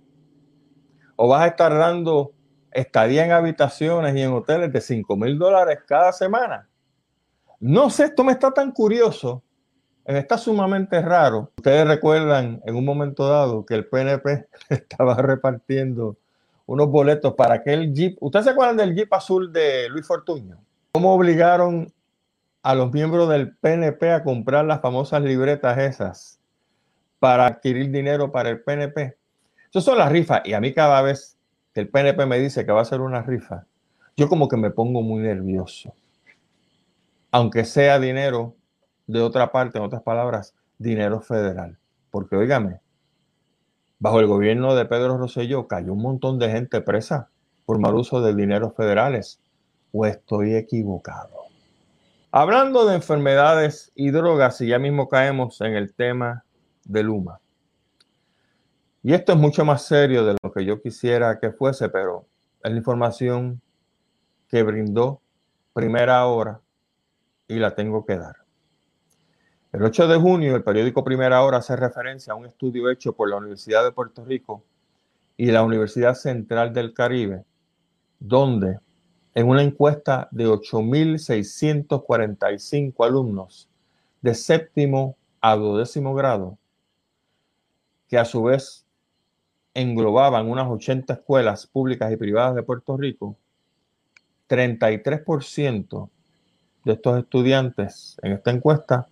O 1.16 1.28
vas 1.28 1.44
a 1.44 1.48
estar 1.48 1.74
dando 1.74 2.34
estadía 2.72 3.26
en 3.26 3.32
habitaciones 3.32 4.16
y 4.16 4.22
en 4.22 4.34
hoteles 4.34 4.72
de 4.74 4.82
5 4.82 5.16
mil 5.16 5.38
dólares 5.38 5.80
cada 5.88 6.12
semana. 6.12 6.68
No 7.60 7.90
sé, 7.90 8.06
esto 8.06 8.24
me 8.24 8.34
está 8.34 8.52
tan 8.52 8.72
curioso 8.72 9.44
Está 10.06 10.38
sumamente 10.38 11.02
raro. 11.02 11.52
Ustedes 11.58 11.88
recuerdan 11.88 12.62
en 12.64 12.76
un 12.76 12.86
momento 12.86 13.28
dado 13.28 13.66
que 13.66 13.74
el 13.74 13.88
PNP 13.88 14.48
estaba 14.70 15.16
repartiendo 15.16 16.18
unos 16.68 16.90
boletos 16.90 17.34
para 17.34 17.56
aquel 17.56 17.92
Jeep. 17.92 18.18
¿Ustedes 18.22 18.46
se 18.46 18.52
acuerdan 18.52 18.78
del 18.78 18.94
Jeep 18.94 19.12
azul 19.12 19.52
de 19.52 19.90
Luis 19.90 20.06
Fortuño? 20.06 20.64
¿Cómo 20.96 21.14
obligaron 21.14 21.94
a 22.64 22.74
los 22.74 22.94
miembros 22.94 23.28
del 23.28 23.54
PNP 23.58 24.14
a 24.14 24.24
comprar 24.24 24.64
las 24.64 24.80
famosas 24.80 25.22
libretas 25.22 25.78
esas 25.78 26.40
para 27.20 27.48
adquirir 27.48 27.92
dinero 27.92 28.32
para 28.32 28.50
el 28.50 28.62
PNP? 28.62 29.18
Eso 29.70 29.82
son 29.82 29.98
las 29.98 30.10
rifas. 30.10 30.44
Y 30.46 30.54
a 30.54 30.62
mí 30.62 30.74
cada 30.74 31.02
vez 31.02 31.38
que 31.74 31.82
el 31.82 31.90
PNP 31.90 32.26
me 32.26 32.40
dice 32.40 32.66
que 32.66 32.72
va 32.72 32.80
a 32.80 32.86
ser 32.86 33.02
una 33.02 33.22
rifa, 33.24 33.66
yo 34.16 34.30
como 34.30 34.48
que 34.48 34.56
me 34.56 34.72
pongo 34.72 35.02
muy 35.02 35.22
nervioso. 35.22 35.94
Aunque 37.30 37.66
sea 37.66 38.00
dinero 38.00 38.56
de 39.06 39.20
otra 39.20 39.52
parte, 39.52 39.80
en 39.80 39.84
otras 39.84 40.02
palabras, 40.02 40.56
dinero 40.78 41.20
federal. 41.20 41.78
Porque, 42.10 42.38
óigame, 42.38 42.80
bajo 44.00 44.22
el 44.22 44.28
gobierno 44.28 44.74
de 44.76 44.86
Pedro 44.86 45.18
Rosselló 45.18 45.68
cayó 45.68 45.92
un 45.92 46.02
montón 46.02 46.40
de 46.40 46.52
gente 46.52 46.80
presa 46.80 47.28
por 47.66 47.80
mal 47.80 47.96
uso 47.96 48.22
de 48.22 48.34
dineros 48.34 48.74
federales. 48.78 49.42
¿O 49.98 50.06
estoy 50.06 50.56
equivocado? 50.56 51.46
Hablando 52.30 52.86
de 52.86 52.96
enfermedades 52.96 53.94
y 53.96 54.12
drogas, 54.12 54.60
y 54.60 54.68
ya 54.68 54.78
mismo 54.78 55.08
caemos 55.08 55.62
en 55.62 55.74
el 55.74 55.94
tema 55.94 56.44
de 56.84 57.02
Luma. 57.02 57.40
Y 59.04 59.14
esto 59.14 59.32
es 59.32 59.38
mucho 59.38 59.64
más 59.64 59.84
serio 59.84 60.26
de 60.26 60.36
lo 60.44 60.52
que 60.52 60.66
yo 60.66 60.82
quisiera 60.82 61.40
que 61.40 61.52
fuese, 61.52 61.88
pero 61.88 62.26
es 62.62 62.72
la 62.72 62.78
información 62.78 63.62
que 64.50 64.64
brindó 64.64 65.22
primera 65.72 66.26
hora 66.26 66.60
y 67.48 67.56
la 67.56 67.74
tengo 67.74 68.06
que 68.06 68.18
dar. 68.18 68.36
El 69.72 69.82
8 69.82 70.10
de 70.10 70.18
junio, 70.18 70.58
el 70.58 70.64
periódico 70.64 71.06
Primera 71.06 71.42
Hora 71.42 71.60
hace 71.60 71.78
referencia 71.78 72.34
a 72.34 72.36
un 72.36 72.48
estudio 72.48 72.90
hecho 72.90 73.14
por 73.14 73.30
la 73.30 73.38
Universidad 73.38 73.86
de 73.86 73.94
Puerto 73.94 74.26
Rico 74.26 74.62
y 75.38 75.52
la 75.52 75.64
Universidad 75.64 76.16
Central 76.16 76.74
del 76.74 76.94
Caribe, 76.94 77.46
donde 78.20 78.80
en 79.36 79.48
una 79.50 79.62
encuesta 79.62 80.28
de 80.32 80.48
8.645 80.48 83.06
alumnos 83.06 83.70
de 84.22 84.34
séptimo 84.34 85.18
a 85.42 85.58
duodécimo 85.58 86.16
grado, 86.16 86.58
que 88.08 88.18
a 88.18 88.24
su 88.24 88.44
vez 88.44 88.86
englobaban 89.74 90.50
unas 90.50 90.68
80 90.68 91.12
escuelas 91.14 91.68
públicas 91.68 92.14
y 92.14 92.18
privadas 92.18 92.56
de 92.56 92.64
Puerto 92.64 92.96
Rico, 92.96 93.36
33% 94.48 96.10
de 96.86 96.94
estos 96.94 97.20
estudiantes 97.20 98.18
en 98.22 98.32
esta 98.32 98.52
encuesta 98.52 99.10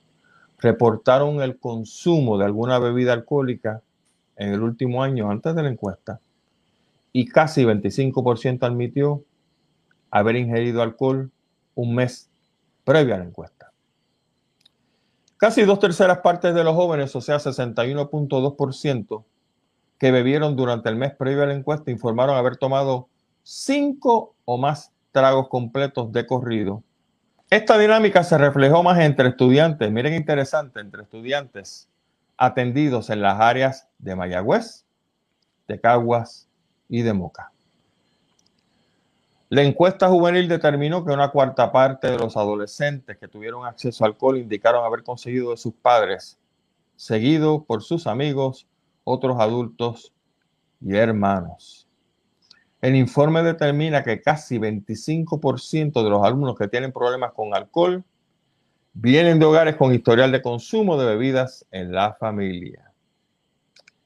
reportaron 0.60 1.42
el 1.42 1.60
consumo 1.60 2.38
de 2.38 2.46
alguna 2.46 2.80
bebida 2.80 3.12
alcohólica 3.12 3.82
en 4.38 4.54
el 4.54 4.62
último 4.62 5.04
año 5.04 5.30
antes 5.30 5.54
de 5.54 5.64
la 5.64 5.70
encuesta 5.70 6.22
y 7.12 7.26
casi 7.26 7.66
25% 7.66 8.64
admitió 8.64 9.26
haber 10.14 10.36
ingerido 10.36 10.84
alcohol 10.84 11.32
un 11.74 11.96
mes 11.96 12.30
previo 12.84 13.16
a 13.16 13.18
la 13.18 13.24
encuesta. 13.24 13.72
Casi 15.38 15.64
dos 15.64 15.80
terceras 15.80 16.20
partes 16.20 16.54
de 16.54 16.64
los 16.64 16.76
jóvenes, 16.76 17.16
o 17.16 17.22
sea, 17.22 17.38
61.2%, 17.38 19.24
que 19.98 20.12
bebieron 20.12 20.56
durante 20.56 20.90
el 20.90 20.98
mes 20.98 21.16
previo 21.16 21.42
a 21.42 21.48
la 21.48 21.56
encuesta 21.56 21.90
informaron 21.90 22.36
haber 22.36 22.58
tomado 22.58 23.10
cinco 23.42 24.36
o 24.46 24.60
más 24.60 24.92
tragos 25.12 25.50
completos 25.50 26.12
de 26.12 26.28
corrido. 26.28 26.84
Esta 27.50 27.80
dinámica 27.80 28.24
se 28.24 28.38
reflejó 28.38 28.84
más 28.84 29.00
entre 29.00 29.30
estudiantes, 29.30 29.92
miren 29.92 30.14
interesante, 30.14 30.80
entre 30.80 31.02
estudiantes 31.02 31.90
atendidos 32.38 33.10
en 33.10 33.22
las 33.22 33.40
áreas 33.40 33.88
de 33.98 34.16
Mayagüez, 34.16 34.86
de 35.68 35.80
Caguas 35.80 36.48
y 36.88 37.02
de 37.02 37.14
Moca. 37.14 37.53
La 39.54 39.62
encuesta 39.62 40.10
juvenil 40.10 40.48
determinó 40.48 41.06
que 41.06 41.14
una 41.14 41.30
cuarta 41.30 41.72
parte 41.72 42.10
de 42.10 42.18
los 42.18 42.36
adolescentes 42.38 43.20
que 43.20 43.28
tuvieron 43.28 43.68
acceso 43.68 44.04
al 44.04 44.14
alcohol 44.14 44.40
indicaron 44.40 44.84
haber 44.84 45.04
conseguido 45.04 45.52
de 45.52 45.58
sus 45.58 45.76
padres, 45.76 46.40
seguido 46.96 47.64
por 47.64 47.84
sus 47.84 48.08
amigos, 48.08 48.66
otros 49.04 49.40
adultos 49.40 50.12
y 50.82 50.96
hermanos. 50.96 51.88
El 52.82 52.96
informe 52.96 53.44
determina 53.44 54.04
que 54.04 54.24
casi 54.24 54.58
25% 54.58 56.04
de 56.04 56.10
los 56.10 56.26
alumnos 56.26 56.58
que 56.58 56.68
tienen 56.68 56.92
problemas 56.92 57.34
con 57.34 57.54
alcohol 57.54 58.04
vienen 58.94 59.38
de 59.38 59.46
hogares 59.46 59.76
con 59.76 59.94
historial 59.94 60.32
de 60.32 60.42
consumo 60.42 60.98
de 60.98 61.06
bebidas 61.06 61.64
en 61.70 61.92
la 61.92 62.16
familia. 62.16 62.92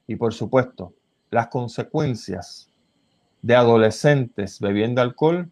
Y 0.07 0.17
por 0.17 0.33
supuesto, 0.33 0.93
las 1.29 1.47
consecuencias 1.47 2.69
de 3.47 3.55
adolescentes 3.55 4.59
bebiendo 4.59 5.01
alcohol 5.01 5.49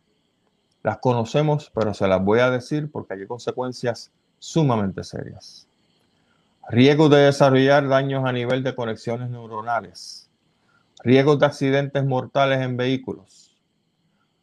las 0.84 0.98
conocemos, 0.98 1.72
pero 1.74 1.94
se 1.94 2.06
las 2.10 2.22
voy 2.22 2.42
a 2.42 2.52
decir 2.52 2.92
porque 2.92 3.14
hay 3.14 3.26
consecuencias 3.26 4.12
sumamente 4.38 5.02
serias. 5.06 5.66
Riesgo 6.68 7.08
de 7.08 7.22
desarrollar 7.22 7.88
daños 7.88 8.26
a 8.26 8.34
nivel 8.34 8.64
de 8.64 8.76
conexiones 8.76 9.30
neuronales. 9.30 10.30
Riesgos 11.06 11.40
de 11.40 11.46
accidentes 11.46 12.04
mortales 12.04 12.60
en 12.60 12.76
vehículos, 12.76 13.56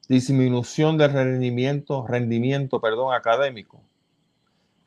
disminución 0.08 0.96
del 0.96 1.12
rendimiento, 1.12 2.06
rendimiento 2.06 2.80
perdón, 2.80 3.12
académico, 3.12 3.82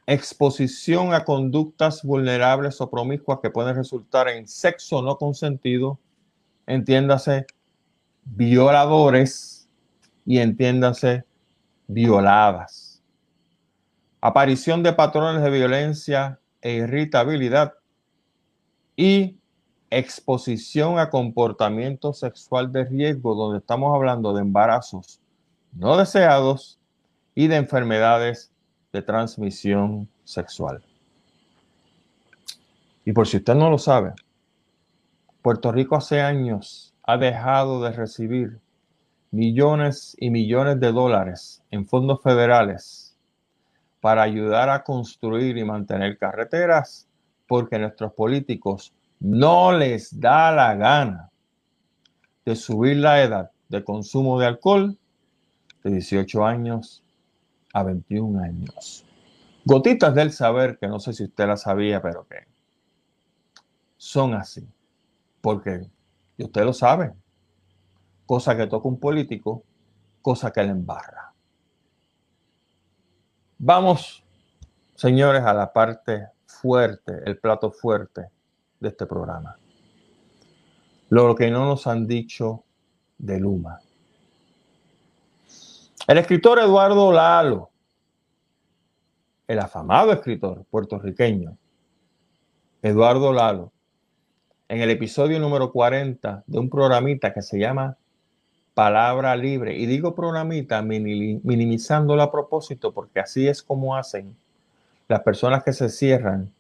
exposición 0.08 1.14
a 1.14 1.24
conductas 1.24 2.02
vulnerables 2.02 2.82
o 2.82 2.90
promiscuas 2.90 3.40
que 3.44 3.52
pueden 3.52 3.76
resultar 3.76 4.28
en 4.28 4.48
sexo 4.48 5.04
no 5.04 5.18
consentido, 5.18 6.00
entiéndase 6.66 7.46
violadores 8.26 9.70
y 10.26 10.40
entiéndase 10.40 11.24
violadas. 11.88 13.02
Aparición 14.20 14.84
de 14.84 14.94
patrones 14.94 15.44
de 15.44 15.50
violencia 15.52 16.40
e 16.62 16.74
irritabilidad 16.74 17.74
y 18.98 19.38
exposición 19.90 21.00
a 21.00 21.10
comportamiento 21.10 22.12
sexual 22.12 22.72
de 22.72 22.86
riesgo, 22.86 23.36
donde 23.36 23.60
estamos 23.60 23.94
hablando 23.96 24.34
de 24.34 24.42
embarazos 24.42 25.22
no 25.76 25.98
deseados 25.98 26.80
y 27.36 27.48
de 27.48 27.58
enfermedades 27.58 28.52
de 28.94 29.02
transmisión 29.02 30.08
sexual. 30.24 30.82
Y 33.04 33.12
por 33.12 33.28
si 33.28 33.38
usted 33.38 33.54
no 33.54 33.70
lo 33.70 33.78
sabe, 33.78 34.14
Puerto 35.42 35.72
Rico 35.72 35.96
hace 35.96 36.22
años 36.22 36.95
ha 37.08 37.18
dejado 37.18 37.84
de 37.84 37.92
recibir 37.92 38.60
millones 39.32 40.16
y 40.20 40.30
millones 40.30 40.80
de 40.80 40.92
dólares 40.92 41.62
en 41.70 41.86
fondos 41.86 42.22
federales 42.22 43.16
para 44.02 44.24
ayudar 44.24 44.70
a 44.70 44.84
construir 44.84 45.58
y 45.58 45.64
mantener 45.64 46.18
carreteras 46.18 47.08
porque 47.48 47.78
nuestros 47.78 48.14
políticos 48.14 48.94
no 49.20 49.72
les 49.72 50.20
da 50.20 50.52
la 50.52 50.76
gana 50.76 51.30
de 52.46 52.56
subir 52.56 52.98
la 52.98 53.22
edad 53.22 53.52
de 53.70 53.84
consumo 53.84 54.40
de 54.40 54.48
alcohol 54.48 54.98
de 55.84 55.92
18 55.92 56.46
años 56.46 57.04
a 57.74 57.84
21 57.84 58.40
años. 58.40 59.06
Gotitas 59.64 60.14
del 60.14 60.32
saber 60.32 60.78
que 60.78 60.88
no 60.88 61.00
sé 61.00 61.14
si 61.14 61.24
usted 61.24 61.48
la 61.48 61.58
sabía, 61.58 62.02
pero 62.02 62.28
que 62.28 62.46
son 63.98 64.34
así. 64.34 64.68
Porque 65.42 65.88
usted 66.44 66.64
lo 66.64 66.74
sabe. 66.74 67.14
Cosa 68.26 68.56
que 68.56 68.68
toca 68.68 68.88
un 68.88 69.00
político, 69.00 69.64
cosa 70.22 70.52
que 70.52 70.64
le 70.64 70.70
embarra. 70.70 71.34
Vamos, 73.58 74.24
señores, 74.96 75.44
a 75.44 75.54
la 75.54 75.72
parte 75.72 76.28
fuerte, 76.46 77.22
el 77.26 77.38
plato 77.38 77.72
fuerte 77.72 78.30
de 78.80 78.90
este 78.90 79.06
programa. 79.06 79.58
Lo 81.10 81.36
que 81.36 81.50
no 81.50 81.66
nos 81.66 81.88
han 81.88 82.08
dicho 82.08 82.64
de 83.18 83.40
Luma. 83.40 83.80
El 86.08 86.18
escritor 86.18 86.60
Eduardo 86.60 87.12
Lalo, 87.12 87.70
el 89.48 89.60
afamado 89.60 90.12
escritor 90.12 90.66
puertorriqueño, 90.66 91.58
Eduardo 92.82 93.32
Lalo, 93.32 93.72
en 94.68 94.82
el 94.82 94.90
episodio 94.90 95.40
número 95.40 95.72
40 95.72 96.44
de 96.48 96.60
un 96.60 96.70
programita 96.70 97.34
que 97.34 97.42
se 97.42 97.60
llama 97.60 97.98
Palabra 98.74 99.36
Libre. 99.36 99.78
Y 99.78 99.86
digo 99.86 100.16
programita 100.16 100.82
minimizándolo 100.82 102.22
a 102.22 102.32
propósito 102.32 102.92
porque 102.92 103.20
así 103.20 103.48
es 103.48 103.62
como 103.62 103.96
hacen 103.96 104.36
las 105.08 105.22
personas 105.22 105.64
que 105.64 105.74
se 105.74 105.90
cierran 105.90 106.52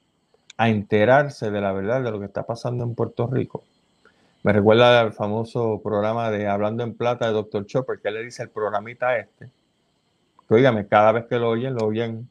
a 0.57 0.69
enterarse 0.69 1.51
de 1.51 1.61
la 1.61 1.73
verdad 1.73 2.03
de 2.03 2.11
lo 2.11 2.19
que 2.19 2.25
está 2.25 2.43
pasando 2.43 2.83
en 2.83 2.95
Puerto 2.95 3.27
Rico. 3.27 3.63
Me 4.43 4.53
recuerda 4.53 5.01
al 5.01 5.11
famoso 5.11 5.81
programa 5.83 6.29
de 6.29 6.47
Hablando 6.47 6.83
en 6.83 6.93
Plata 6.93 7.25
de 7.25 7.33
Dr. 7.33 7.65
Chopper, 7.65 7.99
que 7.99 8.11
le 8.11 8.23
dice 8.23 8.43
el 8.43 8.49
programita 8.49 9.17
este. 9.17 9.49
Que, 10.47 10.53
oígame, 10.53 10.87
cada 10.87 11.11
vez 11.11 11.25
que 11.25 11.39
lo 11.39 11.49
oyen, 11.49 11.73
lo 11.73 11.87
oyen 11.87 12.29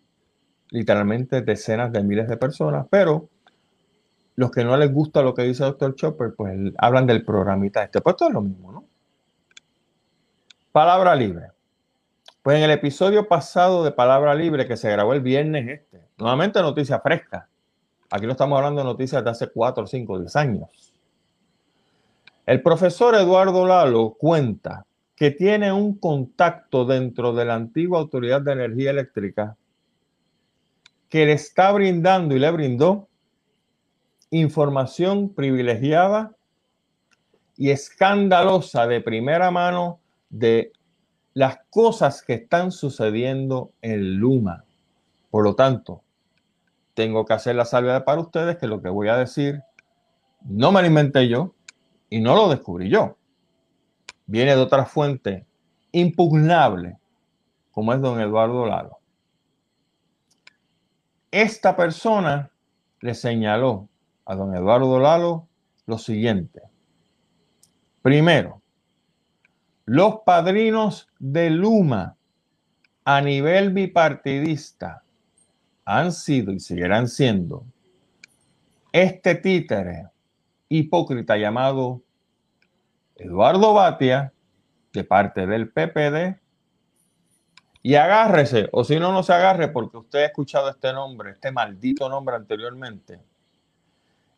literalmente 0.71 1.43
decenas 1.43 1.93
de 1.93 2.05
miles 2.05 2.29
de 2.29 2.37
personas, 2.37 2.87
pero 2.89 3.29
los 4.37 4.51
que 4.51 4.65
no 4.65 4.77
les 4.77 4.93
gusta 4.93 5.23
lo 5.23 5.35
que 5.35 5.43
dice 5.43 5.65
Dr. 5.65 5.95
Chopper, 5.95 6.35
pues 6.37 6.73
hablan 6.79 7.07
del 7.07 7.25
programita 7.25 7.83
este. 7.83 8.01
Pues 8.01 8.15
esto 8.15 8.29
es 8.29 8.35
lo 8.35 8.43
mismo, 8.43 8.73
¿no? 8.73 8.85
Palabra 10.73 11.15
libre. 11.15 11.51
Pues 12.43 12.59
en 12.59 12.65
el 12.65 12.71
episodio 12.73 13.27
pasado 13.27 13.85
de 13.85 13.93
Palabra 13.93 14.35
Libre 14.35 14.67
que 14.67 14.77
se 14.77 14.91
grabó 14.91 15.15
el 15.15 15.23
viernes 15.23 15.67
este, 15.69 16.09
nuevamente 16.19 16.61
noticia 16.61 17.01
fresca, 17.01 17.49
Aquí 18.15 18.27
no 18.27 18.33
estamos 18.33 18.57
hablando 18.57 18.81
de 18.81 18.85
noticias 18.85 19.25
de 19.25 19.31
hace 19.31 19.49
4, 19.49 19.89
5, 19.89 20.21
10 20.21 20.37
años. 20.37 20.95
El 22.47 22.63
profesor 22.63 23.17
Eduardo 23.17 23.67
Lalo 23.67 24.15
cuenta 24.17 24.87
que 25.17 25.33
tiene 25.33 25.73
un 25.73 25.99
contacto 25.99 26.85
dentro 26.85 27.33
de 27.33 27.45
la 27.45 27.57
antigua 27.57 27.99
Autoridad 27.99 28.41
de 28.41 28.53
Energía 28.53 28.91
Eléctrica 28.91 29.57
que 31.09 31.27
le 31.27 31.33
está 31.33 31.73
brindando 31.73 32.37
y 32.37 32.39
le 32.39 32.51
brindó 32.53 33.09
información 34.41 35.33
privilegiada 35.33 36.33
y 37.57 37.71
escandalosa 37.71 38.89
de 38.89 39.01
primera 39.01 39.53
mano 39.53 40.01
de 40.29 40.73
las 41.35 41.59
cosas 41.71 42.21
que 42.23 42.35
están 42.35 42.73
sucediendo 42.73 43.71
en 43.81 44.17
Luma. 44.17 44.65
Por 45.31 45.45
lo 45.45 45.55
tanto, 45.55 46.03
tengo 46.95 47.25
que 47.25 47.33
hacer 47.33 47.55
la 47.55 47.65
salvedad 47.65 48.05
para 48.05 48.21
ustedes 48.21 48.57
que 48.57 48.67
lo 48.67 48.83
que 48.83 48.89
voy 48.89 49.09
a 49.09 49.17
decir 49.17 49.63
no 50.43 50.73
me 50.73 50.81
lo 50.81 50.89
inventé 50.89 51.29
yo 51.29 51.55
y 52.11 52.21
no 52.21 52.35
lo 52.35 52.49
descubrí 52.49 52.89
yo. 52.89 53.17
Viene 54.27 54.57
de 54.57 54.63
otra 54.63 54.85
fuente 54.85 55.47
impugnable, 55.93 56.99
como 57.71 57.93
es 57.93 58.01
don 58.01 58.21
Eduardo 58.21 58.67
Lalo. 58.67 58.99
Esta 61.31 61.77
persona 61.77 62.51
le 63.01 63.15
señaló 63.15 63.89
a 64.25 64.35
don 64.35 64.55
Eduardo 64.55 64.99
Lalo 64.99 65.49
lo 65.87 65.99
siguiente. 65.99 66.63
Primero, 68.03 68.63
los 69.87 70.21
padrinos 70.25 71.09
de 71.19 71.51
Luma 71.51 72.17
a 73.05 73.21
nivel 73.21 73.71
bipartidista 73.71 75.03
han 75.85 76.13
sido 76.13 76.53
y 76.53 76.61
seguirán 76.61 77.09
siendo 77.09 77.67
este 78.93 79.35
títere 79.35 80.09
hipócrita 80.69 81.37
llamado 81.37 82.03
Eduardo 83.17 83.75
Batia, 83.75 84.33
de 84.93 85.05
parte 85.05 85.47
del 85.47 85.71
PPD, 85.71 86.41
y 87.83 87.97
agárrese, 87.97 88.69
o 88.73 88.85
si 88.85 88.99
no, 88.99 89.13
no 89.13 89.23
se 89.23 89.35
agarre 89.35 89.69
porque 89.69 89.99
usted 89.99 90.21
ha 90.21 90.27
escuchado 90.27 90.71
este 90.71 90.93
nombre, 90.93 91.33
este 91.33 91.53
maldito 91.53 92.09
nombre 92.09 92.37
anteriormente. 92.37 93.21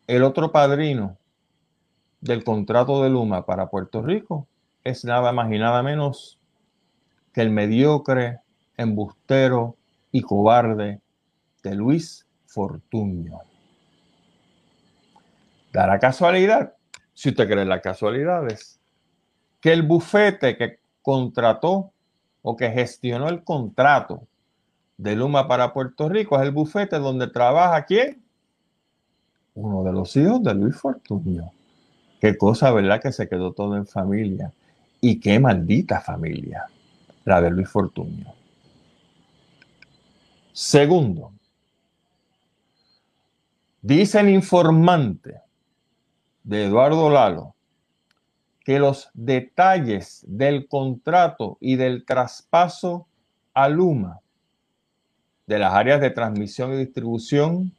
El 0.07 0.23
otro 0.23 0.53
padrino 0.53 1.17
del 2.21 2.45
contrato 2.45 3.03
de 3.03 3.09
Luma 3.09 3.45
para 3.45 3.69
Puerto 3.69 4.01
Rico 4.01 4.47
es 4.85 5.03
nada 5.03 5.33
más 5.33 5.51
y 5.51 5.59
nada 5.59 5.83
menos 5.83 6.39
que 7.33 7.41
el 7.41 7.49
mediocre, 7.49 8.39
embustero 8.77 9.75
y 10.13 10.21
cobarde 10.21 11.01
de 11.61 11.75
Luis 11.75 12.25
Fortuño. 12.45 13.39
Dará 15.73 15.99
casualidad, 15.99 16.73
si 17.13 17.29
usted 17.29 17.45
cree 17.45 17.65
las 17.65 17.81
casualidades, 17.81 18.79
que 19.59 19.73
el 19.73 19.83
bufete 19.83 20.55
que 20.55 20.79
contrató 21.01 21.91
o 22.41 22.55
que 22.55 22.69
gestionó 22.69 23.27
el 23.27 23.43
contrato 23.43 24.25
de 24.95 25.17
Luma 25.17 25.49
para 25.49 25.73
Puerto 25.73 26.07
Rico 26.07 26.37
es 26.37 26.43
el 26.43 26.51
bufete 26.51 26.97
donde 26.97 27.27
trabaja 27.27 27.83
quién? 27.83 28.26
Uno 29.59 29.83
de 29.83 29.91
los 29.91 30.15
hijos 30.15 30.43
de 30.43 30.53
Luis 30.53 30.75
Fortuño. 30.75 31.51
Qué 32.21 32.37
cosa, 32.37 32.71
¿verdad? 32.71 33.01
Que 33.01 33.11
se 33.11 33.27
quedó 33.27 33.53
todo 33.53 33.75
en 33.75 33.87
familia. 33.87 34.53
Y 35.01 35.19
qué 35.19 35.39
maldita 35.39 35.99
familia, 35.99 36.65
la 37.25 37.41
de 37.41 37.49
Luis 37.49 37.67
Fortuño. 37.67 38.35
Segundo, 40.53 41.31
dice 43.81 44.19
el 44.19 44.29
informante 44.29 45.41
de 46.43 46.65
Eduardo 46.65 47.09
Lalo 47.09 47.55
que 48.63 48.77
los 48.77 49.09
detalles 49.15 50.23
del 50.27 50.67
contrato 50.67 51.57
y 51.59 51.77
del 51.77 52.05
traspaso 52.05 53.07
a 53.55 53.69
Luma 53.69 54.19
de 55.47 55.57
las 55.57 55.73
áreas 55.73 55.99
de 55.99 56.11
transmisión 56.11 56.73
y 56.73 56.77
distribución 56.77 57.73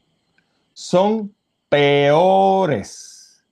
son 0.73 1.35
peores 1.69 3.45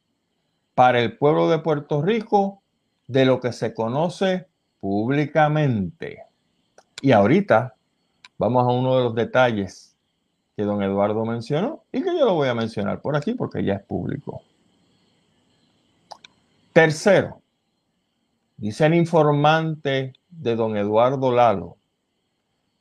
para 0.74 1.00
el 1.00 1.16
pueblo 1.16 1.48
de 1.48 1.58
Puerto 1.58 2.02
Rico 2.02 2.62
de 3.06 3.24
lo 3.24 3.40
que 3.40 3.52
se 3.52 3.74
conoce 3.74 4.46
públicamente. 4.80 6.24
Y 7.00 7.12
ahorita 7.12 7.74
vamos 8.38 8.64
a 8.64 8.72
uno 8.72 8.96
de 8.96 9.04
los 9.04 9.14
detalles 9.14 9.96
que 10.56 10.64
don 10.64 10.82
Eduardo 10.82 11.24
mencionó 11.24 11.84
y 11.92 12.02
que 12.02 12.16
yo 12.18 12.24
lo 12.24 12.34
voy 12.34 12.48
a 12.48 12.54
mencionar 12.54 13.00
por 13.00 13.16
aquí 13.16 13.34
porque 13.34 13.64
ya 13.64 13.74
es 13.74 13.82
público. 13.82 14.42
Tercero, 16.72 17.40
dice 18.56 18.86
el 18.86 18.94
informante 18.94 20.14
de 20.28 20.56
don 20.56 20.76
Eduardo 20.76 21.32
Lalo 21.32 21.76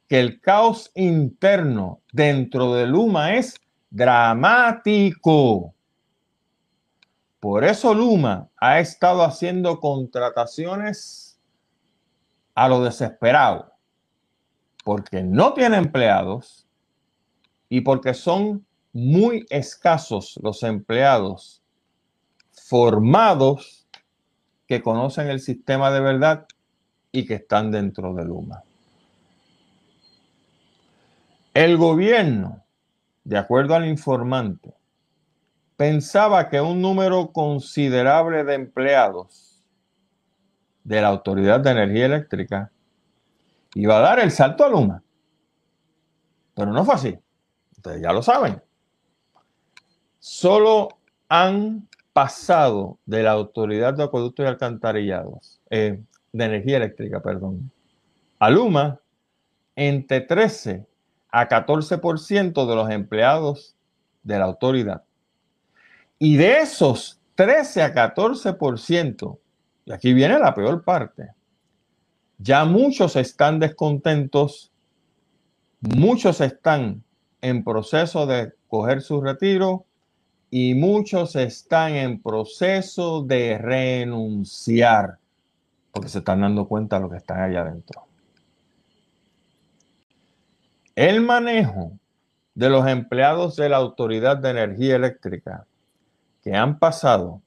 que 0.08 0.20
el 0.20 0.40
caos 0.40 0.92
interno 0.94 2.02
dentro 2.12 2.76
de 2.76 2.86
Luma 2.86 3.36
es 3.36 3.56
dramático. 3.90 5.74
Por 7.40 7.64
eso 7.64 7.94
Luma 7.94 8.50
ha 8.58 8.80
estado 8.80 9.24
haciendo 9.24 9.80
contrataciones 9.80 11.40
a 12.56 12.68
lo 12.68 12.84
desesperado, 12.84 13.74
porque 14.84 15.22
no 15.22 15.54
tiene 15.54 15.78
empleados 15.78 16.68
y 17.70 17.82
porque 17.82 18.14
son 18.14 18.66
muy 18.94 19.46
escasos 19.50 20.40
los 20.42 20.64
empleados 20.64 21.62
formados 22.52 23.86
que 24.68 24.82
conocen 24.82 25.30
el 25.30 25.40
sistema 25.40 25.92
de 25.92 26.00
verdad 26.00 26.48
y 27.12 27.26
que 27.26 27.36
están 27.36 27.72
dentro 27.72 28.14
de 28.14 28.26
Luma. 28.26 28.64
El 31.54 31.78
gobierno, 31.78 32.65
de 33.26 33.38
acuerdo 33.38 33.76
al 33.76 33.86
informante, 33.86 34.74
pensaba 35.76 36.48
que 36.48 36.62
un 36.62 36.82
número 36.82 37.32
considerable 37.32 38.44
de 38.44 38.54
empleados 38.54 39.64
de 40.84 41.02
la 41.02 41.10
Autoridad 41.10 41.60
de 41.60 41.72
Energía 41.72 42.06
Eléctrica 42.06 42.72
iba 43.74 43.98
a 43.98 44.02
dar 44.02 44.20
el 44.20 44.32
salto 44.32 44.64
a 44.64 44.70
Luma. 44.70 45.04
Pero 46.54 46.72
no 46.72 46.86
fue 46.86 46.94
así. 46.94 47.20
Ustedes 47.76 48.02
ya 48.02 48.14
lo 48.14 48.22
saben. 48.22 48.62
Solo 50.20 50.90
han 51.28 51.88
pasado 52.14 53.00
de 53.06 53.24
la 53.24 53.32
Autoridad 53.32 53.96
de 53.96 54.04
Acueductos 54.04 54.46
y 54.46 54.48
Alcantarillados, 54.48 55.60
eh, 55.70 56.00
de 56.32 56.46
Energía 56.46 56.78
Eléctrica, 56.78 57.22
perdón, 57.22 57.72
a 58.40 58.50
Luma, 58.50 59.00
entre 59.76 60.22
13 60.22 60.86
a 61.38 61.50
14% 61.50 62.66
de 62.66 62.76
los 62.76 62.90
empleados 62.90 63.76
de 64.24 64.40
la 64.40 64.46
autoridad. 64.46 65.04
Y 66.18 66.38
de 66.38 66.60
esos 66.60 67.20
13 67.36 67.82
a 67.82 67.94
14%, 67.94 69.38
y 69.84 69.92
aquí 69.92 70.14
viene 70.14 70.40
la 70.40 70.56
peor 70.56 70.86
parte, 70.86 71.32
ya 72.38 72.64
muchos 72.64 73.18
están 73.18 73.60
descontentos, 73.60 74.72
muchos 75.82 76.40
están 76.40 77.04
en 77.42 77.66
proceso 77.66 78.26
de 78.26 78.54
coger 78.70 79.02
su 79.02 79.20
retiro 79.20 79.86
y 80.50 80.74
muchos 80.74 81.36
están 81.36 81.96
en 81.96 82.22
proceso 82.22 83.24
de 83.24 83.58
renunciar 83.58 85.18
porque 85.92 86.08
se 86.08 86.20
están 86.20 86.40
dando 86.40 86.66
cuenta 86.66 86.96
de 86.96 87.02
lo 87.02 87.10
que 87.10 87.18
está 87.18 87.44
allá 87.44 87.60
adentro. 87.60 88.05
El 90.96 91.20
manejo 91.20 91.92
de 92.54 92.70
los 92.70 92.88
empleados 92.88 93.58
de 93.58 93.68
la 93.68 93.76
Autoridad 93.76 94.38
de 94.38 94.52
Energía 94.52 94.96
Eléctrica 94.96 95.68
que 96.42 96.56
han 96.56 96.80
pasado 96.80 97.42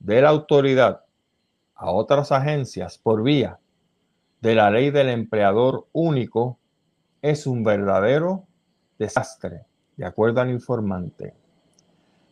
de 0.00 0.20
la 0.20 0.30
autoridad 0.30 1.04
a 1.76 1.92
otras 1.92 2.32
agencias 2.32 2.98
por 2.98 3.22
vía 3.22 3.60
de 4.40 4.56
la 4.56 4.72
ley 4.72 4.90
del 4.90 5.10
empleador 5.10 5.86
único 5.92 6.58
es 7.22 7.46
un 7.46 7.62
verdadero 7.62 8.44
desastre, 8.98 9.66
de 9.96 10.06
acuerdo 10.06 10.40
al 10.40 10.50
informante. 10.50 11.32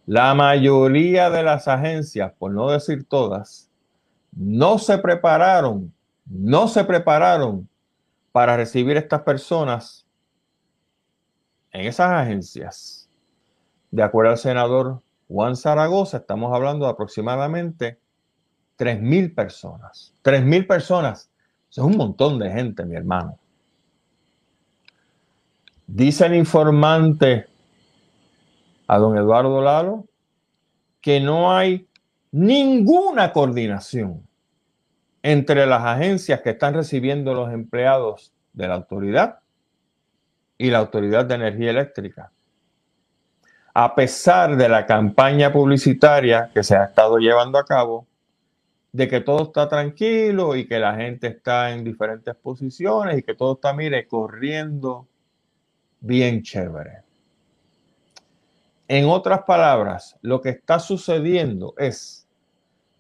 La 0.07 0.35
mayoría 0.35 1.31
de 1.31 1.45
las 1.45 1.69
agencias, 1.69 2.33
por 2.37 2.51
no 2.51 2.69
decir 2.69 3.05
todas, 3.05 3.71
no 4.33 4.81
se 4.81 4.99
prepararon, 4.99 5.95
no 6.27 6.67
se 6.67 6.83
prepararon 6.83 7.69
para 8.33 8.57
recibir 8.57 8.97
estas 8.97 9.23
personas 9.23 10.05
en 11.73 11.87
esas 11.87 12.11
agencias. 12.11 13.09
De 13.91 14.03
acuerdo 14.03 14.33
al 14.33 14.39
senador 14.39 15.03
Juan 15.29 15.57
Zaragoza, 15.57 16.19
estamos 16.19 16.55
hablando 16.55 16.87
de 16.87 16.93
aproximadamente 16.93 17.99
3.000 18.79 19.35
personas. 19.35 20.15
3.000 20.23 20.67
personas. 20.67 21.31
Eso 21.71 21.83
es 21.83 21.87
un 21.87 21.97
montón 21.97 22.39
de 22.39 22.51
gente, 22.51 22.85
mi 22.85 22.97
hermano. 22.97 23.39
Dice 25.87 26.27
el 26.27 26.35
informante 26.37 27.47
a 28.87 28.99
don 28.99 29.17
Eduardo 29.17 29.61
Lalo 29.61 30.07
que 31.01 31.21
no 31.21 31.55
hay 31.55 31.87
ninguna 32.31 33.33
coordinación 33.33 34.27
entre 35.23 35.67
las 35.67 35.83
agencias 35.83 36.41
que 36.41 36.51
están 36.51 36.75
recibiendo 36.75 37.35
los 37.35 37.53
empleados 37.53 38.33
de 38.53 38.69
la 38.69 38.75
autoridad 38.75 39.42
y 40.59 40.71
la 40.71 40.79
Autoridad 40.79 41.25
de 41.25 41.35
Energía 41.35 41.71
Eléctrica. 41.71 42.31
A 43.75 43.95
pesar 43.95 44.57
de 44.57 44.69
la 44.69 44.85
campaña 44.87 45.53
publicitaria 45.53 46.51
que 46.53 46.63
se 46.63 46.77
ha 46.77 46.85
estado 46.85 47.19
llevando 47.19 47.59
a 47.59 47.65
cabo, 47.65 48.07
de 48.93 49.09
que 49.09 49.21
todo 49.21 49.45
está 49.45 49.69
tranquilo 49.69 50.55
y 50.55 50.67
que 50.67 50.79
la 50.79 50.95
gente 50.95 51.27
está 51.29 51.73
en 51.73 51.83
diferentes 51.83 52.35
posiciones 52.37 53.19
y 53.19 53.23
que 53.23 53.35
todo 53.35 53.55
está, 53.55 53.73
mire, 53.73 54.07
corriendo 54.07 55.09
bien 56.01 56.43
chévere. 56.43 56.99
En 58.87 59.07
otras 59.07 59.45
palabras, 59.45 60.19
lo 60.21 60.43
que 60.43 60.51
está 60.51 60.79
sucediendo 60.79 61.73
es 61.79 62.29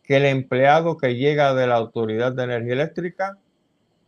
que 0.03 0.16
el 0.16 0.24
empleado 0.24 0.96
que 0.96 1.16
llega 1.16 1.53
de 1.55 1.66
la 1.66 1.74
Autoridad 1.74 2.32
de 2.32 2.44
Energía 2.44 2.72
Eléctrica 2.72 3.36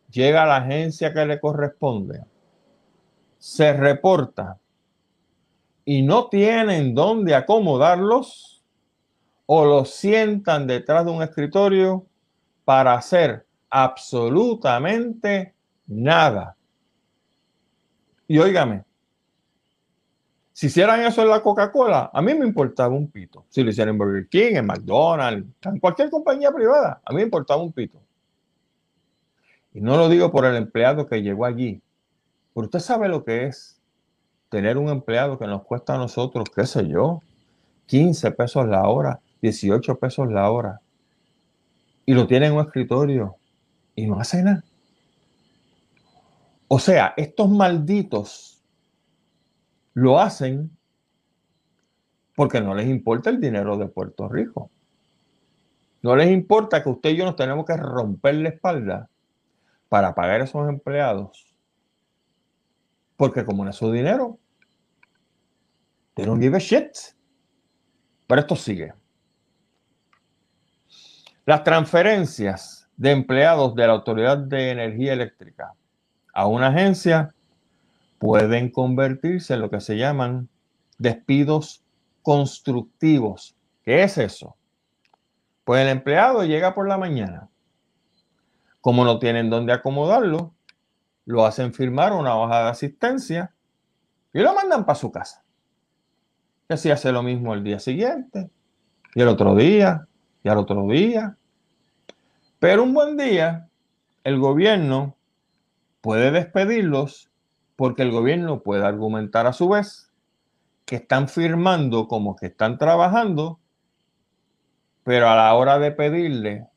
llega 0.09 0.43
a 0.43 0.47
la 0.47 0.57
agencia 0.57 1.13
que 1.13 1.25
le 1.25 1.39
corresponde, 1.39 2.21
se 3.45 3.73
reporta 3.73 4.57
y 5.85 6.01
no 6.01 6.29
tienen 6.29 6.95
dónde 6.95 7.35
acomodarlos 7.35 8.63
o 9.45 9.65
los 9.65 9.91
sientan 9.91 10.65
detrás 10.65 11.05
de 11.05 11.11
un 11.11 11.21
escritorio 11.21 12.07
para 12.63 12.95
hacer 12.95 13.45
absolutamente 13.69 15.53
nada. 15.85 16.57
Y 18.27 18.39
óigame, 18.39 18.83
si 20.51 20.65
hicieran 20.65 21.01
eso 21.01 21.21
en 21.21 21.29
la 21.29 21.43
Coca-Cola, 21.43 22.09
a 22.11 22.21
mí 22.23 22.33
me 22.33 22.47
importaba 22.47 22.95
un 22.95 23.11
pito. 23.11 23.45
Si 23.49 23.61
lo 23.61 23.69
hicieran 23.69 23.93
en 23.93 23.99
Burger 23.99 24.27
King, 24.27 24.55
en 24.55 24.65
McDonald's, 24.65 25.47
en 25.61 25.79
cualquier 25.79 26.09
compañía 26.09 26.51
privada, 26.51 26.99
a 27.05 27.11
mí 27.11 27.17
me 27.17 27.21
importaba 27.21 27.61
un 27.61 27.71
pito. 27.71 28.01
Y 29.71 29.81
no 29.81 29.97
lo 29.97 30.09
digo 30.09 30.31
por 30.31 30.45
el 30.45 30.55
empleado 30.55 31.05
que 31.05 31.21
llegó 31.21 31.45
allí, 31.45 31.79
pero 32.55 32.67
usted 32.67 32.79
sabe 32.79 33.09
lo 33.09 33.25
que 33.25 33.47
es 33.47 33.81
tener 34.47 34.77
un 34.77 34.87
empleado 34.87 35.37
que 35.37 35.45
nos 35.45 35.63
cuesta 35.63 35.95
a 35.95 35.97
nosotros, 35.97 36.49
qué 36.55 36.65
sé 36.65 36.87
yo, 36.87 37.21
15 37.87 38.31
pesos 38.31 38.65
la 38.65 38.87
hora, 38.87 39.19
18 39.41 39.99
pesos 39.99 40.31
la 40.31 40.49
hora. 40.49 40.79
Y 42.05 42.13
lo 42.13 42.25
tiene 42.25 42.47
en 42.47 42.53
un 42.53 42.61
escritorio 42.61 43.35
y 43.93 44.07
no 44.07 44.21
hace 44.21 44.41
nada. 44.41 44.63
O 46.69 46.79
sea, 46.79 47.13
estos 47.17 47.49
malditos 47.49 48.63
lo 49.93 50.17
hacen 50.17 50.71
porque 52.35 52.61
no 52.61 52.73
les 52.73 52.87
importa 52.87 53.29
el 53.29 53.41
dinero 53.41 53.75
de 53.75 53.87
Puerto 53.87 54.29
Rico. 54.29 54.69
No 56.01 56.15
les 56.15 56.31
importa 56.31 56.81
que 56.81 56.89
usted 56.89 57.09
y 57.09 57.17
yo 57.17 57.25
nos 57.25 57.35
tenemos 57.35 57.65
que 57.65 57.75
romper 57.75 58.35
la 58.35 58.49
espalda 58.49 59.09
para 59.89 60.15
pagar 60.15 60.39
a 60.39 60.45
esos 60.45 60.69
empleados 60.69 61.44
porque 63.17 63.45
como 63.45 63.63
no 63.63 63.69
es 63.69 63.75
su 63.75 63.91
dinero, 63.91 64.39
they 66.15 66.25
don't 66.25 66.41
give 66.41 66.55
a 66.55 66.59
shit. 66.59 66.91
Pero 68.27 68.41
esto 68.41 68.55
sigue. 68.55 68.93
Las 71.45 71.63
transferencias 71.63 72.89
de 72.97 73.11
empleados 73.11 73.75
de 73.75 73.85
la 73.85 73.93
Autoridad 73.93 74.37
de 74.37 74.71
Energía 74.71 75.13
Eléctrica 75.13 75.73
a 76.33 76.47
una 76.47 76.67
agencia 76.67 77.35
pueden 78.17 78.71
convertirse 78.71 79.53
en 79.53 79.61
lo 79.61 79.69
que 79.69 79.79
se 79.79 79.97
llaman 79.97 80.49
despidos 80.97 81.83
constructivos. 82.23 83.55
¿Qué 83.83 84.01
es 84.01 84.17
eso? 84.17 84.55
Pues 85.63 85.83
el 85.83 85.89
empleado 85.89 86.43
llega 86.43 86.73
por 86.73 86.87
la 86.87 86.97
mañana. 86.97 87.49
Como 88.81 89.05
no 89.05 89.19
tienen 89.19 89.51
dónde 89.51 89.73
acomodarlo, 89.73 90.54
lo 91.25 91.45
hacen 91.45 91.73
firmar 91.73 92.13
una 92.13 92.35
hoja 92.37 92.63
de 92.63 92.69
asistencia 92.69 93.53
y 94.33 94.39
lo 94.39 94.53
mandan 94.53 94.85
para 94.85 94.97
su 94.97 95.11
casa. 95.11 95.43
Y 96.69 96.73
así 96.73 96.91
hace 96.91 97.11
lo 97.11 97.23
mismo 97.23 97.53
el 97.53 97.63
día 97.63 97.79
siguiente, 97.79 98.49
y 99.13 99.21
el 99.21 99.27
otro 99.27 99.55
día, 99.55 100.07
y 100.43 100.49
al 100.49 100.57
otro 100.57 100.87
día. 100.87 101.37
Pero 102.59 102.83
un 102.83 102.93
buen 102.93 103.17
día, 103.17 103.67
el 104.23 104.39
gobierno 104.39 105.15
puede 106.01 106.31
despedirlos 106.31 107.31
porque 107.75 108.03
el 108.03 108.11
gobierno 108.11 108.61
puede 108.61 108.85
argumentar 108.85 109.47
a 109.47 109.53
su 109.53 109.69
vez 109.69 110.11
que 110.85 110.97
están 110.97 111.27
firmando 111.27 112.07
como 112.07 112.35
que 112.35 112.47
están 112.47 112.77
trabajando, 112.77 113.59
pero 115.03 115.29
a 115.29 115.35
la 115.35 115.53
hora 115.53 115.79
de 115.79 115.91
pedirle 115.91 116.67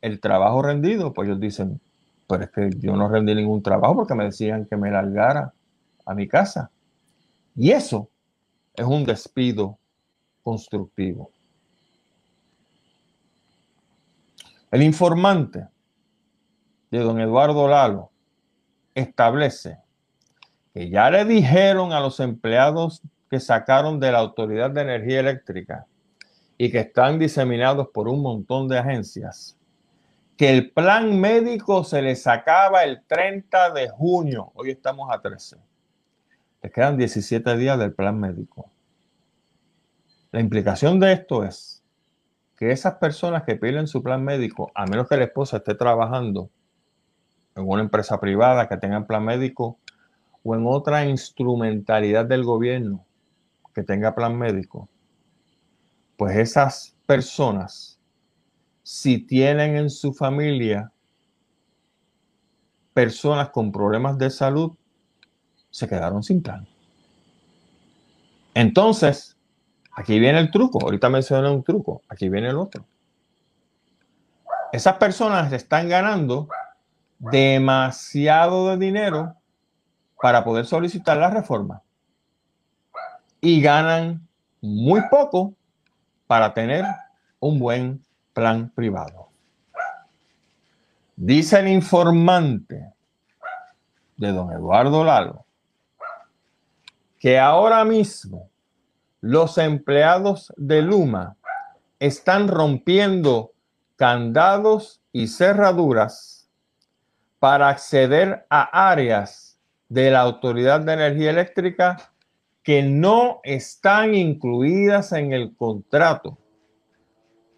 el 0.00 0.20
trabajo 0.20 0.62
rendido, 0.62 1.12
pues 1.12 1.28
ellos 1.28 1.40
dicen, 1.40 1.80
pero 2.26 2.44
es 2.44 2.50
que 2.50 2.70
yo 2.78 2.96
no 2.96 3.08
rendí 3.08 3.34
ningún 3.34 3.62
trabajo 3.62 3.96
porque 3.96 4.14
me 4.14 4.24
decían 4.24 4.66
que 4.66 4.76
me 4.76 4.90
largara 4.90 5.52
a 6.06 6.14
mi 6.14 6.26
casa. 6.26 6.70
Y 7.54 7.70
eso 7.70 8.10
es 8.74 8.84
un 8.84 9.04
despido 9.04 9.78
constructivo. 10.42 11.30
El 14.70 14.82
informante 14.82 15.68
de 16.90 16.98
don 16.98 17.20
Eduardo 17.20 17.68
Lalo 17.68 18.10
establece 18.94 19.78
que 20.72 20.90
ya 20.90 21.10
le 21.10 21.24
dijeron 21.24 21.92
a 21.92 22.00
los 22.00 22.18
empleados 22.18 23.00
que 23.30 23.38
sacaron 23.38 24.00
de 24.00 24.10
la 24.10 24.18
Autoridad 24.18 24.70
de 24.70 24.82
Energía 24.82 25.20
Eléctrica 25.20 25.86
y 26.58 26.70
que 26.70 26.80
están 26.80 27.18
diseminados 27.18 27.88
por 27.94 28.08
un 28.08 28.22
montón 28.22 28.68
de 28.68 28.78
agencias 28.78 29.56
que 30.36 30.50
el 30.50 30.70
plan 30.70 31.20
médico 31.20 31.84
se 31.84 32.02
le 32.02 32.16
sacaba 32.16 32.84
el 32.84 33.02
30 33.06 33.70
de 33.70 33.88
junio. 33.88 34.50
Hoy 34.54 34.70
estamos 34.70 35.08
a 35.12 35.20
13. 35.20 35.56
Les 36.62 36.72
quedan 36.72 36.96
17 36.96 37.56
días 37.56 37.78
del 37.78 37.92
plan 37.92 38.18
médico. 38.18 38.70
La 40.32 40.40
implicación 40.40 40.98
de 40.98 41.12
esto 41.12 41.44
es 41.44 41.82
que 42.56 42.72
esas 42.72 42.94
personas 42.94 43.44
que 43.44 43.56
piden 43.56 43.86
su 43.86 44.02
plan 44.02 44.24
médico, 44.24 44.72
a 44.74 44.86
menos 44.86 45.08
que 45.08 45.16
la 45.16 45.24
esposa 45.24 45.58
esté 45.58 45.74
trabajando 45.74 46.50
en 47.54 47.68
una 47.68 47.82
empresa 47.82 48.18
privada 48.18 48.68
que 48.68 48.76
tenga 48.76 49.06
plan 49.06 49.24
médico 49.24 49.78
o 50.42 50.54
en 50.56 50.64
otra 50.66 51.04
instrumentalidad 51.04 52.24
del 52.24 52.42
gobierno 52.42 53.04
que 53.72 53.82
tenga 53.82 54.14
plan 54.14 54.36
médico, 54.36 54.88
pues 56.16 56.36
esas 56.36 56.96
personas 57.06 57.93
si 58.84 59.18
tienen 59.18 59.76
en 59.76 59.90
su 59.90 60.12
familia 60.12 60.92
personas 62.92 63.48
con 63.48 63.72
problemas 63.72 64.18
de 64.18 64.28
salud, 64.28 64.72
se 65.70 65.88
quedaron 65.88 66.22
sin 66.22 66.42
plan. 66.42 66.68
Entonces, 68.52 69.36
aquí 69.96 70.20
viene 70.20 70.38
el 70.38 70.50
truco. 70.50 70.78
Ahorita 70.82 71.08
mencioné 71.08 71.50
un 71.50 71.64
truco. 71.64 72.02
Aquí 72.08 72.28
viene 72.28 72.50
el 72.50 72.58
otro. 72.58 72.84
Esas 74.70 74.96
personas 74.96 75.50
están 75.52 75.88
ganando 75.88 76.46
demasiado 77.18 78.68
de 78.68 78.76
dinero 78.76 79.34
para 80.20 80.44
poder 80.44 80.66
solicitar 80.66 81.16
la 81.16 81.30
reforma. 81.30 81.82
Y 83.40 83.62
ganan 83.62 84.28
muy 84.60 85.00
poco 85.08 85.54
para 86.26 86.52
tener 86.52 86.84
un 87.40 87.58
buen 87.58 88.04
plan 88.34 88.70
privado. 88.74 89.30
Dice 91.16 91.60
el 91.60 91.68
informante 91.68 92.92
de 94.16 94.32
don 94.32 94.52
Eduardo 94.52 95.04
Lalo 95.04 95.44
que 97.18 97.38
ahora 97.38 97.84
mismo 97.86 98.50
los 99.22 99.56
empleados 99.56 100.52
de 100.58 100.82
Luma 100.82 101.36
están 101.98 102.48
rompiendo 102.48 103.52
candados 103.96 105.00
y 105.12 105.28
cerraduras 105.28 106.50
para 107.38 107.70
acceder 107.70 108.44
a 108.50 108.90
áreas 108.90 109.58
de 109.88 110.10
la 110.10 110.20
Autoridad 110.20 110.80
de 110.80 110.92
Energía 110.92 111.30
Eléctrica 111.30 112.12
que 112.62 112.82
no 112.82 113.40
están 113.42 114.14
incluidas 114.14 115.12
en 115.12 115.32
el 115.32 115.56
contrato 115.56 116.36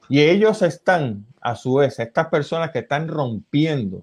y 0.08 0.22
ellos 0.22 0.62
están, 0.62 1.26
a 1.40 1.56
su 1.56 1.74
vez, 1.74 1.98
estas 1.98 2.28
personas 2.28 2.70
que 2.70 2.80
están 2.80 3.08
rompiendo 3.08 4.02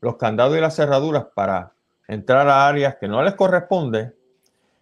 los 0.00 0.16
candados 0.16 0.56
y 0.56 0.60
las 0.60 0.76
cerraduras 0.76 1.26
para 1.34 1.72
entrar 2.08 2.48
a 2.48 2.66
áreas 2.66 2.96
que 2.96 3.08
no 3.08 3.22
les 3.22 3.34
corresponde, 3.34 4.12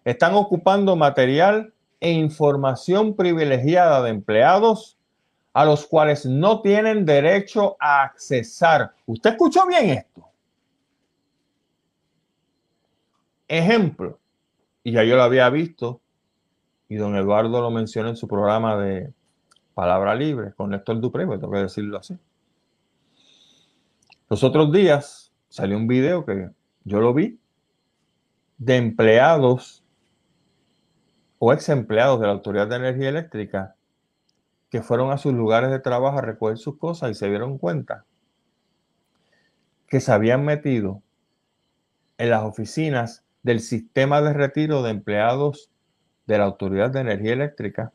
están 0.03 0.33
ocupando 0.33 0.95
material 0.95 1.73
e 1.99 2.11
información 2.11 3.15
privilegiada 3.15 4.01
de 4.01 4.09
empleados 4.09 4.97
a 5.53 5.65
los 5.65 5.85
cuales 5.85 6.25
no 6.25 6.61
tienen 6.61 7.05
derecho 7.05 7.75
a 7.79 8.03
accesar. 8.03 8.93
¿Usted 9.05 9.31
escuchó 9.31 9.67
bien 9.67 9.89
esto? 9.89 10.25
Ejemplo, 13.47 14.19
y 14.83 14.93
ya 14.93 15.03
yo 15.03 15.15
lo 15.15 15.23
había 15.23 15.49
visto, 15.49 15.99
y 16.87 16.95
don 16.95 17.15
Eduardo 17.15 17.61
lo 17.61 17.71
mencionó 17.71 18.09
en 18.09 18.15
su 18.15 18.27
programa 18.27 18.77
de 18.77 19.11
palabra 19.79 20.13
libre, 20.13 20.51
con 20.55 20.71
Néstor 20.71 20.99
Dupré, 20.99 21.25
me 21.25 21.37
tengo 21.37 21.53
que 21.53 21.59
decirlo 21.59 21.97
así. 21.97 22.19
Los 24.29 24.43
otros 24.43 24.73
días 24.73 25.31
salió 25.47 25.77
un 25.77 25.87
video 25.87 26.25
que 26.25 26.49
yo 26.83 26.99
lo 26.99 27.13
vi 27.13 27.39
de 28.57 28.75
empleados 28.75 29.81
o 31.37 31.53
ex 31.53 31.69
empleados 31.69 32.19
de 32.19 32.27
la 32.27 32.33
Autoridad 32.33 32.67
de 32.67 32.75
Energía 32.75 33.07
Eléctrica 33.07 33.77
que 34.69 34.81
fueron 34.81 35.11
a 35.11 35.17
sus 35.17 35.33
lugares 35.33 35.71
de 35.71 35.79
trabajo 35.79 36.17
a 36.17 36.23
recoger 36.23 36.57
sus 36.57 36.77
cosas 36.77 37.11
y 37.11 37.13
se 37.13 37.29
dieron 37.29 37.57
cuenta 37.57 38.03
que 39.87 40.01
se 40.01 40.11
habían 40.11 40.43
metido 40.43 41.01
en 42.17 42.31
las 42.31 42.43
oficinas 42.43 43.23
del 43.43 43.61
sistema 43.61 44.21
de 44.21 44.33
retiro 44.33 44.83
de 44.83 44.91
empleados 44.91 45.71
de 46.27 46.37
la 46.37 46.43
Autoridad 46.43 46.89
de 46.91 46.99
Energía 46.99 47.31
Eléctrica 47.31 47.93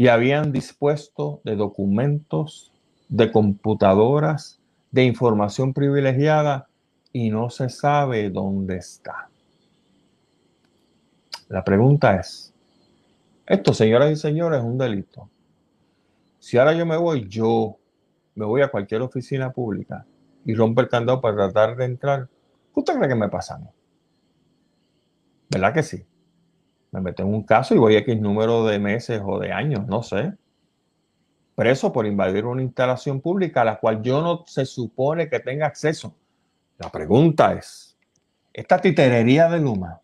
y 0.00 0.08
habían 0.08 0.50
dispuesto 0.50 1.42
de 1.44 1.56
documentos, 1.56 2.72
de 3.10 3.30
computadoras, 3.30 4.58
de 4.90 5.04
información 5.04 5.74
privilegiada 5.74 6.68
y 7.12 7.28
no 7.28 7.50
se 7.50 7.68
sabe 7.68 8.30
dónde 8.30 8.78
está. 8.78 9.28
La 11.50 11.62
pregunta 11.62 12.18
es, 12.18 12.54
esto, 13.44 13.74
señoras 13.74 14.10
y 14.10 14.16
señores, 14.16 14.60
es 14.60 14.64
un 14.64 14.78
delito. 14.78 15.28
Si 16.38 16.56
ahora 16.56 16.72
yo 16.72 16.86
me 16.86 16.96
voy, 16.96 17.28
yo 17.28 17.76
me 18.36 18.46
voy 18.46 18.62
a 18.62 18.70
cualquier 18.70 19.02
oficina 19.02 19.52
pública 19.52 20.06
y 20.46 20.54
rompo 20.54 20.80
el 20.80 20.88
candado 20.88 21.20
para 21.20 21.36
tratar 21.36 21.76
de 21.76 21.84
entrar, 21.84 22.26
¿qué 22.72 22.80
usted 22.80 22.94
cree 22.94 23.08
que 23.10 23.16
me 23.16 23.28
pasa 23.28 23.56
a 23.56 23.58
mí? 23.58 23.68
¿Verdad 25.50 25.74
que 25.74 25.82
sí? 25.82 26.02
Me 26.92 27.00
meto 27.00 27.22
en 27.22 27.32
un 27.32 27.44
caso 27.44 27.74
y 27.74 27.78
voy 27.78 27.96
a 27.96 28.00
X 28.00 28.20
número 28.20 28.64
de 28.64 28.78
meses 28.78 29.22
o 29.24 29.38
de 29.38 29.52
años, 29.52 29.86
no 29.86 30.02
sé. 30.02 30.32
Preso 31.54 31.92
por 31.92 32.06
invadir 32.06 32.46
una 32.46 32.62
instalación 32.62 33.20
pública 33.20 33.62
a 33.62 33.64
la 33.64 33.78
cual 33.78 34.02
yo 34.02 34.22
no 34.22 34.44
se 34.46 34.64
supone 34.64 35.28
que 35.28 35.40
tenga 35.40 35.66
acceso. 35.66 36.14
La 36.78 36.90
pregunta 36.90 37.52
es, 37.52 37.96
esta 38.52 38.78
titerería 38.78 39.48
de 39.48 39.60
Luma 39.60 40.00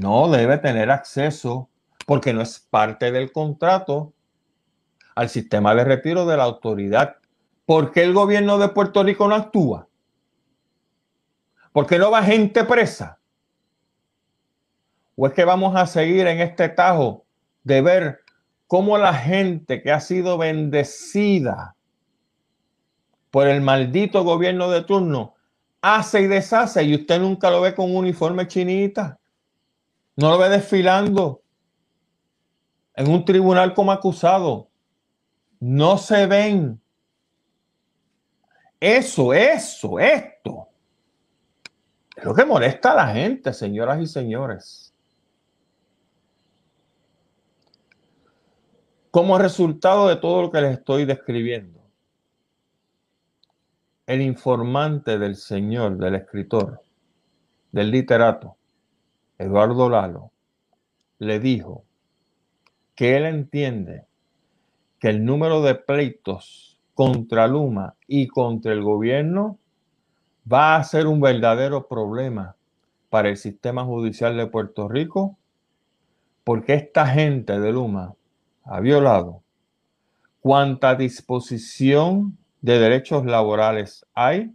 no 0.00 0.30
debe 0.30 0.58
tener 0.58 0.90
acceso 0.90 1.68
porque 2.06 2.32
no 2.32 2.42
es 2.42 2.58
parte 2.58 3.12
del 3.12 3.32
contrato 3.32 4.12
al 5.14 5.28
sistema 5.28 5.74
de 5.74 5.84
retiro 5.84 6.26
de 6.26 6.36
la 6.36 6.44
autoridad. 6.44 7.16
¿Por 7.66 7.92
qué 7.92 8.02
el 8.02 8.14
gobierno 8.14 8.58
de 8.58 8.68
Puerto 8.68 9.02
Rico 9.02 9.28
no 9.28 9.34
actúa? 9.34 9.88
¿Por 11.72 11.86
qué 11.86 11.98
no 11.98 12.10
va 12.10 12.22
gente 12.22 12.64
presa? 12.64 13.18
¿O 15.16 15.26
es 15.26 15.32
que 15.32 15.44
vamos 15.44 15.76
a 15.76 15.86
seguir 15.86 16.26
en 16.26 16.40
este 16.40 16.68
tajo 16.68 17.24
de 17.62 17.80
ver 17.80 18.20
cómo 18.66 18.98
la 18.98 19.14
gente 19.14 19.82
que 19.82 19.92
ha 19.92 20.00
sido 20.00 20.38
bendecida 20.38 21.76
por 23.30 23.46
el 23.46 23.60
maldito 23.60 24.24
gobierno 24.24 24.70
de 24.70 24.82
turno 24.82 25.34
hace 25.80 26.22
y 26.22 26.26
deshace 26.26 26.82
y 26.82 26.94
usted 26.94 27.20
nunca 27.20 27.50
lo 27.50 27.60
ve 27.60 27.74
con 27.74 27.90
un 27.90 27.96
uniforme 27.96 28.48
chinita? 28.48 29.18
No 30.16 30.30
lo 30.30 30.38
ve 30.38 30.48
desfilando 30.48 31.42
en 32.94 33.10
un 33.10 33.24
tribunal 33.24 33.74
como 33.74 33.92
acusado. 33.92 34.68
No 35.60 35.98
se 35.98 36.26
ven. 36.26 36.80
Eso, 38.80 39.32
eso, 39.32 39.98
esto. 39.98 40.68
Es 42.14 42.24
lo 42.24 42.34
que 42.34 42.44
molesta 42.44 42.92
a 42.92 42.96
la 42.96 43.06
gente, 43.08 43.52
señoras 43.52 44.00
y 44.00 44.06
señores. 44.06 44.83
Como 49.14 49.38
resultado 49.38 50.08
de 50.08 50.16
todo 50.16 50.42
lo 50.42 50.50
que 50.50 50.60
les 50.60 50.72
estoy 50.72 51.04
describiendo, 51.04 51.80
el 54.06 54.20
informante 54.20 55.20
del 55.20 55.36
señor, 55.36 55.98
del 55.98 56.16
escritor, 56.16 56.80
del 57.70 57.92
literato, 57.92 58.56
Eduardo 59.38 59.88
Lalo, 59.88 60.32
le 61.20 61.38
dijo 61.38 61.84
que 62.96 63.16
él 63.16 63.26
entiende 63.26 64.04
que 64.98 65.10
el 65.10 65.24
número 65.24 65.62
de 65.62 65.76
pleitos 65.76 66.80
contra 66.94 67.46
Luma 67.46 67.94
y 68.08 68.26
contra 68.26 68.72
el 68.72 68.82
gobierno 68.82 69.60
va 70.52 70.74
a 70.74 70.82
ser 70.82 71.06
un 71.06 71.20
verdadero 71.20 71.86
problema 71.86 72.56
para 73.10 73.28
el 73.28 73.36
sistema 73.36 73.84
judicial 73.84 74.36
de 74.36 74.48
Puerto 74.48 74.88
Rico, 74.88 75.38
porque 76.42 76.74
esta 76.74 77.06
gente 77.06 77.60
de 77.60 77.70
Luma 77.70 78.16
ha 78.64 78.80
violado 78.80 79.42
cuánta 80.40 80.94
disposición 80.94 82.36
de 82.60 82.78
derechos 82.78 83.24
laborales 83.24 84.06
hay, 84.14 84.54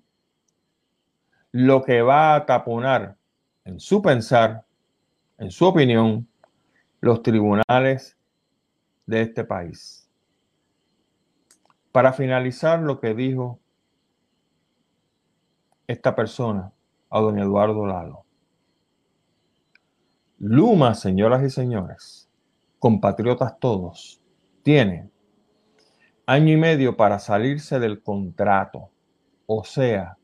lo 1.51 1.84
que 1.84 2.01
va 2.01 2.36
a 2.36 2.45
taponar, 2.45 3.18
en 3.66 3.80
su 3.80 4.01
pensar, 4.01 4.66
en 5.38 5.51
su 5.51 5.66
opinión, 5.66 6.28
los 7.01 7.24
tribunales 7.24 8.18
de 9.05 9.22
este 9.22 9.43
país. 9.43 10.10
Para 11.91 12.14
finalizar 12.14 12.80
lo 12.80 12.99
que 12.99 13.16
dijo 13.16 13.60
esta 15.88 16.16
persona 16.16 16.72
a 17.10 17.20
don 17.20 17.39
Eduardo 17.39 17.86
Lalo. 17.88 18.26
Luma, 20.38 20.93
señoras 20.93 21.43
y 21.43 21.49
señores, 21.49 22.29
compatriotas 22.80 23.60
todos, 23.60 24.22
tiene 24.64 25.10
año 26.26 26.54
y 26.54 26.58
medio 26.58 26.96
para 26.96 27.20
salirse 27.20 27.80
del 27.80 28.02
contrato. 28.02 28.90
O 29.46 29.64
sea, 29.64 30.18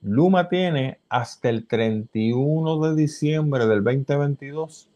Luma 0.00 0.48
tiene 0.48 1.00
hasta 1.08 1.48
el 1.48 1.66
31 1.66 2.80
de 2.80 2.94
diciembre 2.94 3.66
del 3.66 3.84
2022 3.84 4.88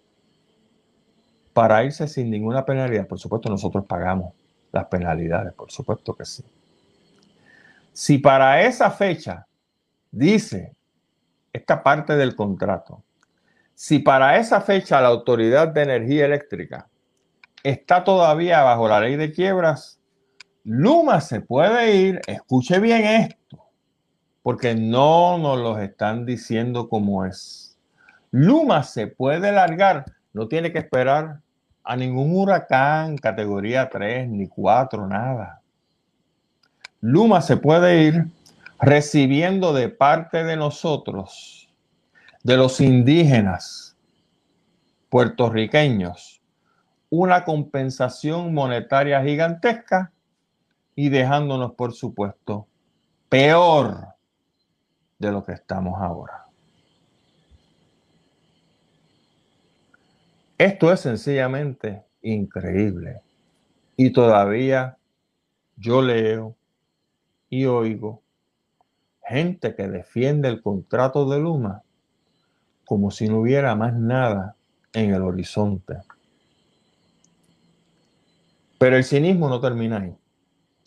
para 1.52 1.84
irse 1.84 2.08
sin 2.08 2.30
ninguna 2.30 2.64
penalidad. 2.64 3.06
Por 3.06 3.18
supuesto, 3.18 3.48
nosotros 3.48 3.84
pagamos 3.86 4.32
las 4.72 4.86
penalidades, 4.86 5.52
por 5.52 5.70
supuesto 5.70 6.14
que 6.14 6.24
sí. 6.24 6.44
Si 7.92 8.18
para 8.18 8.62
esa 8.62 8.90
fecha, 8.90 9.46
dice 10.10 10.74
esta 11.52 11.82
parte 11.82 12.16
del 12.16 12.34
contrato, 12.34 13.02
si 13.74 13.98
para 13.98 14.38
esa 14.38 14.60
fecha 14.60 15.00
la 15.00 15.08
Autoridad 15.08 15.68
de 15.68 15.82
Energía 15.82 16.24
Eléctrica 16.24 16.88
está 17.64 18.04
todavía 18.04 18.62
bajo 18.62 18.86
la 18.86 19.00
ley 19.00 19.16
de 19.16 19.32
quiebras, 19.32 19.98
Luma 20.62 21.20
se 21.20 21.40
puede 21.40 21.96
ir, 21.96 22.20
escuche 22.26 22.78
bien 22.78 23.04
esto, 23.04 23.66
porque 24.42 24.74
no 24.74 25.36
nos 25.38 25.58
lo 25.58 25.78
están 25.78 26.24
diciendo 26.24 26.88
como 26.88 27.24
es. 27.24 27.76
Luma 28.30 28.82
se 28.82 29.06
puede 29.06 29.52
largar, 29.52 30.04
no 30.32 30.46
tiene 30.46 30.72
que 30.72 30.78
esperar 30.78 31.40
a 31.82 31.96
ningún 31.96 32.34
huracán 32.34 33.16
categoría 33.18 33.88
3 33.90 34.28
ni 34.28 34.46
4, 34.46 35.06
nada. 35.06 35.60
Luma 37.00 37.42
se 37.42 37.56
puede 37.56 38.02
ir 38.02 38.26
recibiendo 38.80 39.72
de 39.72 39.88
parte 39.90 40.44
de 40.44 40.56
nosotros, 40.56 41.68
de 42.42 42.56
los 42.56 42.80
indígenas 42.80 43.96
puertorriqueños, 45.10 46.33
una 47.16 47.44
compensación 47.44 48.52
monetaria 48.52 49.22
gigantesca 49.22 50.10
y 50.96 51.10
dejándonos, 51.10 51.72
por 51.74 51.92
supuesto, 51.92 52.66
peor 53.28 54.08
de 55.18 55.30
lo 55.30 55.44
que 55.44 55.52
estamos 55.52 56.00
ahora. 56.00 56.46
Esto 60.58 60.92
es 60.92 61.00
sencillamente 61.00 62.02
increíble. 62.22 63.20
Y 63.96 64.10
todavía 64.10 64.96
yo 65.76 66.02
leo 66.02 66.56
y 67.48 67.66
oigo 67.66 68.22
gente 69.24 69.76
que 69.76 69.86
defiende 69.86 70.48
el 70.48 70.60
contrato 70.60 71.28
de 71.28 71.38
Luma 71.38 71.82
como 72.84 73.10
si 73.10 73.28
no 73.28 73.38
hubiera 73.38 73.74
más 73.76 73.94
nada 73.94 74.56
en 74.92 75.14
el 75.14 75.22
horizonte. 75.22 75.98
Pero 78.78 78.96
el 78.96 79.04
cinismo 79.04 79.48
no 79.48 79.60
termina 79.60 79.98
ahí. 79.98 80.16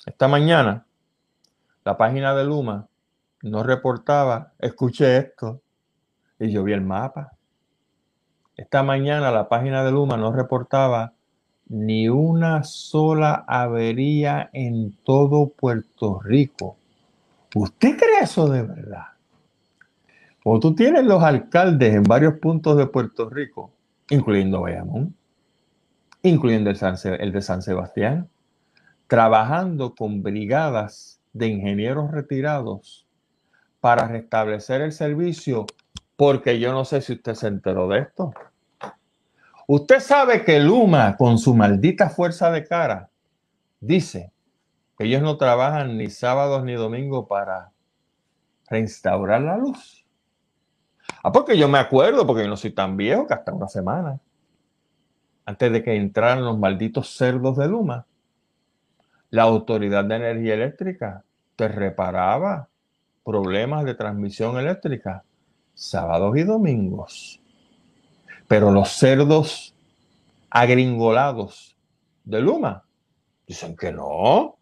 Esta 0.05 0.27
mañana, 0.27 0.85
la 1.83 1.97
página 1.97 2.35
de 2.35 2.45
Luma 2.45 2.87
no 3.41 3.63
reportaba, 3.63 4.53
escuché 4.59 5.17
esto, 5.17 5.61
y 6.39 6.51
yo 6.51 6.63
vi 6.63 6.73
el 6.73 6.81
mapa. 6.81 7.33
Esta 8.55 8.83
mañana 8.83 9.31
la 9.31 9.47
página 9.49 9.83
de 9.83 9.91
Luma 9.91 10.17
no 10.17 10.31
reportaba 10.31 11.13
ni 11.69 12.07
una 12.07 12.63
sola 12.63 13.43
avería 13.47 14.49
en 14.53 14.97
todo 15.03 15.49
Puerto 15.49 16.19
Rico. 16.21 16.77
¿Usted 17.55 17.97
cree 17.97 18.21
eso 18.21 18.47
de 18.47 18.63
verdad? 18.63 19.07
Como 20.43 20.59
tú 20.59 20.73
tienes 20.73 21.03
los 21.03 21.21
alcaldes 21.21 21.93
en 21.93 22.03
varios 22.03 22.35
puntos 22.35 22.77
de 22.77 22.87
Puerto 22.87 23.29
Rico, 23.29 23.71
incluyendo 24.09 24.61
Bayamón, 24.61 25.13
incluyendo 26.27 26.69
el, 26.69 27.31
de 27.31 27.41
San 27.41 27.61
Sebastián, 27.61 28.29
trabajando 29.07 29.95
con 29.95 30.21
brigadas 30.21 31.21
de 31.33 31.47
ingenieros 31.47 32.11
retirados 32.11 33.07
para 33.79 34.07
restablecer 34.07 34.81
el 34.81 34.91
servicio, 34.91 35.65
porque 36.15 36.59
yo 36.59 36.71
no 36.71 36.83
sé 36.85 37.01
si 37.01 37.13
usted 37.13 37.35
se 37.35 37.47
enteró 37.47 37.87
de 37.87 37.99
esto. 37.99 38.33
Usted 39.67 39.99
sabe 39.99 40.43
que 40.43 40.59
Luma, 40.59 41.15
con 41.17 41.37
su 41.37 41.53
maldita 41.53 42.09
fuerza 42.09 42.49
de 42.51 42.63
cara, 42.63 43.09
dice 43.79 44.31
que 44.97 45.05
ellos 45.05 45.21
no 45.21 45.37
trabajan 45.37 45.97
ni 45.97 46.09
sábados 46.09 46.63
ni 46.63 46.73
domingos 46.73 47.27
para 47.27 47.71
reinstaurar 48.69 49.41
la 49.41 49.57
luz. 49.57 50.05
Ah, 51.23 51.31
porque 51.31 51.57
yo 51.57 51.67
me 51.67 51.79
acuerdo, 51.79 52.25
porque 52.25 52.43
yo 52.43 52.49
no 52.49 52.57
soy 52.57 52.71
tan 52.71 52.97
viejo 52.97 53.27
que 53.27 53.33
hasta 53.33 53.53
una 53.53 53.67
semana, 53.67 54.19
antes 55.47 55.71
de 55.71 55.81
que 55.81 55.95
entraran 55.95 56.43
los 56.43 56.59
malditos 56.59 57.15
cerdos 57.15 57.55
de 57.55 57.69
Luma, 57.69 58.05
la 59.29 59.43
Autoridad 59.43 60.03
de 60.03 60.17
Energía 60.17 60.55
Eléctrica 60.55 61.23
te 61.55 61.69
reparaba 61.69 62.67
problemas 63.23 63.85
de 63.85 63.95
transmisión 63.95 64.57
eléctrica 64.57 65.23
sábados 65.73 66.35
y 66.35 66.43
domingos. 66.43 67.39
Pero 68.49 68.71
los 68.71 68.89
cerdos 68.89 69.73
agringolados 70.49 71.77
de 72.25 72.41
Luma 72.41 72.83
dicen 73.47 73.73
que 73.77 73.93
no, 73.93 74.57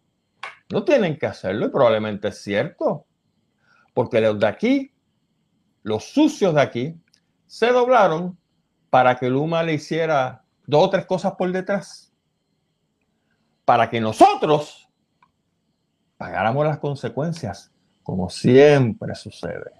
no 0.70 0.84
tienen 0.84 1.18
que 1.18 1.26
hacerlo 1.26 1.66
y 1.66 1.70
probablemente 1.70 2.28
es 2.28 2.38
cierto. 2.40 3.06
Porque 3.92 4.20
los 4.20 4.38
de 4.38 4.46
aquí, 4.46 4.92
los 5.82 6.04
sucios 6.04 6.54
de 6.54 6.60
aquí, 6.60 6.94
se 7.48 7.72
doblaron 7.72 8.38
para 8.88 9.18
que 9.18 9.28
Luma 9.28 9.64
le 9.64 9.74
hiciera 9.74 10.44
dos 10.66 10.84
o 10.84 10.90
tres 10.90 11.06
cosas 11.06 11.34
por 11.34 11.50
detrás. 11.52 12.12
Para 13.64 13.90
que 13.90 14.00
nosotros 14.00 14.88
pagáramos 16.16 16.64
las 16.64 16.78
consecuencias, 16.78 17.72
como 18.02 18.30
siempre 18.30 19.14
sucede. 19.14 19.72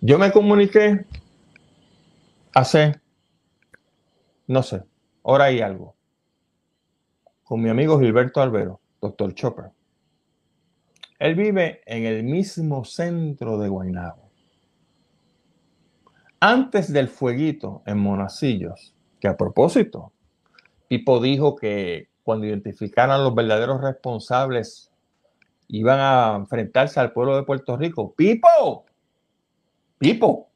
Yo 0.00 0.18
me 0.18 0.32
comuniqué 0.32 1.06
hace, 2.54 3.00
no 4.46 4.62
sé, 4.62 4.82
hora 5.22 5.50
y 5.52 5.60
algo, 5.60 5.94
con 7.44 7.62
mi 7.62 7.70
amigo 7.70 7.98
Gilberto 8.00 8.42
Albero, 8.42 8.80
doctor 9.00 9.32
Chopper. 9.34 9.70
Él 11.18 11.36
vive 11.36 11.82
en 11.86 12.04
el 12.04 12.24
mismo 12.24 12.84
centro 12.84 13.58
de 13.58 13.68
Guaynabo. 13.68 14.21
Antes 16.44 16.92
del 16.92 17.06
fueguito 17.06 17.84
en 17.86 17.98
Monacillos, 17.98 18.96
que 19.20 19.28
a 19.28 19.36
propósito, 19.36 20.12
Pipo 20.88 21.20
dijo 21.20 21.54
que 21.54 22.08
cuando 22.24 22.46
identificaran 22.46 23.22
los 23.22 23.32
verdaderos 23.32 23.80
responsables 23.80 24.90
iban 25.68 26.00
a 26.00 26.34
enfrentarse 26.34 26.98
al 26.98 27.12
pueblo 27.12 27.36
de 27.36 27.44
Puerto 27.44 27.76
Rico. 27.76 28.12
Pipo, 28.16 28.86
Pipo. 29.98 30.50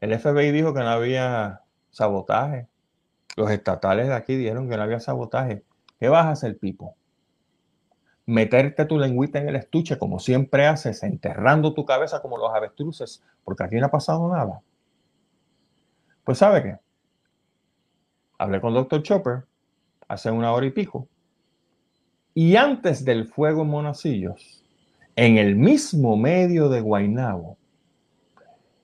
El 0.00 0.18
FBI 0.18 0.52
dijo 0.52 0.72
que 0.72 0.80
no 0.80 0.88
había 0.88 1.60
sabotaje. 1.90 2.66
Los 3.36 3.50
estatales 3.50 4.08
de 4.08 4.14
aquí 4.14 4.36
dijeron 4.36 4.70
que 4.70 4.78
no 4.78 4.84
había 4.84 5.00
sabotaje. 5.00 5.64
¿Qué 6.00 6.08
vas 6.08 6.24
a 6.24 6.30
hacer, 6.30 6.58
Pipo? 6.58 6.96
Meterte 8.28 8.84
tu 8.84 8.98
lengüita 8.98 9.38
en 9.38 9.48
el 9.48 9.56
estuche 9.56 9.96
como 9.96 10.18
siempre 10.18 10.66
haces, 10.66 11.02
enterrando 11.02 11.72
tu 11.72 11.86
cabeza 11.86 12.20
como 12.20 12.36
los 12.36 12.54
avestruces, 12.54 13.22
porque 13.42 13.64
aquí 13.64 13.76
no 13.76 13.86
ha 13.86 13.90
pasado 13.90 14.28
nada. 14.28 14.60
Pues 16.24 16.36
¿sabe 16.36 16.62
qué? 16.62 16.76
Hablé 18.36 18.60
con 18.60 18.74
Dr. 18.74 19.02
Chopper 19.02 19.46
hace 20.06 20.30
una 20.30 20.52
hora 20.52 20.66
y 20.66 20.70
pico. 20.70 21.08
Y 22.34 22.56
antes 22.56 23.02
del 23.02 23.24
fuego 23.24 23.62
en 23.62 23.68
Monacillos, 23.68 24.62
en 25.16 25.38
el 25.38 25.56
mismo 25.56 26.18
medio 26.18 26.68
de 26.68 26.82
Guaynabo, 26.82 27.56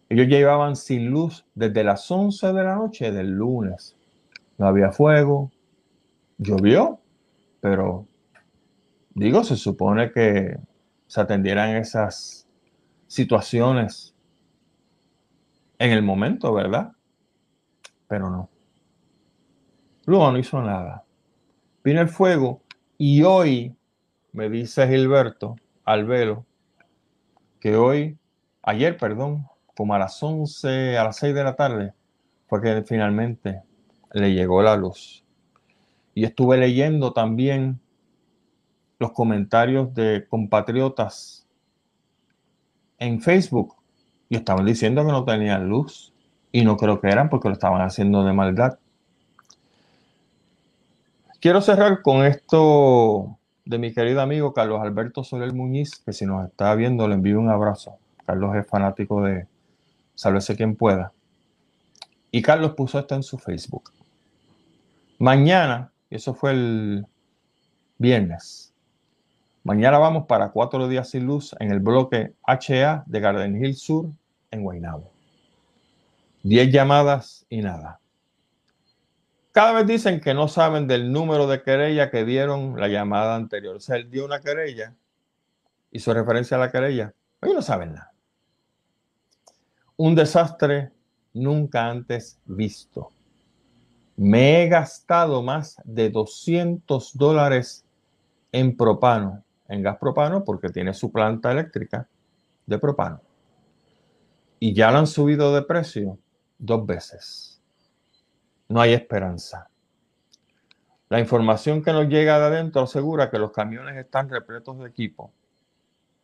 ellos 0.09 0.27
llevaban 0.27 0.75
sin 0.75 1.11
luz 1.11 1.45
desde 1.55 1.85
las 1.85 2.11
11 2.11 2.47
de 2.47 2.65
la 2.65 2.77
noche 2.77 3.13
del 3.13 3.33
lunes. 3.33 3.95
No 4.57 4.67
había 4.67 4.91
fuego, 4.91 5.51
llovió, 6.39 6.99
pero 7.61 8.07
digo, 9.15 9.45
se 9.45 9.57
supone 9.57 10.13
que 10.13 10.59
se 11.07 11.21
atendieran 11.21 11.77
esas 11.77 12.47
situaciones 13.07 14.15
en 15.79 15.93
el 15.93 16.03
momento, 16.03 16.53
¿verdad? 16.53 16.93
Pero 18.09 18.31
no. 18.31 18.49
Luego 20.07 20.33
no 20.33 20.39
hizo 20.39 20.61
nada. 20.63 21.05
Vino 21.83 22.01
el 22.01 22.09
fuego 22.09 22.63
y 22.99 23.23
hoy, 23.23 23.75
me 24.33 24.49
dice 24.49 24.87
Gilberto 24.89 25.57
Albelo, 25.85 26.45
que 27.61 27.77
hoy, 27.77 28.19
ayer, 28.63 28.97
perdón, 28.97 29.47
como 29.77 29.95
a 29.95 29.99
las 29.99 30.23
11, 30.23 30.99
a 30.99 31.05
las 31.05 31.17
6 31.17 31.35
de 31.35 31.45
la 31.45 31.57
tarde, 31.57 31.95
fue 32.47 32.61
que 32.61 32.83
finalmente 32.83 33.63
le 34.13 34.33
llegó 34.33 34.63
la 34.63 34.77
luz. 34.77 35.25
Y 36.15 36.25
estuve 36.25 36.57
leyendo 36.57 37.13
también 37.13 37.81
los 39.05 39.13
comentarios 39.13 39.95
de 39.95 40.27
compatriotas 40.31 41.47
en 42.99 43.21
Facebook 43.21 43.77
y 44.31 44.37
estaban 44.37 44.65
diciendo 44.65 45.05
que 45.05 45.13
no 45.13 45.25
tenían 45.25 45.69
luz. 45.69 46.13
Y 46.53 46.65
no 46.65 46.77
creo 46.77 47.01
que 47.01 47.09
eran 47.09 47.29
porque 47.29 47.49
lo 47.49 47.55
estaban 47.55 47.83
haciendo 47.83 48.25
de 48.25 48.33
maldad. 48.33 48.79
Quiero 51.41 51.61
cerrar 51.61 52.01
con 52.01 52.25
esto 52.25 53.37
de 53.67 53.79
mi 53.79 53.93
querido 53.93 54.23
amigo 54.23 54.55
Carlos 54.55 54.81
Alberto 54.81 55.23
Soler 55.23 55.53
Muñiz, 55.53 55.97
que 55.97 56.13
si 56.13 56.25
nos 56.25 56.47
está 56.47 56.75
viendo 56.75 57.07
le 57.07 57.17
envío 57.17 57.39
un 57.39 57.51
abrazo. 57.51 57.99
Carlos 58.25 58.57
es 58.57 58.67
fanático 58.67 59.23
de, 59.23 59.47
sálvese 60.15 60.57
quien 60.57 60.77
pueda. 60.77 61.13
Y 62.31 62.41
Carlos 62.41 62.73
puso 62.75 62.99
esto 62.99 63.17
en 63.17 63.23
su 63.23 63.37
Facebook. 63.37 63.91
Mañana, 65.19 65.91
eso 66.09 66.35
fue 66.35 66.53
el 66.53 67.07
viernes, 67.99 68.74
mañana 69.65 69.99
vamos 69.99 70.27
para 70.27 70.51
cuatro 70.51 70.87
días 70.87 71.11
sin 71.11 71.27
luz 71.27 71.55
en 71.59 71.73
el 71.73 71.81
bloque 71.81 72.35
HA 72.47 73.03
de 73.07 73.21
Garden 73.21 73.63
Hill 73.63 73.75
Sur 73.75 74.11
en 74.51 74.63
Guaynabo. 74.63 75.11
Diez 76.43 76.71
llamadas 76.71 77.47
y 77.49 77.63
nada. 77.63 78.01
Cada 79.53 79.73
vez 79.73 79.87
dicen 79.87 80.21
que 80.21 80.35
no 80.35 80.49
saben 80.49 80.89
del 80.89 81.13
número 81.13 81.47
de 81.47 81.63
querella 81.63 82.11
que 82.11 82.25
dieron 82.25 82.79
la 82.79 82.89
llamada 82.89 83.37
anterior. 83.37 83.77
O 83.77 83.81
sea, 83.81 83.97
él 83.97 84.11
dio 84.11 84.25
una 84.25 84.41
querella, 84.41 84.95
hizo 85.93 86.13
referencia 86.13 86.57
a 86.57 86.61
la 86.61 86.73
querella. 86.73 87.15
Ellos 87.41 87.55
no 87.55 87.63
saben 87.63 87.95
nada. 87.95 88.13
Un 89.97 90.17
desastre 90.17 90.91
nunca 91.35 91.89
antes 91.89 92.41
visto. 92.45 93.13
Me 94.17 94.63
he 94.63 94.69
gastado 94.69 95.41
más 95.41 95.77
de 95.85 96.11
200 96.11 97.17
dólares 97.17 97.85
en 98.51 98.77
propano, 98.77 99.44
en 99.69 99.83
gas 99.83 99.99
propano, 99.99 100.45
porque 100.45 100.69
tiene 100.69 100.95
su 100.95 101.11
planta 101.11 101.53
eléctrica 101.53 102.09
de 102.67 102.79
propano. 102.79 103.21
Y 104.59 104.75
ya 104.75 104.91
lo 104.91 104.99
han 104.99 105.07
subido 105.07 105.55
de 105.55 105.63
precio 105.63 106.19
dos 106.59 106.87
veces. 106.87 107.63
No 108.69 108.81
hay 108.81 108.93
esperanza. 108.93 109.69
La 111.09 111.21
información 111.21 111.83
que 111.83 111.93
nos 111.93 112.09
llega 112.09 112.39
de 112.39 112.47
adentro 112.47 112.83
asegura 112.83 113.31
que 113.31 113.39
los 113.39 113.53
camiones 113.53 113.97
están 113.97 114.29
repletos 114.29 114.79
de 114.79 114.89
equipo, 114.89 115.33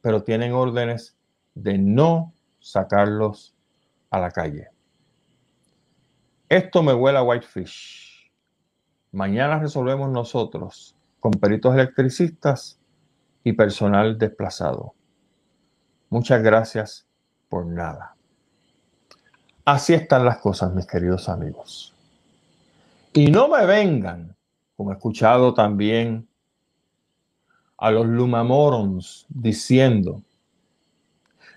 pero 0.01 0.23
tienen 0.23 0.53
órdenes 0.53 1.17
de 1.55 1.79
no 1.79 2.33
sacarlos 2.59 3.55
a 4.11 4.19
la 4.19 4.31
calle. 4.31 4.69
Esto 6.49 6.83
me 6.83 6.95
huele 6.95 7.19
a 7.19 7.23
Whitefish. 7.23 8.33
Mañana 9.13 9.59
resolvemos 9.59 10.11
nosotros 10.11 10.97
con 11.21 11.33
peritos 11.33 11.75
electricistas 11.75 12.80
y 13.45 13.53
personal 13.53 14.19
desplazado. 14.19 14.95
Muchas 16.09 16.43
gracias 16.43 17.07
por 17.49 17.67
nada. 17.67 18.17
Así 19.65 19.95
están 19.95 20.25
las 20.25 20.39
cosas, 20.39 20.75
mis 20.75 20.87
queridos 20.87 21.29
amigos. 21.29 21.95
Y 23.13 23.31
no 23.31 23.49
me 23.49 23.67
vengan, 23.67 24.35
como 24.77 24.91
he 24.91 24.95
escuchado 24.95 25.55
también 25.55 26.29
a 27.77 27.91
los 27.91 28.07
Lumamorons 28.07 29.27
diciendo 29.29 30.23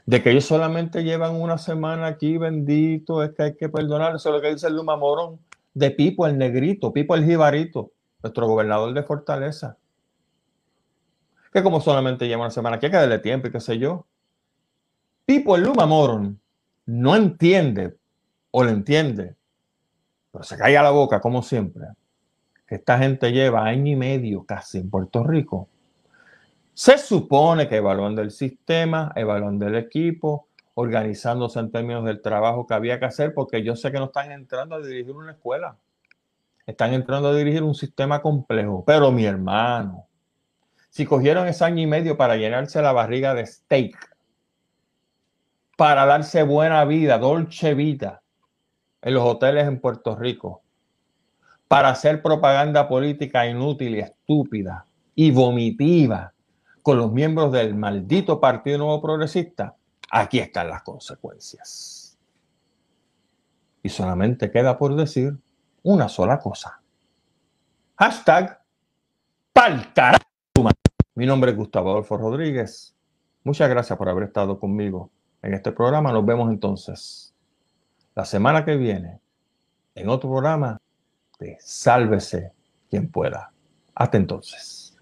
de 0.05 0.21
que 0.21 0.31
ellos 0.31 0.45
solamente 0.45 1.03
llevan 1.03 1.35
una 1.35 1.57
semana 1.57 2.07
aquí, 2.07 2.37
bendito, 2.37 3.23
es 3.23 3.31
que 3.31 3.43
hay 3.43 3.55
que 3.55 3.69
perdonar. 3.69 4.15
Eso 4.15 4.29
es 4.29 4.35
lo 4.35 4.41
que 4.41 4.53
dice 4.53 4.67
el 4.67 4.75
Luma 4.75 4.97
Morón 4.97 5.39
de 5.73 5.91
Pipo, 5.91 6.27
el 6.27 6.37
negrito, 6.37 6.91
Pipo 6.91 7.15
el 7.15 7.25
jibarito, 7.25 7.91
nuestro 8.21 8.47
gobernador 8.47 8.93
de 8.93 9.03
Fortaleza. 9.03 9.77
Que 11.53 11.61
como 11.61 11.79
solamente 11.79 12.27
lleva 12.27 12.41
una 12.41 12.49
semana, 12.49 12.77
aquí 12.77 12.87
hay 12.87 12.91
que 12.91 12.97
darle 12.97 13.19
tiempo 13.19 13.47
y 13.47 13.51
qué 13.51 13.59
sé 13.59 13.77
yo. 13.77 14.07
Pipo 15.25 15.55
el 15.55 15.63
Luma 15.63 15.85
Moron 15.85 16.39
no 16.85 17.15
entiende 17.15 17.95
o 18.51 18.63
le 18.63 18.71
entiende 18.71 19.35
Pero 20.31 20.43
se 20.43 20.57
cae 20.57 20.77
a 20.77 20.83
la 20.83 20.89
boca, 20.89 21.21
como 21.21 21.43
siempre, 21.43 21.85
que 22.67 22.75
esta 22.75 22.97
gente 22.97 23.31
lleva 23.31 23.65
año 23.65 23.91
y 23.91 23.95
medio 23.95 24.43
casi 24.45 24.79
en 24.79 24.89
Puerto 24.89 25.23
Rico. 25.23 25.69
Se 26.73 26.97
supone 26.97 27.67
que 27.67 27.77
evaluando 27.77 28.23
el 28.23 28.31
sistema, 28.31 29.11
evaluando 29.15 29.67
el 29.67 29.75
equipo, 29.75 30.47
organizándose 30.73 31.59
en 31.59 31.71
términos 31.71 32.03
del 32.03 32.21
trabajo 32.21 32.65
que 32.65 32.73
había 32.73 32.99
que 32.99 33.05
hacer, 33.05 33.33
porque 33.35 33.63
yo 33.63 33.75
sé 33.75 33.91
que 33.91 33.99
no 33.99 34.05
están 34.05 34.31
entrando 34.31 34.75
a 34.75 34.81
dirigir 34.81 35.15
una 35.15 35.33
escuela, 35.33 35.77
están 36.65 36.93
entrando 36.93 37.29
a 37.29 37.35
dirigir 37.35 37.61
un 37.61 37.75
sistema 37.75 38.21
complejo. 38.23 38.83
Pero 38.85 39.11
mi 39.11 39.25
hermano, 39.25 40.07
si 40.93 41.07
cogieron 41.07 41.47
ese 41.47 41.65
año 41.65 41.81
y 41.81 41.87
medio 41.87 42.17
para 42.17 42.35
llenarse 42.35 42.79
la 42.79 42.91
barriga 42.91 43.33
de 43.33 43.47
steak, 43.47 44.15
para 45.75 46.05
darse 46.05 46.43
buena 46.43 46.85
vida, 46.85 47.17
dolce 47.17 47.73
vida, 47.73 48.21
en 49.01 49.15
los 49.15 49.23
hoteles 49.23 49.67
en 49.67 49.81
Puerto 49.81 50.15
Rico, 50.15 50.61
para 51.67 51.89
hacer 51.89 52.21
propaganda 52.21 52.87
política 52.87 53.47
inútil 53.47 53.95
y 53.95 54.01
estúpida 54.01 54.85
y 55.15 55.31
vomitiva 55.31 56.31
con 56.83 56.99
los 56.99 57.11
miembros 57.11 57.51
del 57.51 57.73
maldito 57.73 58.39
Partido 58.39 58.77
Nuevo 58.77 59.01
Progresista, 59.01 59.75
aquí 60.11 60.37
están 60.37 60.69
las 60.69 60.83
consecuencias. 60.83 62.19
Y 63.81 63.89
solamente 63.89 64.51
queda 64.51 64.77
por 64.77 64.95
decir 64.95 65.35
una 65.81 66.07
sola 66.07 66.37
cosa. 66.37 66.79
Hashtag. 67.95 68.61
Mi 71.15 71.27
nombre 71.27 71.51
es 71.51 71.57
Gustavo 71.57 71.91
Adolfo 71.91 72.17
Rodríguez. 72.17 72.95
Muchas 73.43 73.69
gracias 73.69 73.97
por 73.97 74.09
haber 74.09 74.23
estado 74.23 74.59
conmigo 74.59 75.11
en 75.43 75.53
este 75.53 75.71
programa. 75.71 76.11
Nos 76.11 76.25
vemos 76.25 76.49
entonces 76.49 77.35
la 78.15 78.25
semana 78.25 78.65
que 78.65 78.75
viene 78.75 79.19
en 79.93 80.09
otro 80.09 80.29
programa 80.31 80.81
de 81.37 81.57
Sálvese 81.59 82.51
quien 82.89 83.11
pueda. 83.11 83.51
Hasta 83.93 84.17
entonces. 84.17 84.97